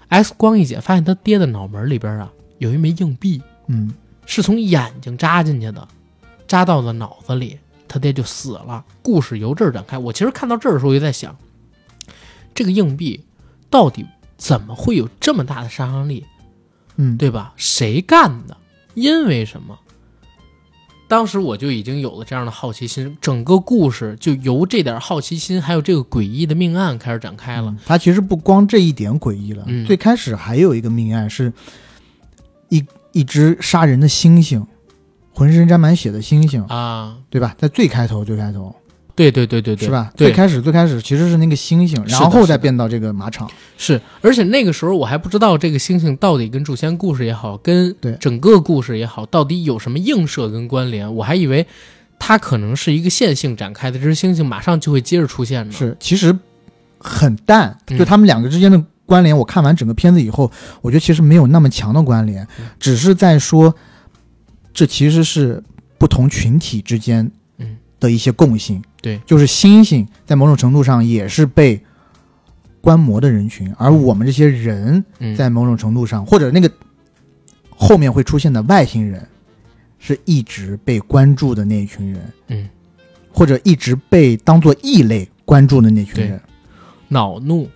[0.10, 3.94] ，X 光一检，发现他爹的脑门里边啊有一枚硬币，嗯，
[4.26, 5.88] 是从眼睛扎进去的，
[6.50, 7.58] 扎到了脑子里，
[7.88, 8.84] 他爹就死了。
[9.02, 9.98] 故事由这儿展开。
[9.98, 11.34] 我其实看到这儿的时候，我就在想，
[12.54, 13.24] 这个硬币
[13.70, 14.06] 到底
[14.38, 16.26] 怎么会有这么大的杀伤力？
[16.96, 17.54] 嗯，对吧？
[17.56, 18.56] 谁干的？
[18.94, 19.80] 因为什么？
[21.08, 27.70] 当时我就已经有了这样的好奇心，整个故事就由这点好奇心，还有这个诡异的命案开始展开了。
[27.70, 31.54] 嗯它其实不光这一点诡异了，嗯最开始还有一个命案是
[32.70, 34.66] 一一只杀人的猩猩，
[35.34, 37.56] 浑身沾满血的猩猩，啊，对吧？
[37.60, 38.76] 在最开头最开头
[39.16, 40.12] 对对对对对，是吧？
[40.18, 43.50] 对最，开始最开始其实是那个猩猩，然后再变到这个马场。
[43.78, 51.14] 是，而且那个时候我还不知道这个猩猩到底跟诛仙故事也好，跟对整个故事也好，到底有什么映射跟关联。
[51.16, 51.66] 我还以为
[52.18, 55.72] 它可能是一个线性展开的，这只猩猩马上就会接着出现呢。
[55.72, 56.36] 是，其实
[56.98, 59.38] 很淡，嗯就他们两个之间的关联。
[59.38, 63.76] 我看完整个片子以后，我觉得其实没有那么强的关联，嗯只是在说
[64.74, 65.62] 这其实是
[66.00, 67.32] 不同群体之间嗯
[68.04, 68.84] 的一些共性。
[69.02, 71.82] 对，就是星星在某种程度上也是被
[72.82, 76.72] 观摩的人群，而我们这些人嗯，在某种程度上，或者那个
[77.70, 79.28] 后面会出现的外星人，
[80.00, 82.70] 是一直被关注的那一群人，嗯，
[83.32, 86.42] 或者一直被当做异类关注的那群人。
[87.08, 87.70] 恼怒，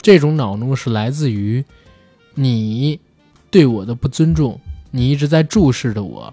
[0.00, 1.64] 这种恼怒是来自于
[2.34, 2.98] 你
[3.50, 4.58] 对我的不尊重，
[4.90, 6.32] 你一直在注视着我，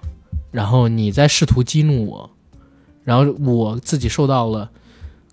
[0.51, 2.29] 然后你在试图激怒我，
[3.03, 4.69] 然后我自己受到了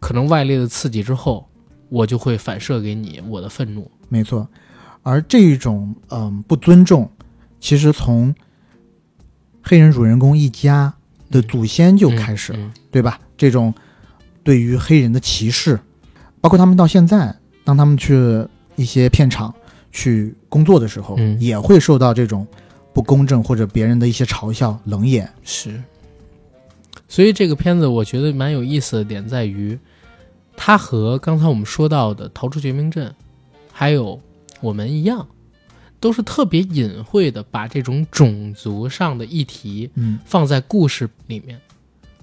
[0.01, 1.49] 可能外力的刺激之后，
[1.89, 3.91] 我就会反射给你我的愤怒。
[4.09, 4.49] 没错，
[5.03, 7.11] 而这种嗯不尊重，
[7.61, 8.35] 其实从
[9.63, 10.95] 黑人主人公一家
[11.31, 13.21] 的祖先就开始了，嗯对吧？
[13.37, 13.75] 这种
[14.43, 15.79] 对于黑人的歧视，
[16.41, 17.35] 包括他们到现在，
[17.65, 18.47] 当他们去
[18.77, 19.55] 一些片场
[19.93, 22.47] 去工作的时候，嗯也会受到这种
[22.95, 25.31] 不公正或者别人的一些嘲笑、冷眼。
[25.43, 25.83] 是，
[27.09, 29.79] 所以这个片子我觉得蛮有意思的点在于，
[30.57, 33.09] 它和刚才我们说到的《逃出绝命镇》，
[33.73, 34.21] 还有
[34.61, 35.27] 我们一样，
[35.99, 41.59] 都是特别隐晦的把这种种族上的议题嗯，放在故事里面。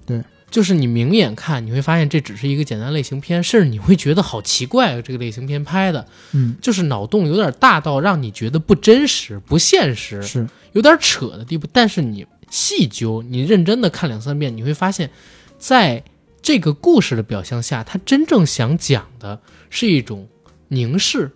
[0.06, 11.66] 对，就是你明眼看，你会发现这只是一个简单类型片，甚至你会觉得好奇怪，这个类型片拍的，嗯，就是脑洞有点大到让你觉得不真实、不现实，是有点扯的地步。
[11.72, 15.10] 但是你细究，你认真的看两三遍，你会发现，
[15.58, 16.02] 在
[16.40, 20.26] 这个故事的表象下，他真正想讲的是一种
[20.68, 21.30] 凝视，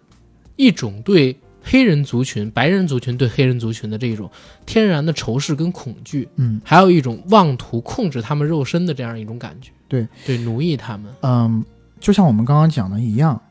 [0.56, 4.30] 一种对黑人族群、白人族群对黑人族群的这种
[4.64, 9.70] 天然的仇视跟恐惧，嗯还有一种妄图控制他们肉身的这样一种感觉。
[9.88, 11.12] 对对，奴役他们。
[11.22, 11.64] 嗯，
[11.98, 13.42] 就像我们刚刚讲的一样，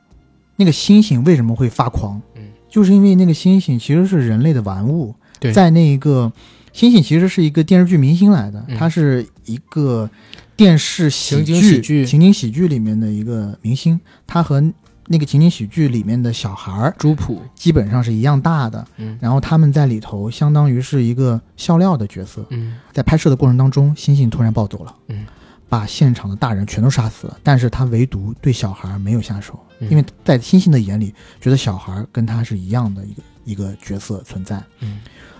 [0.55, 2.21] 那个猩猩为什么会发狂？
[2.35, 6.31] 嗯，就是因为那个猩猩其实是人类的玩物，对在那一个
[6.73, 10.09] 猩猩其实是一个电视剧明星来的，嗯他是一个
[10.55, 14.63] 电视喜剧情景喜剧里面的一个明星，他和
[15.07, 22.45] 那个情景喜剧里面的小孩儿朱普，基本上是一样大的，嗯然后他们在里头相当于是一个笑料的角色。
[22.51, 25.25] 嗯在拍摄的过程当中，星星突然暴走了，嗯，
[25.67, 34.61] 把现场的大人全都杀死了，但是他唯独对小孩没有下手，嗯因为在星星的眼里，觉得小孩跟他是一样的一个一个角色存在。
[34.81, 34.99] 嗯，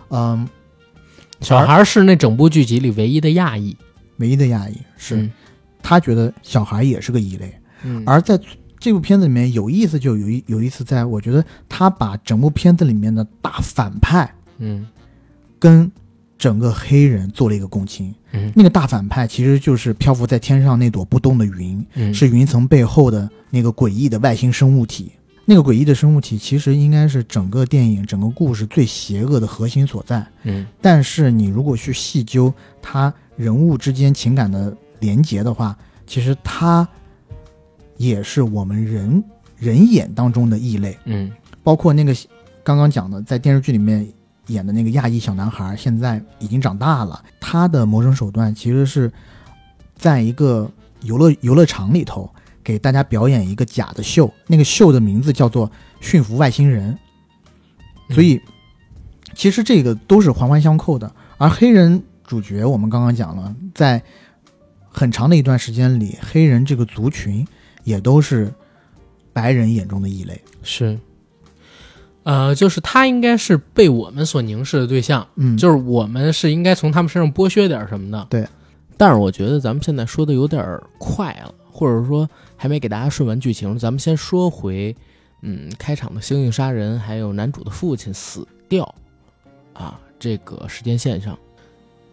[0.09, 0.49] 嗯，
[1.41, 3.75] 小孩是那整部剧集里唯一的亚裔，
[4.17, 5.31] 唯一的亚裔是、嗯
[5.81, 7.53] 他觉得小孩也是个异类，
[7.83, 8.37] 嗯而在
[8.77, 14.85] 这部片子里面有意思就有意有意思在，我觉得他把整部片子里面的大反派嗯
[15.57, 15.89] 跟
[16.37, 18.13] 整个黑人做了一个共情。
[18.33, 25.13] 嗯那个大反派其实就是漂浮在天上那朵不动的云，嗯是云层背后的那个诡异的外星生物体。
[25.49, 30.23] 那个诡异的生物体其实应该是整个电影、整个故事最邪恶的核心所在。
[30.43, 32.53] 嗯但是你如果去细究
[32.83, 36.87] 他人物之间情感的连结的话，其实他
[37.97, 39.23] 也是我们人
[39.57, 40.95] 人眼当中的异类。
[41.05, 41.31] 嗯
[41.63, 42.15] 包括那个
[42.63, 44.07] 刚刚讲的，在电视剧里面
[44.49, 47.23] 演的那个亚裔小男孩，现在已经长大了。
[47.39, 49.11] 他的谋生手段其实是
[49.95, 50.69] 在一个
[51.01, 52.31] 游乐游乐场里头
[52.69, 56.95] 给大家表演一个假的秀，那个秀的名字叫做“驯服外星人”。
[58.13, 58.39] 所以，
[59.33, 61.11] 其实这个都是环环相扣的。
[61.39, 63.99] 而黑人主角，我们刚刚讲了，在
[64.87, 67.43] 很长的一段时间里，黑人这个族群
[67.85, 68.53] 也都是
[69.33, 70.39] 白人眼中的异类。
[70.61, 70.95] 是，
[72.21, 78.27] 呃，就是他应该是被我们所凝视的对象，嗯，就是我们是应该从他们身上剥削点什么的。
[78.29, 78.47] 对，
[78.95, 80.63] 但是我觉得咱们现在说的有点
[80.99, 82.29] 快了，或者说
[82.61, 84.93] 还没给大家顺完剧情，咱们先说回，
[85.43, 88.93] 嗯，开场的星星杀人，还有男主的父亲死掉，
[89.71, 91.39] 啊，这个时间线上，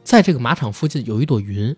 [0.05, 1.74] 在这个马场附近有一朵云，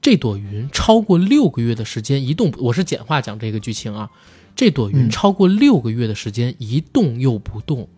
[0.00, 4.08] 这朵云超过六个月的时间一动，我是简化讲这个剧情啊。
[4.54, 7.88] 这朵云嗯超过六个月的时间一动又不动，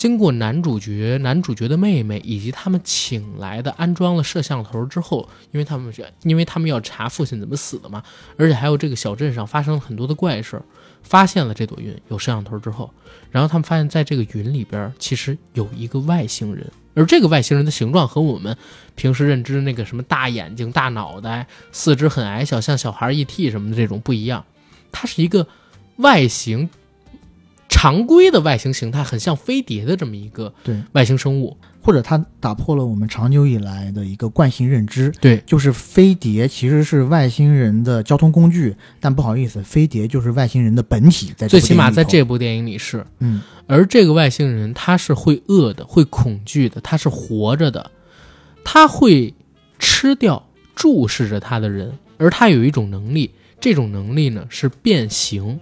[0.00, 8.02] 经过男主角、男主角的妹妹以及他们请来的安装了摄像头之后，因为他们是因为他们要查父亲怎么死的嘛，
[8.38, 10.62] 而且还有这个小镇上发生了很多的怪事儿，
[11.02, 12.90] 发现了这朵云有摄像头之后，
[13.30, 18.56] 然后他们发现在这个云里边其实有一个外星人，而这个外星人的形状和我们
[18.94, 24.46] 平时认知那个什么大眼睛、大脑袋、四肢很矮小，像小孩 ET 什么的这种不一样，
[24.90, 25.46] 它是一个
[25.96, 26.70] 外形
[27.70, 31.56] 常规的外形形态，很像飞碟的这么一个对，外星生物。
[31.82, 43.02] 或者它打破了我们长久以来的一个惯性认知，对，就是飞碟其实是外星人的交通工具，但不好意思，飞碟就是外星人的本体，在最起码在这部电影里是。
[43.20, 43.40] 嗯。
[43.66, 47.90] 而这个外星人他是会饿的，会恐惧的，他是活着的，
[48.62, 49.32] 他会
[49.78, 55.58] 吃掉注视着他的人，而他有一种能力，这种能力呢是变形，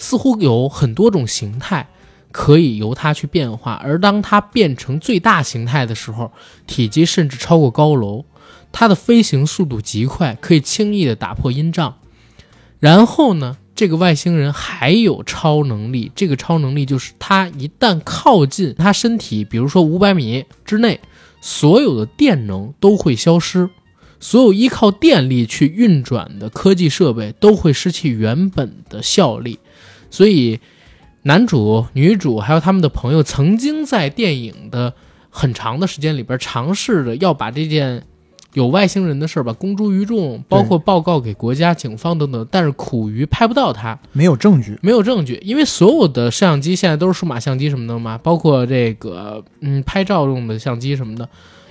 [0.00, 1.88] 似乎有很多种形态
[2.32, 6.32] 可以由它去变化，而当它变成最大形态的时候，
[6.66, 8.24] 体积甚至超过高楼，
[8.72, 11.96] 它的飞行速度极快，可以轻易的打破音障。
[12.78, 21.00] 然后呢，这个外星人还有超能力，这个超能力就是他一旦靠近他身体，比如说五百米之内，
[21.42, 23.68] 所有的电能都会消失，
[24.18, 29.58] 所有依靠电力去运转的科技设备都会失去原本的效力。
[30.10, 30.60] 所以，
[31.22, 34.92] 男主、女主还有他们的朋友曾经在电影的
[35.30, 38.02] 很长的时间里边尝试着要把这件
[38.54, 43.96] 有外星人的事儿吧公诸于众，包括报告给国家、警方等等，但是苦于拍不到它。
[44.12, 51.28] 没有证据，没有证据，因为所有的摄像机现在都是数码相机什么的嘛，包括这个嗯拍照用的相机什么的，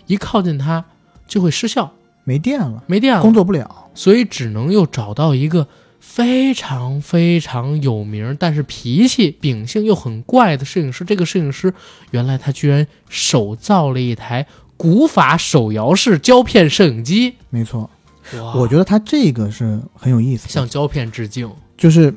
[0.07, 0.85] 一靠近它
[1.27, 1.91] 就会失效，
[2.23, 3.87] 没电了，没电了，工作不了。
[3.93, 5.67] 所以只能又找到一个
[6.11, 11.05] 非常非常有名，但是脾气秉性又很怪的摄影师。
[11.05, 11.71] 这个摄影师
[12.09, 14.45] 原来他居然手造了一台
[14.75, 17.87] 古法手摇式胶片摄影机，没错，
[18.33, 21.47] 哇我觉得他这个是很有意思，向胶片致敬。
[21.77, 22.13] 就是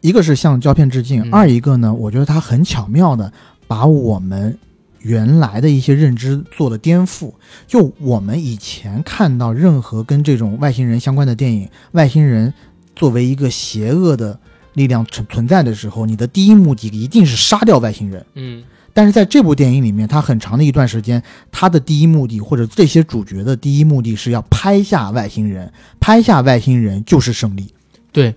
[0.00, 3.32] 一个是向胶片致敬，嗯二一个呢，我觉得他很巧妙的
[3.68, 4.58] 把我们
[4.98, 7.32] 原来的一些认知做了颠覆。
[7.68, 12.52] 就我们以前看到任何跟这种外星人相关的电影，外星人
[12.94, 14.38] 作为一个邪恶的
[14.74, 18.24] 力量存存在的时候，你的第一目的一定是杀掉外星人。
[18.34, 18.62] 嗯
[18.96, 27.74] 但是在这部电影里面，他很长的一段时间，他的第一目的或者这些主角的第一目的是要拍下外星人，拍下外星人就是胜利。
[28.12, 28.36] 对，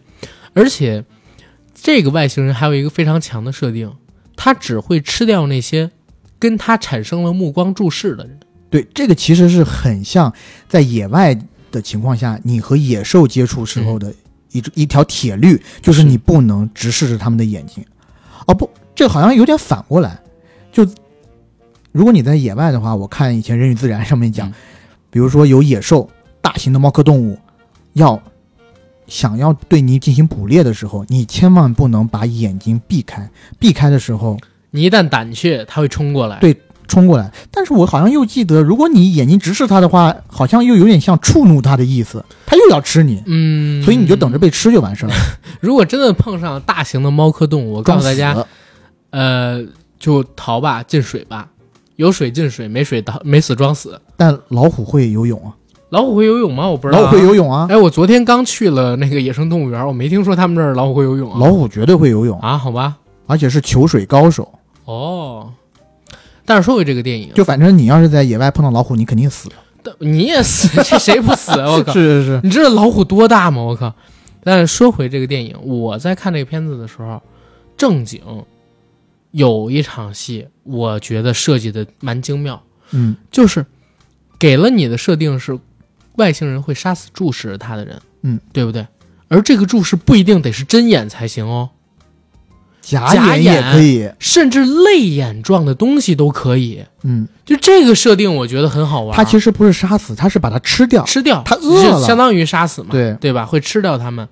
[0.54, 1.06] 而且
[1.76, 3.94] 这个外星人还有一个非常强的设定，
[4.36, 5.92] 他只会吃掉那些
[6.40, 8.40] 跟他产生了目光注视的人。
[8.72, 10.34] 对，这个其实是很像
[10.68, 11.40] 在野外
[11.72, 14.12] 的情况下，你和野兽接触时候的
[14.52, 17.84] 一、一条铁律，就是是你不能直视着他们的眼睛。
[18.46, 20.20] 哦不，这个好像有点反过来。
[20.72, 20.88] 就
[21.92, 24.54] 如果你在野外的话，我看以前《人与自然》上面讲，嗯
[25.10, 26.08] 比如说有野兽、
[26.42, 27.40] 大型的猫科动物
[27.94, 28.22] 要
[29.08, 34.38] 想要对你进行捕猎的时候，你千万不能把眼睛避开，避开的时候
[34.70, 36.40] 你一旦胆怯，它会冲过来。
[36.40, 36.54] 对
[36.88, 37.32] 冲过来。
[37.52, 44.38] 但是我好像又记得，如果你眼睛直视它的话，好像又有点像触怒它的意思，它又要吃你，嗯，所以你就等着。
[44.38, 45.16] 被吃就完事儿了。
[45.60, 48.38] 如果真的碰上大型的猫科动物，我告诉大家，
[49.10, 49.66] 呃，
[49.98, 51.50] 就逃吧，进水吧，
[51.96, 54.00] 有水进水，没水逃，没死装死。
[54.16, 55.50] 但老虎会游泳啊，
[55.90, 56.70] 老虎会游泳吗？
[56.70, 57.34] 我不知道、老虎会游。
[57.34, 61.40] 泳啊，哎，我昨天刚去了那个野生动物园，我没听说他们这儿老虎会游泳啊。
[61.40, 62.96] 老虎绝对会游泳，啊，好吧，
[63.26, 64.48] 而且是求水高手。
[64.86, 65.52] 哦。
[66.48, 69.50] 但是说回这个电影，就反正你要是在野外碰到老虎，你肯定死。
[70.00, 71.72] 你也死， 这谁不死啊？
[71.72, 71.92] 我靠！
[71.94, 73.62] 是 是是，你知道老虎多大吗？
[73.62, 73.94] 我靠！
[74.44, 77.22] 但是说回这个电影，我在看这个片子的时候，
[77.78, 78.22] 正经
[79.32, 83.66] 有一场戏，我觉得设计的蛮精妙，嗯就是
[84.40, 85.58] 给了你的设定是
[86.16, 88.88] 外星人会杀死注视他的人，嗯，对不对？
[89.28, 91.70] 而这个注视不一定得是真眼才行哦，
[92.88, 94.10] 假假眼也可以。
[94.18, 96.82] 甚至泪眼状的东西都可以。
[97.04, 99.16] 嗯，就这个设定，我觉得很好玩。
[99.16, 101.04] 他其实不是杀死，他是把它吃掉。
[101.04, 103.46] 吃掉，他饿了相当于杀死嘛，对对吧？
[103.46, 104.28] 会吃掉他们，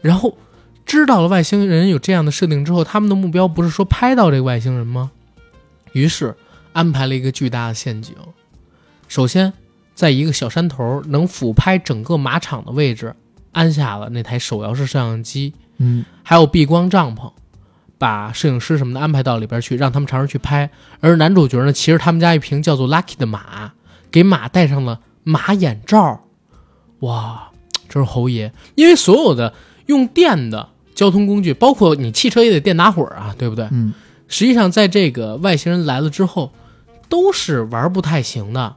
[0.00, 0.36] 然后
[0.86, 5.10] 知道了外星人有这样的设定之后，他们的目标不是说拍到这个外星人吗？
[5.92, 6.36] 于是
[6.72, 8.14] 安排了一个巨大的陷阱。
[9.08, 9.52] 首先，
[9.94, 13.12] 在一个小山头能俯拍整个马场的位置，
[13.50, 17.32] 安下了那台手摇式摄像机，嗯还有避光帐篷，
[18.00, 20.70] 把摄影师什么的安排到里边去，让他们尝试去拍。
[21.00, 23.72] 而男主角呢，骑着他们家一瓶叫做 Lucky 的马，
[24.10, 26.24] 给马戴上了马眼罩。
[27.00, 27.50] 哇，
[27.90, 28.50] 这是侯爷！
[28.74, 29.52] 因为所有的
[29.84, 33.68] 用电的交通工具，包括你汽车也得电打火啊，对不对？
[33.70, 33.92] 嗯，
[34.28, 36.54] 实际上，在这个外星人来了之后，
[37.10, 38.76] 都是玩不太行的。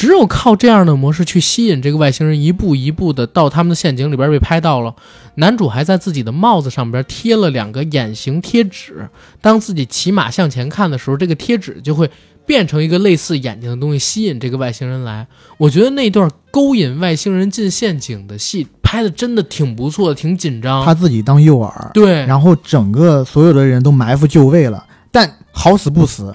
[0.00, 4.94] 只有靠这样的模式去吸引这个外星人，一步一步的到他们的陷阱里边被拍到了。
[5.34, 9.10] 男主还在自己的帽子上边贴了两个眼形贴纸，
[9.42, 12.10] 当自己骑马向前看的时候，这个贴纸就会
[12.46, 15.26] 变成一个类似眼睛的东西，吸引这个外星人来。
[15.58, 20.82] 我觉得那段勾引外星人进陷阱的戏拍的真的挺不错的，挺紧张。
[20.82, 24.82] 他自己当诱饵，对，然后整个所有的人都埋伏就位了，
[25.12, 26.34] 但好死不死，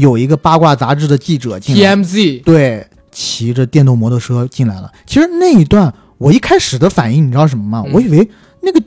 [0.00, 4.90] 有一个八卦杂志的记者进来，TMZ 对，骑着电动摩托车进来了。
[5.06, 7.82] 其实那一段我一开始的反应，你知道什么吗？
[7.86, 8.28] 嗯我以为
[8.62, 8.82] 那个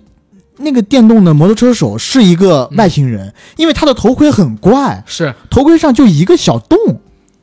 [0.58, 6.78] 那个电动的摩托车手是一个外星人，因为他的头盔很怪，是头盔上就一个小洞。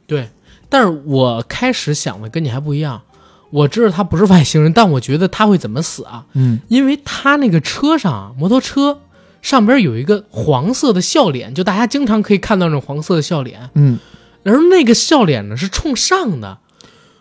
[0.06, 0.28] 对，
[0.68, 3.02] 但是我开始想的跟你还不一样。
[3.51, 6.24] 我知道他不是外星人，但我觉得他会怎么死啊？
[6.34, 9.01] 嗯，因为他那个车上啊，摩托车
[9.42, 13.98] 上边有一个黄色的笑脸，就大家经常可以看到那种黄色的笑脸，嗯，
[14.44, 16.58] 而那个笑脸呢是冲上的。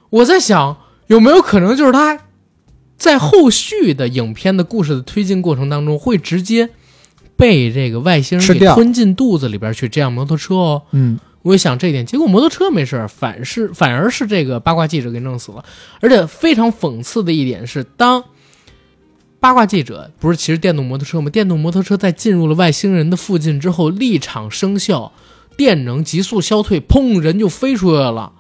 [0.10, 0.78] 我在想，
[1.08, 2.20] 有没有可能就是他
[2.98, 6.70] 在后续的影片的故事的推进过程当中，会直接
[7.38, 9.88] 被这个外星人给吞进肚子里边去？
[9.88, 15.64] 这样摩托车哦，嗯，我也想这一点，结果摩托车没事儿，反是反而是这个八卦记者给弄死了。
[16.02, 18.24] 而且非常讽刺的一点是，当
[19.40, 21.30] 八卦记者不是骑着电动摩托车吗？
[21.30, 25.14] 电动摩托车在进入了外星人的附近之后，立场生效，
[25.56, 28.34] 电能急速消退，砰，人就飞出来了。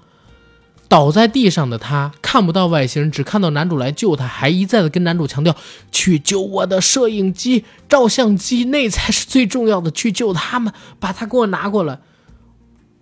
[0.90, 5.56] 倒在地上的他看不到外星人，只看到男主来救他，还一再的跟男主强调
[5.92, 12.00] 去救我的摄影机、照相机，那才是最重要的，去救他们，把他给我拿过来。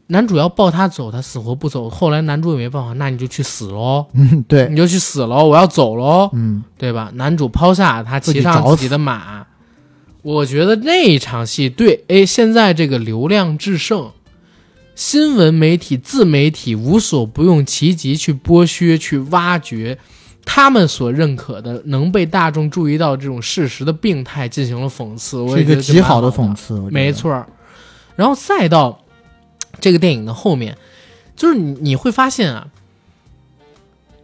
[0.08, 1.90] 男主要抱他走，他死活不走。
[1.90, 7.12] 后来男主也没办法，那你就去死喽，嗯，对，你就去死喽，我要走喽，嗯，对吧？
[7.16, 9.46] 男主抛下他，骑上找自己的马。
[10.24, 14.12] 我觉得那一场戏，对，哎，现在这个流量至盛，
[14.96, 19.98] 新闻媒体、自媒体无所不用其极去剥削、去挖掘，
[20.44, 27.12] 他们所认可的能被大众注意到这种事实的病态进行了讽刺，我是一个也觉得这极好的讽刺，没。
[27.14, 27.48] 错儿。
[28.16, 29.00] 然后再到
[29.80, 30.78] 这个电影的后面，
[31.36, 32.68] 就是你你会发现啊，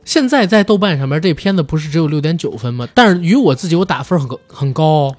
[0.04, 2.88] 现在在豆瓣上面这片子不是只有六点九分吗？
[2.94, 5.16] 但是与我自己我打分很高很高哦。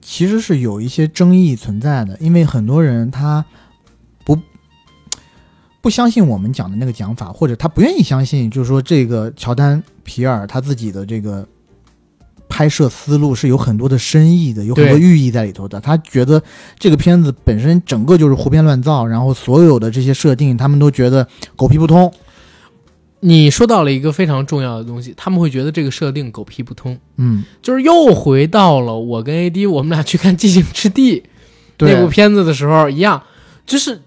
[0.00, 3.44] 其实是有一些争议存在的，因为很多人他
[4.24, 4.38] 不
[5.80, 11.46] 不相信我们讲的那个讲法，或者他不愿意相信，就是说这个乔丹皮尔他自己的这个
[12.48, 15.80] 拍摄思路是有很多的深意的，有很多寓意在里头的。
[15.80, 16.42] 他觉得
[16.78, 22.12] 这个片子本身整个就是胡编乱造，然后所有的这些设定他们都觉得狗屁不通。
[23.20, 31.20] 你说到了一个非常重要的东西，他们会觉得这个设定狗屁不通，嗯，就是又回到了我跟 AD 我们俩去看《寂静之地》
[31.78, 33.20] 那部片子的时候一样，
[33.66, 34.00] 就是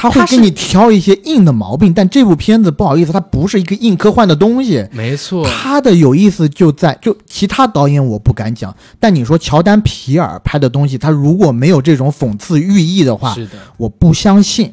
[0.00, 4.82] 他会给你挑一些硬的毛病，但这部片子不好意思，它不是一个硬科幻的东西。
[4.92, 13.52] 没错，他的有意思就在就其他导演我不敢讲，但你说乔丹皮尔拍的东西，他如果没有这种讽刺寓意的话，是的。
[13.76, 14.72] 我不相信。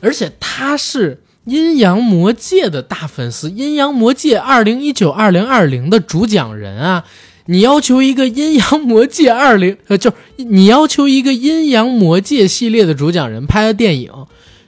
[0.00, 7.04] 而且他是阴阳魔界的大粉丝，阴阳魔界二零一九二零二零的主讲人啊！
[7.46, 14.10] 你要求一个阴阳魔界二零呃，就是你要求一个阴阳魔界系列的主讲人拍的电影，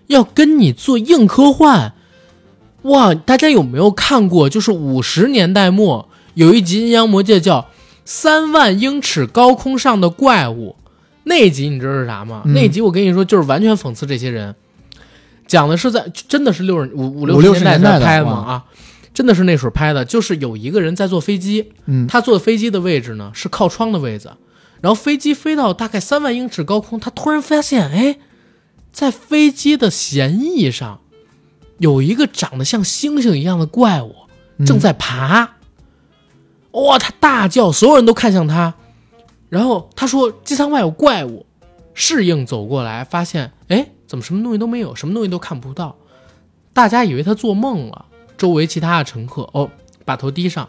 [0.09, 1.93] 要跟你做硬科幻，
[2.83, 3.15] 哇！
[3.15, 4.49] 大家有没有看过？
[4.49, 7.61] 就是五十年代末有一集阴阳魔界叫
[8.05, 10.77] 《三万英尺高空上的怪物》，
[11.25, 12.43] 那集你知道是啥吗？
[12.45, 14.55] 嗯那集我跟你说，就是完全讽刺这些人。
[15.47, 18.65] 讲的是在真的是六十五五五六十年代拍的嘛哇啊，
[19.13, 24.31] 真的是那时候拍的，就是有一个人在坐飞机，嗯，他坐飞机的位置呢是靠窗的位置，
[24.81, 28.17] 然后飞机飞到大概三万英尺高空，他突然发现，哎，
[28.95, 31.01] 在飞机的舷翼上
[31.79, 34.15] 有一个长得像猩猩一样的怪物
[34.57, 35.57] 嗯正在爬，
[36.71, 38.73] 哇、他大叫，所有人都看向他，
[39.51, 41.45] 然后他说机舱外有怪物，
[41.93, 45.97] 适应走过来，发现，哎，怎么什么东西都没有，什么东西都看不到，
[46.73, 48.07] 大家以为他做梦了，
[48.39, 49.69] 周围其他的乘客哦
[50.05, 50.69] 把头低上。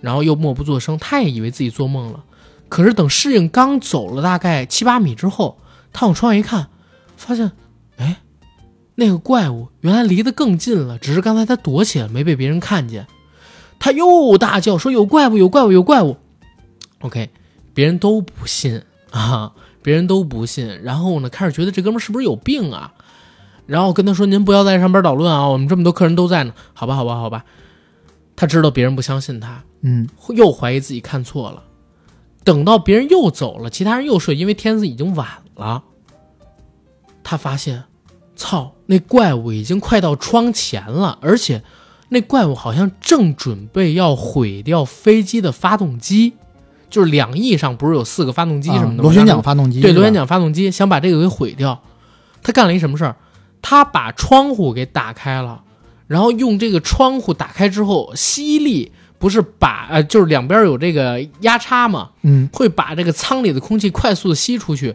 [0.00, 2.22] 然后又默不作声，他也以为自己做梦了。
[2.68, 5.58] 可是等适应刚走了大概七八米之后，
[5.94, 6.68] 他往窗外一看，
[7.16, 7.50] 发现，
[7.96, 8.20] 哎，
[8.94, 13.06] 那个怪物原来离得更近了，只是刚才他躲起来没被别人看见。
[13.78, 16.16] 他又大叫说：“有怪物，有怪物，有怪物
[17.00, 17.28] ！”OK，
[17.74, 18.80] 别人都不信
[19.10, 19.52] 啊，
[19.82, 20.80] 别人都不信。
[20.82, 22.94] 然后呢，开始觉得这哥们是不是有病啊？
[23.66, 27.44] 然后跟他说：“您不要在上边捣乱啊，我们这么多客人都在呢。”好吧，好吧，好吧。
[28.36, 31.62] 他知道别人不相信他，嗯，又怀疑自己看错了。
[32.42, 35.82] 等到别人又走了，其他人又睡，因为天色已经晚了。
[37.24, 37.82] 他发现，
[38.36, 41.64] 操，那怪物已经快到窗前了，而且
[42.10, 46.34] 那怪物好像正准备要毁掉飞机的发动机，
[46.88, 51.82] 就是两翼上不是有四个发动机什么的螺旋桨发动机，对，螺旋桨发动机想把这个给毁掉。
[52.42, 53.16] 他干了一什么事儿？
[53.62, 55.62] 他把窗户给打开了，
[56.06, 64.94] 然后用这个窗户打开之后，吸力不是把呃，就是两边有这个压差嘛，嗯，会把这个舱里的空气快速的吸出去，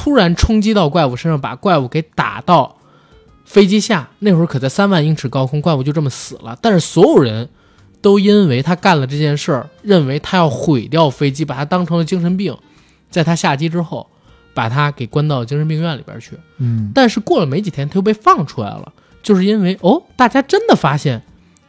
[0.00, 2.76] 突然冲击到怪物身上，把怪物给打到
[3.44, 4.08] 飞机下。
[4.20, 6.56] 那会儿可在三万英尺高空，怪物就这么死了。
[6.62, 7.48] 但是所有人
[8.00, 12.56] 都因为他干了这件事儿，认为他要毁掉飞机，把他当成了精神病，
[13.10, 14.08] 在他下机之后，
[14.54, 16.38] 把他给关到精神病院里边去。
[16.58, 21.20] 嗯，但是过了没几天，他又被放出来了，就是因为哦，大家真的发现，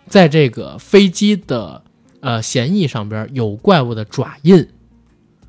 [0.08, 1.82] 在这个飞机的
[2.20, 4.68] 呃舷翼上边有怪物的爪印，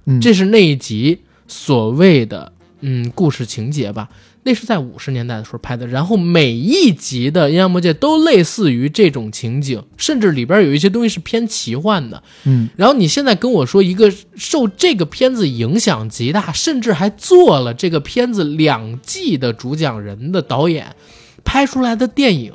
[0.07, 2.51] 嗯这是那一集所谓的
[2.81, 4.09] 嗯故事情节吧。
[4.43, 12.23] 那是在五十年代的时候拍的，然后每一集的《阴阳魔界》都类似于这种情景，甚至里边有一些东西是偏奇幻的。
[12.45, 20.97] 嗯，然后你现在跟我说一个受这个片子影响极大，甚至还做了这个片子两季的主讲人的导演
[21.45, 22.55] 拍出来的电影，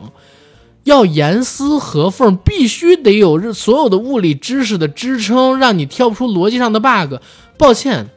[0.85, 7.21] 要严丝合缝，必须得有所有的物理知识的支撑，让你挑不出逻辑上的 bug。
[7.57, 8.09] 抱歉，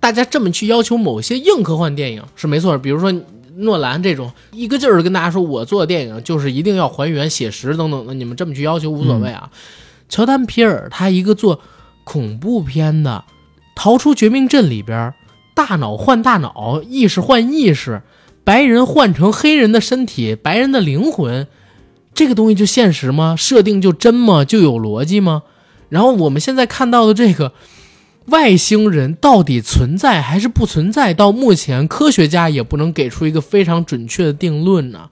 [0.00, 3.12] 大家这么去要求某些硬科幻电影是没错，比如说。
[3.60, 9.50] 诺兰这种一个劲儿的跟大家说，我做的电影就是一定要还原写实等等的，你们这么去要求无所谓啊。
[10.08, 11.60] 乔丹皮尔他一个做
[12.04, 13.24] 恐怖片的，
[13.74, 15.12] 逃出绝命镇里边，
[15.56, 18.02] 大脑换大脑，意识换意识，
[18.44, 21.48] 白人换成黑人的身体，白人的灵魂，
[22.14, 23.34] 这个东西就现实吗？
[23.36, 24.44] 设定就真吗？
[24.44, 25.42] 就有逻辑吗？
[25.88, 27.52] 然后我们现在看到的这个
[28.28, 31.12] 外星人到底存在还是不存在？
[31.12, 35.10] 到目前科学家也不能给出一个非常准确的定论呢，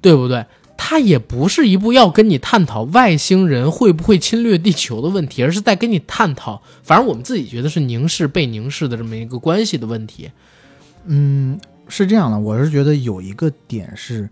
[0.00, 0.44] 对不对？
[0.76, 10.30] 它也不是一部要跟你探讨外星人会不会侵略地球的问题，而是在跟你探讨，反正我们自己觉得是凝视被凝视的这么一个关系的问题。
[11.06, 14.28] 嗯，是这样的，我是觉得有一个点是，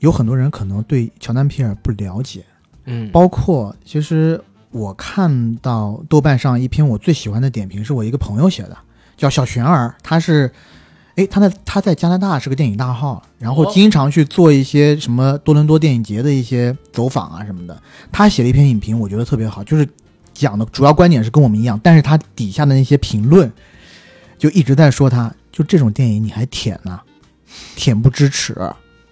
[0.00, 2.44] 有很多人可能对乔丹皮尔不了解，
[2.84, 4.38] 嗯，包括其实
[4.70, 8.76] 我看到豆瓣上一篇我最喜欢的点评是我一个朋友写的，
[9.16, 10.52] 叫小璇儿，他是，
[11.14, 17.82] 诶，他在他在加拿大是个电影大号，然后哦经常去做一些什么多伦多电影节的一些走访啊什么的。
[18.12, 19.88] 他写了一篇影评，我觉得特别好，就是
[20.34, 23.50] 讲的主要观点是跟我们一样，但是他底下的那些评论
[24.36, 27.00] 就一直在说他，就这种电影你还舔呢、
[27.76, 28.54] 恬不知耻，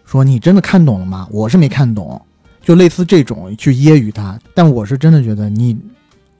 [0.04, 1.26] 说你真的看懂了吗？
[1.30, 2.20] 我是没看懂。
[2.66, 5.78] 就类似这种去揶揄他，但我是真的觉得你，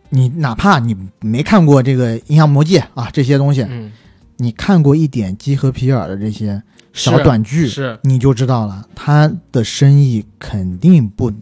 [0.09, 3.93] 你哪怕你没看过这个《阴阳魔界》啊这些东西，嗯，
[4.37, 6.61] 你看过一点基和皮尔的这些
[6.93, 11.33] 小短剧，是你就知道了，他的深意肯定不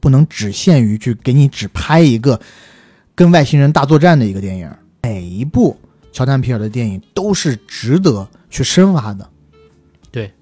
[0.00, 2.40] 不能只限于去给你只拍一个
[3.14, 4.70] 跟外星人大作战的一个电影，
[5.02, 5.78] 每一部
[6.12, 9.28] 乔丹皮尔的电影都是值得去深挖的。
[10.10, 10.32] 对。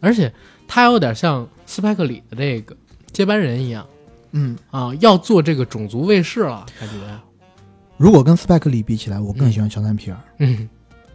[0.00, 0.32] 而且
[0.66, 2.74] 他有点像斯派克里的这个
[3.12, 3.86] 接班人一样
[4.32, 6.94] 嗯，啊，要做这个种族卫士了，感觉。
[7.98, 10.16] 如果跟斯派克里比起来，我更喜欢乔丹皮尔。
[10.38, 10.68] 嗯，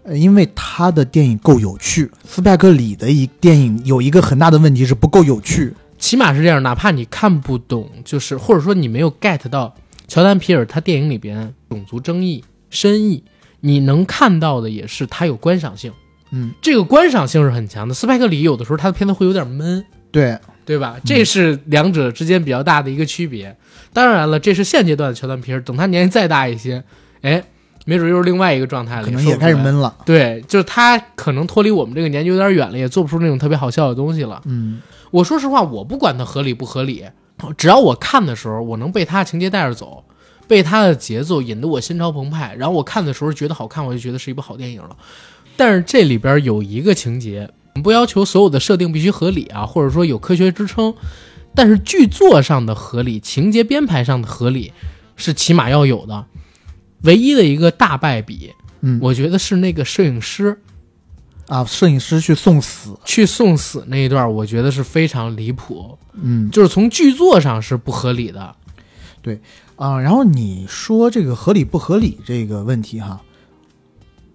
[0.03, 2.09] 呃，因为他的电影够有趣。
[2.25, 5.73] 斯派克里的一电影有一个很大的问题是不够有趣。
[5.97, 9.73] 起码是这样，哪怕你看不懂，就是或者说你没有 get 到
[10.07, 13.23] 乔丹皮尔他电影里边种族争议深意，
[13.59, 15.91] 你能看到的也是他有观赏性。
[16.31, 17.95] 嗯，这个观赏性是很强的。
[17.95, 20.37] 斯派克里有的时候他的片子会有点闷，对，
[20.67, 20.97] 对吧？
[21.05, 23.55] 这是两者之间比较大的一个区别。
[23.93, 26.83] 当然了，这是现阶段的乔丹皮尔，等他年纪再大一些，
[27.21, 27.41] 哎，
[27.85, 29.55] 没准又是另外一个状态了，可能也开始。
[29.55, 29.95] 闷了。
[30.05, 34.41] 对，就是他可能脱离我们这个年纪有点远了，也做不出那种特别好笑的东西了。
[34.45, 37.05] 嗯，我说实话，我不管它合理不合理，
[37.57, 40.03] 只要我看的时候，我能被它情节带着走，
[40.47, 44.95] 被他的节奏引得我心潮澎湃，然后我看的时候觉得好看，我就觉得是一部好电影了。
[45.55, 47.49] 但是这里边有一个情节，
[47.81, 50.93] 不要求所有的设定必须合理啊，或者说有科学支撑，
[51.55, 54.73] 但是剧作上的合理、情节编排上的合理
[55.15, 56.25] 是起码要有的。
[57.03, 60.59] 唯一的一个大败笔，嗯我觉得是那个摄影师
[61.47, 62.97] 啊，摄影师去送死。
[63.05, 65.97] 去送死那一段，我觉得是非常离谱。
[66.13, 68.55] 嗯就是从剧作上是不合理的。
[69.21, 69.39] 对
[69.75, 73.21] 啊，然后你说这个合理不合理这个问题哈，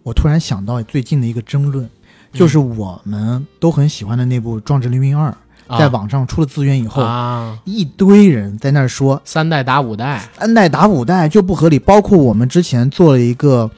[0.05, 1.91] 我突然想到最近的一个争论，
[2.33, 5.29] 就是我们都很喜欢的那部《壮志凌云二》，
[5.67, 5.79] 啊。
[5.79, 13.71] 在网上出了资源以后，啊，一堆人在那儿说三代打五代，三代打五代就不合理，包括我们之前做了一个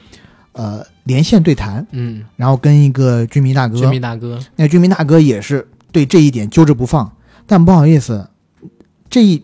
[0.53, 7.11] 呃连线对谈，嗯，然后跟一个军迷大哥，军迷大哥，那军迷大哥也是对这一点揪着不放。
[7.45, 8.27] 但不好意思，
[9.09, 9.37] 这一《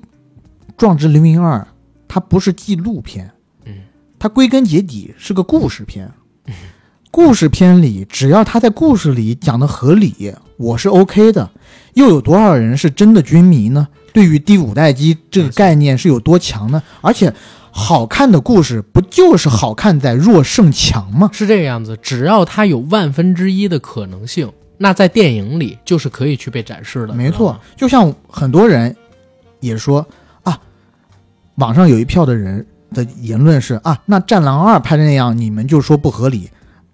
[0.75, 1.59] 壮志凌云二》
[2.07, 3.29] 它不是纪录片，
[3.65, 3.75] 嗯，
[4.17, 6.11] 它归根结底是个故事片。
[7.11, 11.49] 故事片里，只要他在故事里讲的合理，我是 OK 的。
[11.93, 13.85] 又有多少人是真的军迷呢？
[14.13, 16.81] 对于第五代机这个概念是有多强呢？
[17.01, 17.33] 而且，
[17.69, 21.29] 好看的故事不就是好看在弱胜强吗？
[21.33, 21.97] 是这个样子。
[22.01, 27.13] 只要它有万分之一的可能性，那在电影里就是可以去被展示的。
[27.13, 28.95] 没错就像很多人
[29.59, 30.05] 也说
[30.43, 30.57] 啊，
[31.55, 36.49] 网上有一票的人的言论是啊，那《战狼二》拍的那样，你们就说不合理。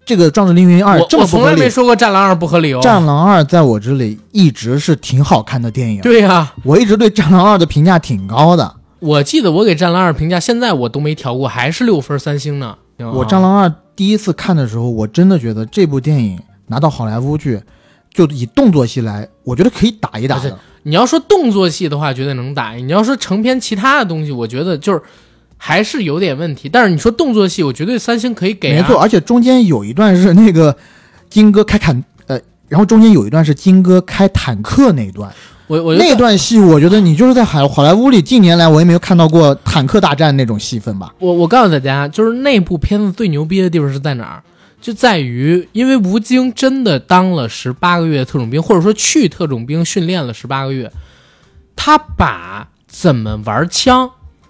[0.08, 2.80] 这个《壮志凌云二我》从来这么不合理，《没说过《战狼二》不合理哦。
[2.82, 8.74] 战狼二》在我这里一直是挺好看的电影，对呀、我一直对《战狼二》的评价挺高的。
[9.00, 12.78] 我记得我给《战狼二》评价，现在我都没调过，还是六分三星呢。
[13.00, 13.68] 我《啊战狼二》
[13.98, 17.62] 第一次看的时候，我真的觉得这部电影拿到好莱坞去，
[18.14, 20.58] 就以动作戏来，我觉得可以打一打的。
[20.84, 25.02] 你要说动作戏的话，绝对能打；你要说成片其他的东西，我觉得就是
[25.58, 26.70] 还是有点问题。
[26.70, 28.82] 但是你说动作戏，我绝对三星可以给、啊。
[28.82, 30.76] 没错，，而且中间有一段是那个
[31.30, 35.32] 金哥开坦呃，然后中间有一段是金哥开坦克那一段，
[35.68, 41.14] 我我那段戏我觉得你就是在好好莱坞里近年来我也没有看到过坦克大战那种戏份吧？
[41.20, 44.44] 我我告诉大家，就是那部片子最牛逼的地方是在哪儿？
[44.80, 50.92] 就在于，因为吴京真的当了十八个月特种兵，或者说去特种兵训练了十八个月，
[51.76, 54.10] 他把怎么玩枪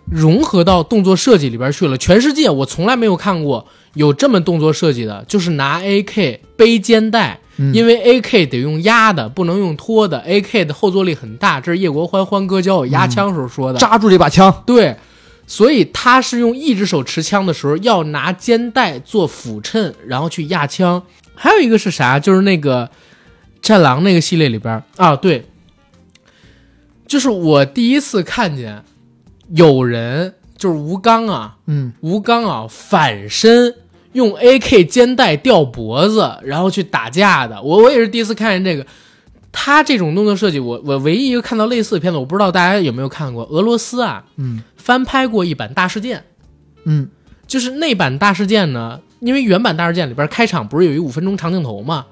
[0.10, 1.98] 融合到动作设计里边去了。
[1.98, 13.80] 全世界我从来没有看过有这么动作设计的，就是拿 AK 背肩带，嗯因为 AK 得用压的，不能用拖的，AK 的后坐力很大，这是叶国欢欢哥教我压枪时候说的。
[13.80, 14.96] 扎住这把枪，对，
[15.46, 21.04] 所以他是用一只手持枪的时候要拿肩带做辅衬，然后去压枪。
[21.36, 22.20] 还有一个是啥？
[22.20, 22.90] 就是那个
[23.62, 25.46] 战狼那个系列里边儿啊，对，
[27.08, 28.84] 就是我第一次看见
[29.50, 33.74] 有人就是吴刚啊，嗯，吴刚啊反身
[34.14, 37.62] 用 AK 肩带吊脖子，然后去打架的。
[37.62, 38.88] 我我也是第一次看见这个。
[39.60, 43.44] 他这种动作设计，我我唯一一个看到类似的片子，我不知道大家有没有看过。
[43.46, 46.20] 俄罗斯啊，嗯翻拍过一版《大事件》，
[46.84, 47.10] 嗯
[47.48, 52.06] 就是那版《大事件》呢，因为原版《大事件》里边开场不是有一五分钟长镜头嘛，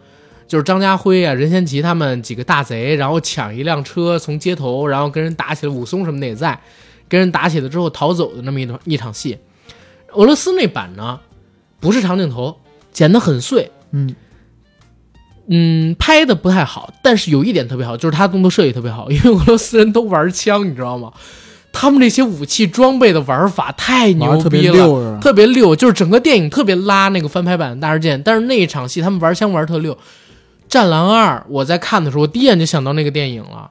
[0.48, 6.60] 就是张家辉啊、任贤齐他们几个大贼，然后抢一辆车从街头，然后跟人打起来，武松什么的也在，
[7.08, 9.38] 跟人打起来之后逃走的那么一段一场戏。
[10.14, 11.20] 俄罗斯那版呢，
[11.80, 12.58] 不是长镜头，
[12.92, 14.16] 剪得很碎，嗯
[15.48, 21.12] 嗯，拍的不太好，但是有一点特别好，就是他动作设计特别好，因为俄罗斯人都玩枪，你知道吗？
[21.78, 25.20] 他们这些武器装备的玩法太牛逼了？
[25.20, 29.98] 特别溜，就是整个电影特别拉那个翻拍版的大事件，但是那一场戏他们玩枪玩特溜。
[30.70, 33.70] 战狼二，我在看的时候，我第一眼就想到那个电影了。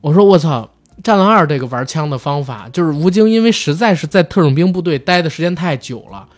[0.00, 0.68] 我说我操，
[1.02, 6.28] 战狼二这个玩枪的方法，就是吴京因为实在是在特种兵部队待的时间太久了，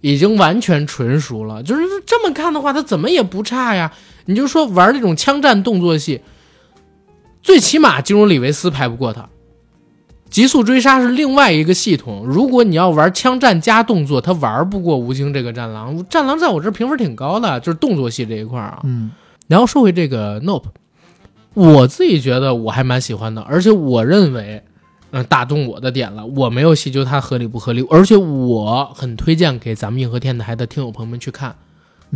[0.00, 1.62] 已经完全纯熟了。
[1.62, 3.92] 就是这么看的话，他怎么也不差呀。
[4.26, 6.20] 你就说玩这种枪战动作戏，
[7.42, 9.28] 最起码金融李维斯排不过他。
[10.28, 16.06] 极速追杀是另外一个系统，如果你要玩枪战加动作，他玩不过吴京这个战狼。
[16.08, 18.80] 战狼在我这评分挺高的，就是动作戏这一块啊。
[18.84, 19.10] 嗯
[19.48, 20.66] 然后说回这个 Nope，
[21.54, 24.62] 我自己觉得我还蛮喜欢的，而且我认为，
[25.10, 26.24] 嗯、打动我的点了。
[26.24, 31.56] 我没有细究它合理不合理，而且我很推荐给咱们硬核电台的听友朋友们去看，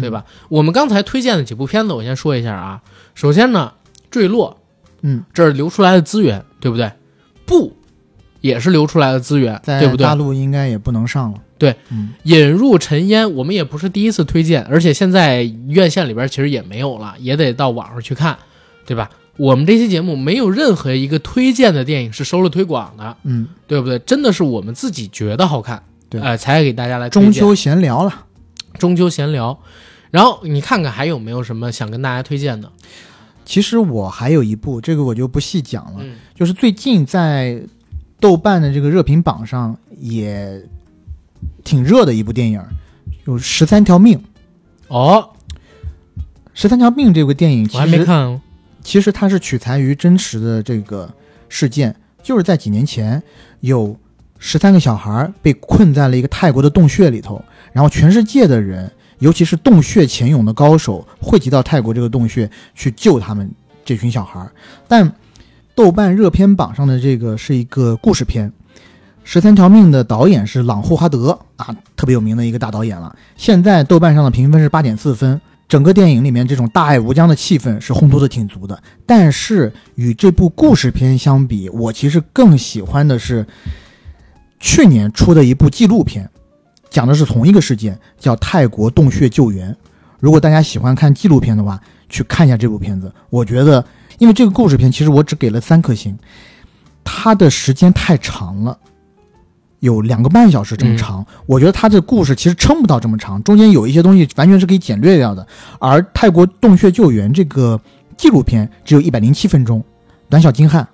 [0.01, 0.25] 对吧？
[0.49, 2.81] 我们刚才推荐的几部片子，我先说一下啊。
[3.15, 3.73] 首先呢，
[4.11, 4.57] 坠落，
[5.03, 6.93] 嗯，这是流出来的资源，对不对？
[7.45, 7.77] 不，
[8.41, 10.15] 也是流出来的资源，对不对大？
[10.15, 11.39] 陆应该也不能上了。
[11.59, 18.39] 对，嗯引入尘烟，我们也不是第一次推荐，而且现在院线里边其实也没有了，也得到网上去看，
[18.87, 19.11] 对吧？
[19.37, 23.99] 我们这期节目没有任何一个推荐的电影是收了推广的，嗯，对不对？
[24.01, 28.27] 真的是我们自己觉得好看，对哎、才给大家来中秋闲聊了。
[28.79, 29.59] 中秋闲聊。
[30.11, 32.71] 然后你看看还有没有什么想跟大家推荐的？
[33.45, 37.61] 其实我还有一部，这个我就不细讲了，嗯就是最近在
[38.21, 40.63] 豆瓣的这个热评榜上也
[41.65, 42.63] 挺热的一部电影，
[43.25, 44.17] 有《十三条命》。
[44.87, 45.31] 《哦，
[46.55, 48.41] 十三条命》这部电影我还没看哦。
[48.85, 51.13] 其实它是取材于真实的这个
[51.49, 53.21] 事件，就是在几年前
[53.61, 53.97] 有
[54.39, 57.43] 十三个小孩被困在了一个泰国的洞穴里头，
[57.73, 58.89] 然后全世界的人，
[59.21, 63.51] 尤其是洞穴潜泳的高手，汇集到泰国这个洞穴去救他们
[63.87, 64.47] 这群小孩。
[64.87, 65.11] 但
[65.75, 68.49] 豆瓣热片榜上的这个是一个故事片，
[69.25, 73.17] 《十三条命》的导演是朗霍华德啊，特别有名的一个大导演了。
[73.35, 75.41] 现在豆瓣上的评分是八点四分。
[75.75, 83.45] 整个电影里面这种大爱无疆的气氛是烘托的挺足的，但是与这部故事片相比，我其实更喜欢的是
[84.61, 86.31] 去年出的一部纪录片，
[86.91, 89.73] 讲的是同一个事件，叫《泰国洞穴救援》。
[90.21, 93.13] 如果大家喜欢看纪录片的话，去看一下这部片子。
[93.29, 93.85] 我觉得，
[94.19, 96.17] 因为这个故事片其实我只给了三颗星，
[97.03, 98.79] 它的时间太长了。
[99.85, 105.47] 有两个半小时这么长，我觉得他这故事其实撑不到这么长，中间有一些东西完全是可以简略掉的。
[105.79, 107.79] 而泰国洞穴救援这个
[108.17, 109.85] 纪录片只有一百零七分钟，
[110.31, 110.89] 短小精悍。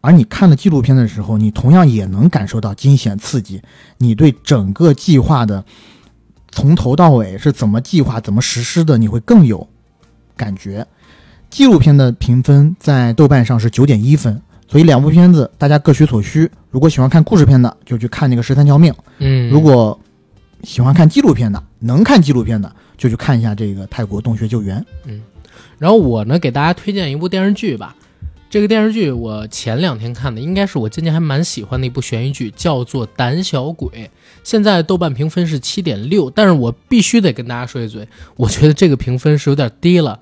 [0.00, 3.60] 而你看了纪录片的时候，你同样也能感受到惊险刺激，
[3.98, 5.62] 你对整个计划的
[6.50, 9.68] 从头到尾是怎么计划、怎么实施的，你会更有
[10.34, 10.86] 感觉。
[11.50, 16.50] 纪录片的评分在豆瓣上是九点一分，所以两部片子大家各取所需。
[16.70, 19.98] 如果喜欢看故事片的，就去看那个《十三条命》；嗯，如果
[20.62, 24.84] 喜欢看纪录片的，能看纪录片的，就去看一下这个泰国洞穴救援。
[25.04, 25.22] 嗯
[25.78, 27.94] 然后我呢给大家推荐一部电视剧吧。
[28.48, 33.88] 这个电视剧我前两天看的，应该是我今年还蛮喜欢的一部悬疑剧，叫做《胆小鬼》。
[34.42, 40.18] 现在豆瓣评分是七点六，但是我必须得跟大家说一嘴，我觉得这个评分是有点低了，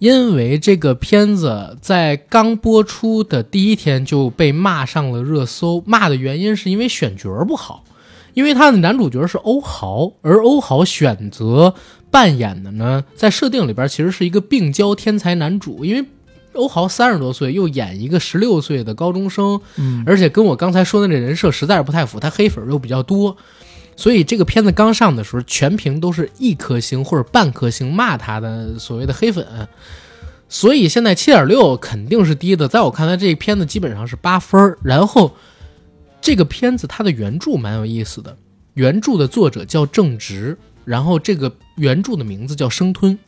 [0.00, 5.82] 因为这个片子在刚播出的第一天就被骂上了热搜。
[5.86, 7.84] 骂的原因是因为选角不好，
[8.32, 11.74] 因为他的男主角是欧豪，而欧豪选择
[12.10, 16.08] 扮演的呢，在设定里边其实是一个病娇天才男主，因为
[16.54, 23.36] 欧豪三十多岁，又演一个十六岁的高中生，嗯，而且跟我刚才说的那人设实在是不太符，他黑粉又比较多，
[24.00, 29.46] 所以这个片子刚上的时候，全屏都是一颗星或者半颗星骂他的所谓的黑粉，
[30.48, 34.78] 所以现在七点六肯定是低的，在我看来，这片子基本上是八分儿。
[34.82, 35.30] 然后
[36.18, 38.34] 这个片子它的原著蛮有意思的，
[38.72, 40.56] 原著的作者叫郑直，
[40.86, 43.18] 然后这个原著的名字叫生吞。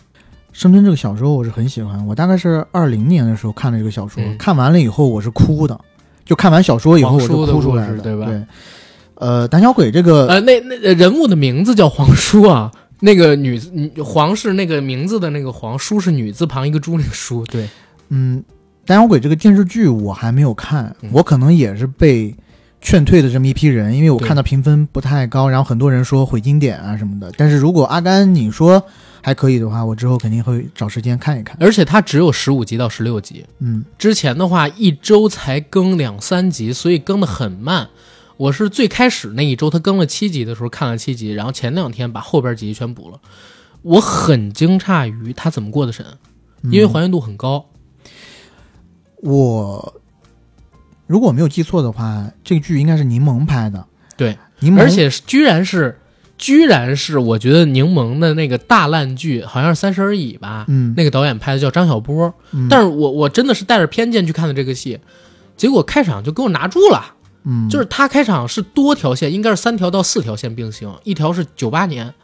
[0.54, 5.78] 生吞》这个小说我是很喜欢，我大概是二零年的时候看的这个小说，嗯看完了以后我是哭的，
[6.24, 8.42] 就看完小说以后我就哭出来的，故事对吧对，
[9.22, 17.68] 呃，胆小鬼这个，呃，那那呃人物的名字叫黄叔啊， 那个女女皇是那个名字的那个黄，叔是女字旁一个猪那个叔，对，
[18.08, 18.42] 嗯，
[18.84, 22.34] 胆小鬼这个电视剧我还没有看，嗯我可能也是被
[22.80, 27.32] 劝退的这么一批人，因为我对看到评分不太高，然后很多人说毁经典啊什么的。
[27.36, 28.82] 但是如果阿甘你说
[29.20, 31.56] 还可以的话，我之后肯定会找时间看一看。
[31.60, 37.88] 而且它只有十五集到十六集，嗯，之前的话一周才更两三集，所以更的很慢。
[38.42, 43.20] 我是最开始那一周他更了七集的时候看了七集，然后前两天把后边几集全补了。
[43.82, 46.04] 我很惊诧于他怎么过的审，
[46.64, 47.66] 因为嗯还原度很高。
[49.18, 49.94] 我
[51.06, 53.86] 如果我没有记错的话，这个剧应该是柠檬拍的。
[54.16, 56.00] 对，柠檬，而且居然是，
[56.36, 62.34] 居然是我觉得柠檬的那个大烂剧，好像是《三十而已》吧，嗯，那个导演拍的叫张小波。
[62.50, 64.98] 嗯但是我我真的是带着偏见去看的这个戏，
[65.56, 67.14] 结果开场就给我拿住了。
[67.44, 72.14] 嗯，就是他开场是多条线，应该是三条到四条线并行，一条是九八年，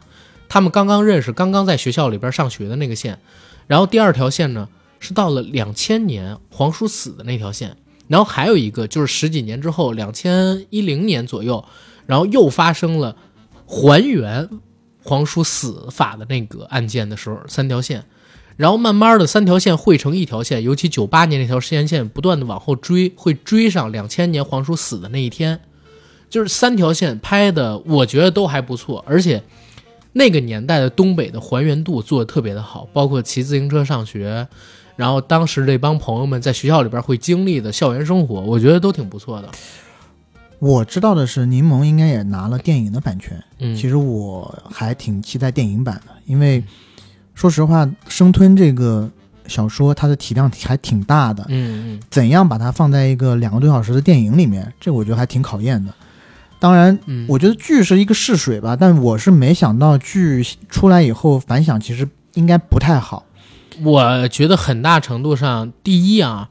[0.47, 3.19] 他们刚刚认识，刚刚在学校里边上学的那个线，
[3.67, 4.69] 然后第二条线呢
[4.99, 7.75] 是到了两千年皇叔死的那条线，
[8.07, 11.65] 然后还有一个就是十几年之后，两千一零年左右，
[12.05, 13.15] 然后又发生了
[13.65, 14.49] 还原
[15.03, 18.05] 皇叔死法的那个案件的时候，三条线。
[18.59, 25.61] 然后慢慢的三条线汇成一条线，尤其九八年那条时间线不断的往后追，会追上两千年皇叔死的那一天，
[26.29, 29.41] 就是三条线拍的，我觉得都还不错，而且
[30.11, 34.45] 那个年代的东北的还原度做的特别的好，包括骑自行车上学，
[34.97, 39.49] 然后当时这帮朋友们在学校里边会经历的校园生活，我觉得都挺不错的。
[40.59, 43.41] 我知道的是，柠檬应该也拿了电影的版权。
[43.59, 46.61] 嗯，其实我还挺期待电影版的，因为
[47.39, 49.09] 说实话，《生吞》这个
[49.47, 55.93] 小说它的体量还挺大的，嗯嗯怎样把它放在一个两个多小时的电影里面，这我觉得还挺考验的。
[56.59, 63.23] 当然，嗯，我觉得剧是一个试水吧，但我是没想到剧出来以后反响其实应该不太好。
[63.83, 66.49] 我觉得很大程度上，第一啊，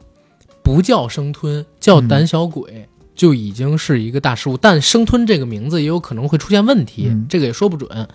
[0.62, 2.88] 不叫生吞，叫胆小鬼。
[3.14, 8.08] 就已经是一个大失误，但生吞这个名字也有可能会出现问题，嗯这个也说不准。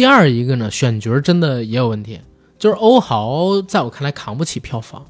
[0.00, 2.18] 第二一个呢，选角真的也有问题，
[2.58, 5.04] 就是欧豪在我看来扛不起票房，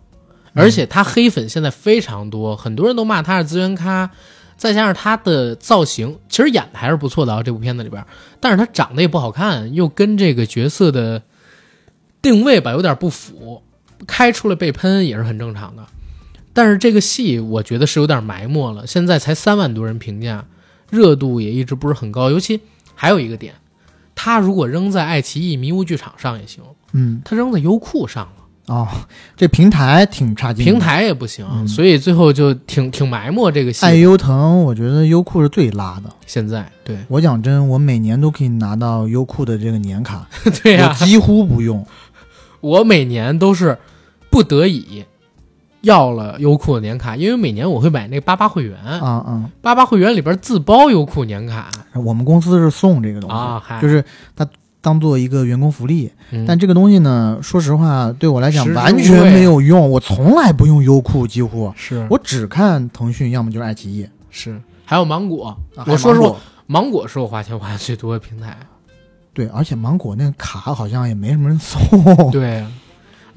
[0.52, 4.10] 而且他黑粉现在非常多，很多人都骂他是资源咖，
[4.56, 8.04] 再加上他的造型，其实演的还是不错的啊，这部片子里边，
[8.40, 11.22] 但是他长得也不好看，又跟这个角色的
[12.20, 13.62] 定位吧有点不符，
[14.08, 15.86] 开出来被喷也是很正常的。
[16.52, 20.44] 但是这个戏我觉得是有点埋没了，现在才三万多人评价，
[20.90, 22.28] 热度也一直不是很高。
[22.28, 22.60] 尤其
[22.96, 23.54] 还有一个点，
[24.22, 28.86] 他如果扔在爱奇艺迷雾剧场上也行，嗯，他扔在优酷上了，哦，
[29.34, 30.62] 这平台挺差劲。
[30.62, 33.86] 平台也不行，嗯所以最后就挺挺埋没这个戏。
[33.86, 36.10] 爱优腾，我觉得优酷是最拉的。
[36.26, 40.28] 现在对我讲真，我每年都可以拿到优酷的这个年卡，
[40.62, 41.86] 对呀、我几乎不用。
[42.60, 43.78] 我每年都是
[44.28, 45.02] 不得已
[45.82, 49.50] 要了优酷的年卡，因为每年我会买那个八八会员，啊啊！
[49.62, 54.04] 八八会员里边自包优酷年卡我们公司是送这个东西，啊，就是
[54.36, 54.46] 它
[54.82, 56.10] 当做一个员工福利。
[56.30, 59.90] 嗯但这个东西呢，说实话，对我来讲完全没有用。
[59.90, 64.06] 我从来不用优酷，几乎是我只看腾讯，要么就是爱奇艺。
[64.30, 68.56] 是，还有芒果，啊我说实话，芒果芒果是我花钱花的最多的平台。
[69.32, 72.30] 对，而且芒果那个卡好像也没什么人送。
[72.30, 72.70] 对啊，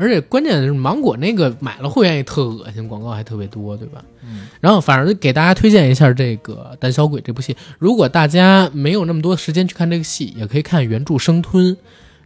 [0.03, 4.03] 而且关键是芒果那个买了会员也特恶心，广告还特别多，对吧？
[4.23, 11.75] 嗯然后反正给大家推荐一下这个《胆小鬼》这部戏，如果大家没有那么多时间去看这个戏，也可以看原著《生吞》。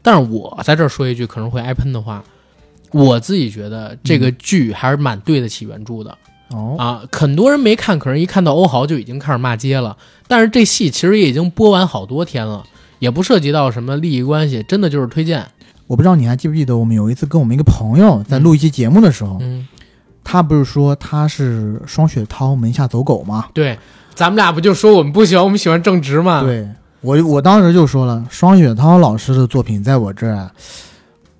[0.01, 2.23] 但是我在这儿说一句可能会挨喷的话，
[2.91, 6.17] 我自己觉得这个剧还是蛮对得起原著的。
[6.51, 9.97] 哦，啊，很多人没看，可能一看到欧豪就已经开始骂街了。
[10.27, 12.63] 但是这戏其实也已经播完好多天了，
[12.99, 15.45] 也不涉及到什么利益关系，真的就是推荐。
[15.87, 19.67] 我不知道你还记不记得，我们有一次跟我们一个朋友在录一期节目的时候，嗯，
[20.23, 23.45] 他不是说他是双雪涛门下走狗吗？
[23.53, 23.77] 对，
[24.13, 26.67] 咱们俩不就说我们不喜欢，我们喜欢正直吗？，对
[27.01, 30.51] 我，我当时就说了，双雪涛老师的作品在我这儿啊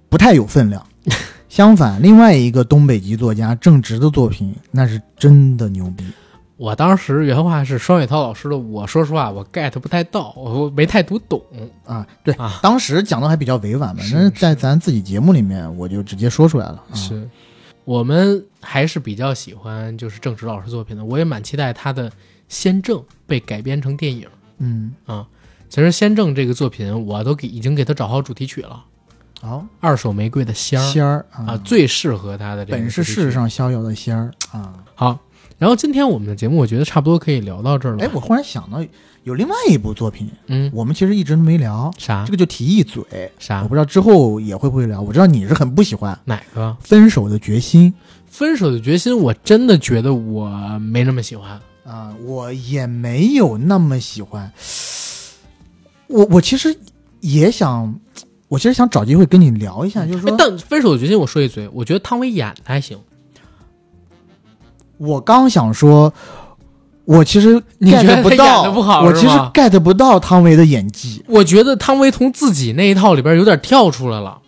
[0.09, 0.81] 不太有分量。
[1.49, 6.05] 相反，另外一个东北籍作家郑直的作品，那是真的牛逼。
[6.57, 11.39] 我当时原话是双雪涛老师的，我说实话我 get 不太到，我没太读懂。
[11.85, 16.83] 啊，对，啊当时讲的还比较委婉嘛，是但是在咱自己节目里面，我就直接说出来了。
[16.91, 17.29] 啊、，是，
[17.85, 22.09] 我们还是比较喜欢就是郑直老师作品的，我也蛮期待他的
[22.47, 22.97] 《先正》
[23.27, 24.27] 被改编成电影。
[24.57, 25.27] 嗯啊，
[25.69, 28.83] 其实《先正》这个作品，我都给已经给他找好主题曲了。
[29.43, 34.73] 哦，二手玫瑰的仙儿仙儿啊，最适合他的这个本是世上逍遥的仙儿啊。
[34.95, 35.19] 好。
[35.57, 38.03] 然后今天我们的节目，我觉得差不多可以聊到这儿了。
[38.05, 38.77] 哎，我忽然想到
[39.23, 43.03] 有另外一部作品，嗯，我们其实一直都没聊，啥这个就提一嘴，
[43.39, 45.01] 啥我不知道之后也会不会聊。
[45.01, 47.93] 我知道你是很不喜欢哪个《分手的决心
[48.27, 49.17] 分手的决心？
[49.17, 51.59] 我真的觉得我没那么喜欢。》
[51.89, 54.51] 啊，我也没有那么喜欢。
[56.07, 56.77] 我我其实
[57.21, 57.99] 也想，
[58.47, 62.97] 我其实想找机会跟你聊一下，就是说，哎但分手的决心，我说一嘴，我觉得汤唯演的还行。
[64.97, 66.11] 我刚想说，
[67.05, 71.23] 我其实你觉得 get 不到，不好我其实 get 不到汤唯的演技。
[71.27, 74.39] 我觉得汤唯从自己那一套里边有点跳出来了，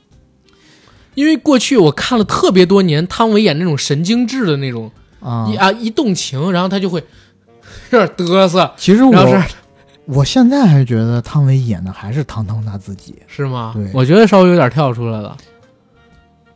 [1.16, 7.04] 因为过去我看了特别多年汤唯演那种神经质的那种，啊一，啊一动情，然后他就会
[7.92, 9.44] 有点嘚瑟，其实我
[10.06, 13.16] 我现在还觉得汤唯演的还是汤汤他自己。
[13.28, 13.74] 是吗？
[13.76, 15.38] 对我觉得稍微有点跳出来了。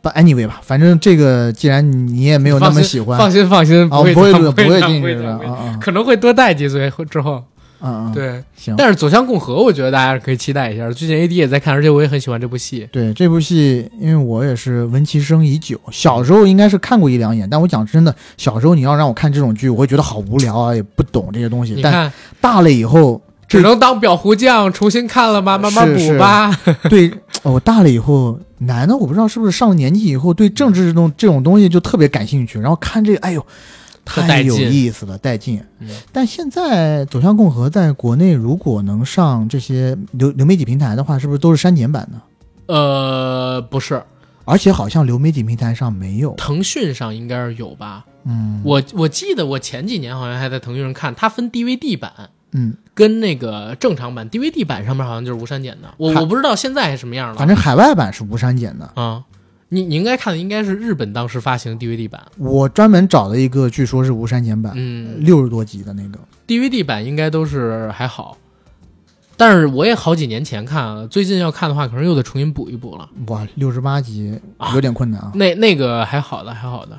[0.04, 4.22] 不，anyway 吧，反正这个既然你也没有那么喜欢，放心放心，不会不
[4.52, 5.40] 不会会进去的
[5.80, 7.36] 可能会多带几岁之后。
[7.36, 7.44] 嗯
[7.86, 8.74] 嗯！，对，行。
[8.78, 10.90] 但是《走向共和》，我觉得大家可以期待一下。
[10.90, 12.88] 最近 AD 也在看，而且我也很喜欢这部戏。
[12.90, 21.78] 对这部戏，因为我也是闻其声已久，小时候应该是看过一两眼，但我讲真的，小时候你要让我看这种剧，我会觉得好无聊啊，也不懂这些东西。
[21.82, 22.10] 但，
[22.40, 23.20] 大了以后，
[23.54, 26.50] 只能当裱糊匠，重新看了吧，慢慢补吧。
[26.90, 27.08] 对，
[27.42, 33.46] 哦我大了以后，男的我不知道是不是上了年纪以后，对政治这种这种东西就特别感兴趣，然后看这个，哎呦，
[34.04, 35.62] 太有意思了，带劲。
[35.80, 42.74] 嗯但现在《走向共和》在国内如果能上这些流流媒体平台的话，是不是都是删减版的？
[42.74, 44.02] 呃，不是，
[44.44, 46.34] 而且好像流媒体平台上没有。
[46.36, 48.04] 腾讯上应该是有吧？
[48.26, 52.10] 嗯，我我记得我前几年好像还在腾讯上看，它分 DVD 版
[52.54, 55.92] 嗯，跟那个正常版，DVD 版上面好像就是无删减的。
[55.96, 57.34] 我我不知道现在是什么样了。
[57.34, 58.90] 反正海外版是无删减的。
[58.94, 59.22] 啊，
[59.68, 62.22] 你你应该看的应该是日本当时发行的 DVD 版。
[62.38, 66.18] 我专门找了一个，据说是无删减版，嗯六十多集的那个。
[66.46, 68.38] ，DVD 版应该都是还好，
[69.36, 73.10] 但是我也好几年前看了，最近要看的话，可能又得重新补一补了。
[73.26, 75.32] 哇，六十八集啊有点困难啊。
[75.34, 76.96] 那那个还好的，还好的。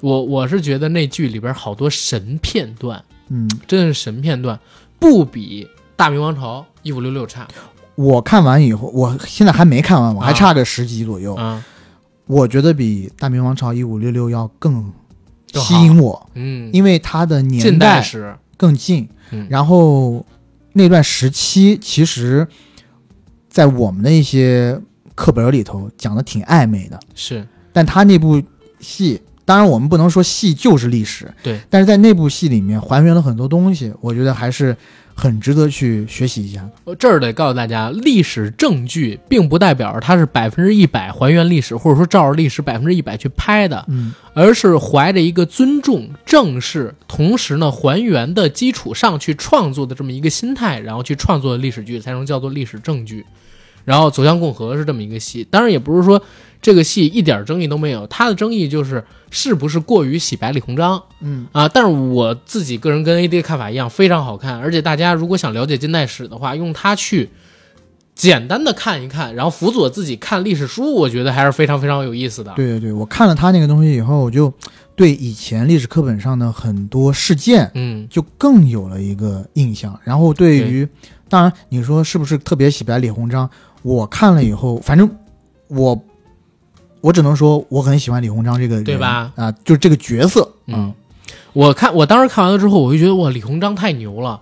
[0.00, 4.58] 我我是觉得那剧里边好多神片段，嗯，真的是神片段，
[4.98, 5.64] 不比
[5.96, 7.46] 《大明王朝》一五六六差。
[7.94, 10.32] 我看完以后，我现在还没看完，我还啊。
[10.32, 11.34] 差个十集左右。
[11.34, 11.64] 啊。
[12.26, 14.92] 我觉得比《大明王朝一五六六》要更
[15.54, 18.04] 吸引我，嗯，因为它的年代
[18.56, 19.46] 更近，嗯。
[19.48, 20.24] 然后
[20.74, 22.46] 那段时期其实，
[23.48, 24.78] 在我们的一些
[25.14, 27.46] 课本里头讲的挺暧昧的，是。
[27.72, 28.42] 但他那部
[28.78, 34.76] 戏，当然我们不能说戏就是历史，对，但是在那部戏里面还原了很多东西，我觉得还是
[35.14, 36.68] 很值得去学习一下。
[36.84, 53.24] 我这儿得告诉大家，历史证据并不代表它是百分之一百还原历史，或者说照着历史百分之一百去拍的，嗯，而是怀着一个尊重、正视，同时呢还原的基础上去创作的这么一个心态，然后去创作的历史剧才能叫做历史证据。
[53.86, 56.22] 然后《走向共和》是这么一个戏，当然也不是说
[56.60, 67.30] 这个戏一点争议都没有，它的争议就是是不是过于洗白李鸿章，嗯啊，但是我自己个人跟 AD 的看法一样，非常好看，而且大家如果想了解近代史的话，用它去
[68.14, 72.52] 简单的看一看，然后辅佐自己看历史书，我觉得还是非常非常有意思的。
[72.56, 74.52] 对对对，我看了他那个东西以后，我就
[74.96, 79.96] 对以前历史课本上的很多事件嗯，就更有了一个印象。
[80.02, 80.88] 然后对于，
[81.28, 83.48] 当然你说是不是特别洗白李鸿章？
[83.82, 85.08] 我看了以后，反正
[85.68, 85.94] 我
[87.00, 89.32] 我只能说我很喜欢李鸿章这个人，对吧？
[89.36, 90.92] 啊，就是这个角色，嗯，
[91.52, 94.40] 我看我当时看完了之后，我就觉得哇，李鸿章太牛了。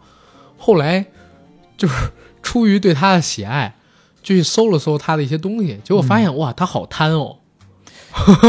[0.57, 1.05] 后来
[1.77, 1.95] 就是
[2.43, 3.75] 出于对他的喜爱，
[4.23, 7.37] 就去搜了搜他的一些东西，结果发现、哇，他好贪哦。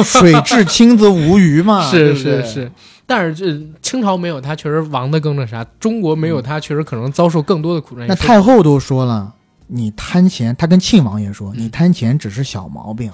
[0.01, 2.71] 水至清则无鱼嘛， 是是是，
[3.05, 8.07] 但是这清朝没有他，确实亡的更那啥；中国没有他，确实可能遭受更多的苦难。
[8.07, 9.33] 那太后都说了，
[9.67, 11.55] 你贪钱，他跟庆王爷说，嗯。
[11.57, 13.11] 你贪钱只是小毛病，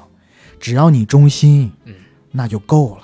[0.63, 1.93] 只要你忠心，嗯
[2.31, 3.03] 那就够了。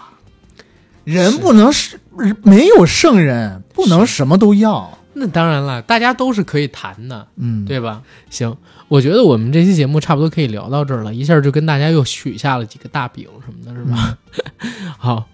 [1.03, 1.99] 人不能是
[2.41, 4.97] 没有圣人，不能什么都要。
[5.11, 8.01] 那当然了，大家都是可以谈的，嗯，对吧？
[8.29, 8.55] 行，
[8.87, 14.17] 我觉得我们这期节目差不多可以聊到这儿了，一下就跟大家又许下了几个大饼什么的，是吧？
[14.97, 15.27] 好，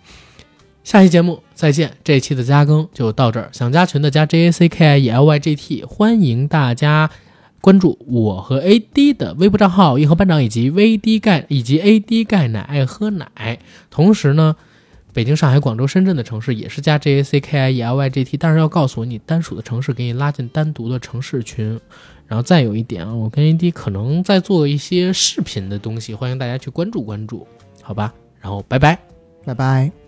[0.84, 1.96] 下期节目再见。
[2.04, 7.08] 这一期的加更就到这儿，想加群的加 J A C K I E L Y G T，欢迎大家
[7.66, 13.58] 关注我和 A D 的微博账号“一和班长”以及 V D 钙以及 A D 钙奶爱喝奶。
[13.90, 14.56] 同时呢，
[15.12, 21.80] 北京、上海、广州、深圳的城市也是加 J A C K I E L Y G T，但是要告诉我你单属的城市，给你拉进单独的城市群。
[22.28, 27.48] 然后再有一点啊，我跟 AD 可能在做一些视频的东西，欢迎大家去关注关注，
[27.82, 28.14] 好吧？
[28.40, 29.00] 然后拜拜。
[29.44, 30.05] 拜拜。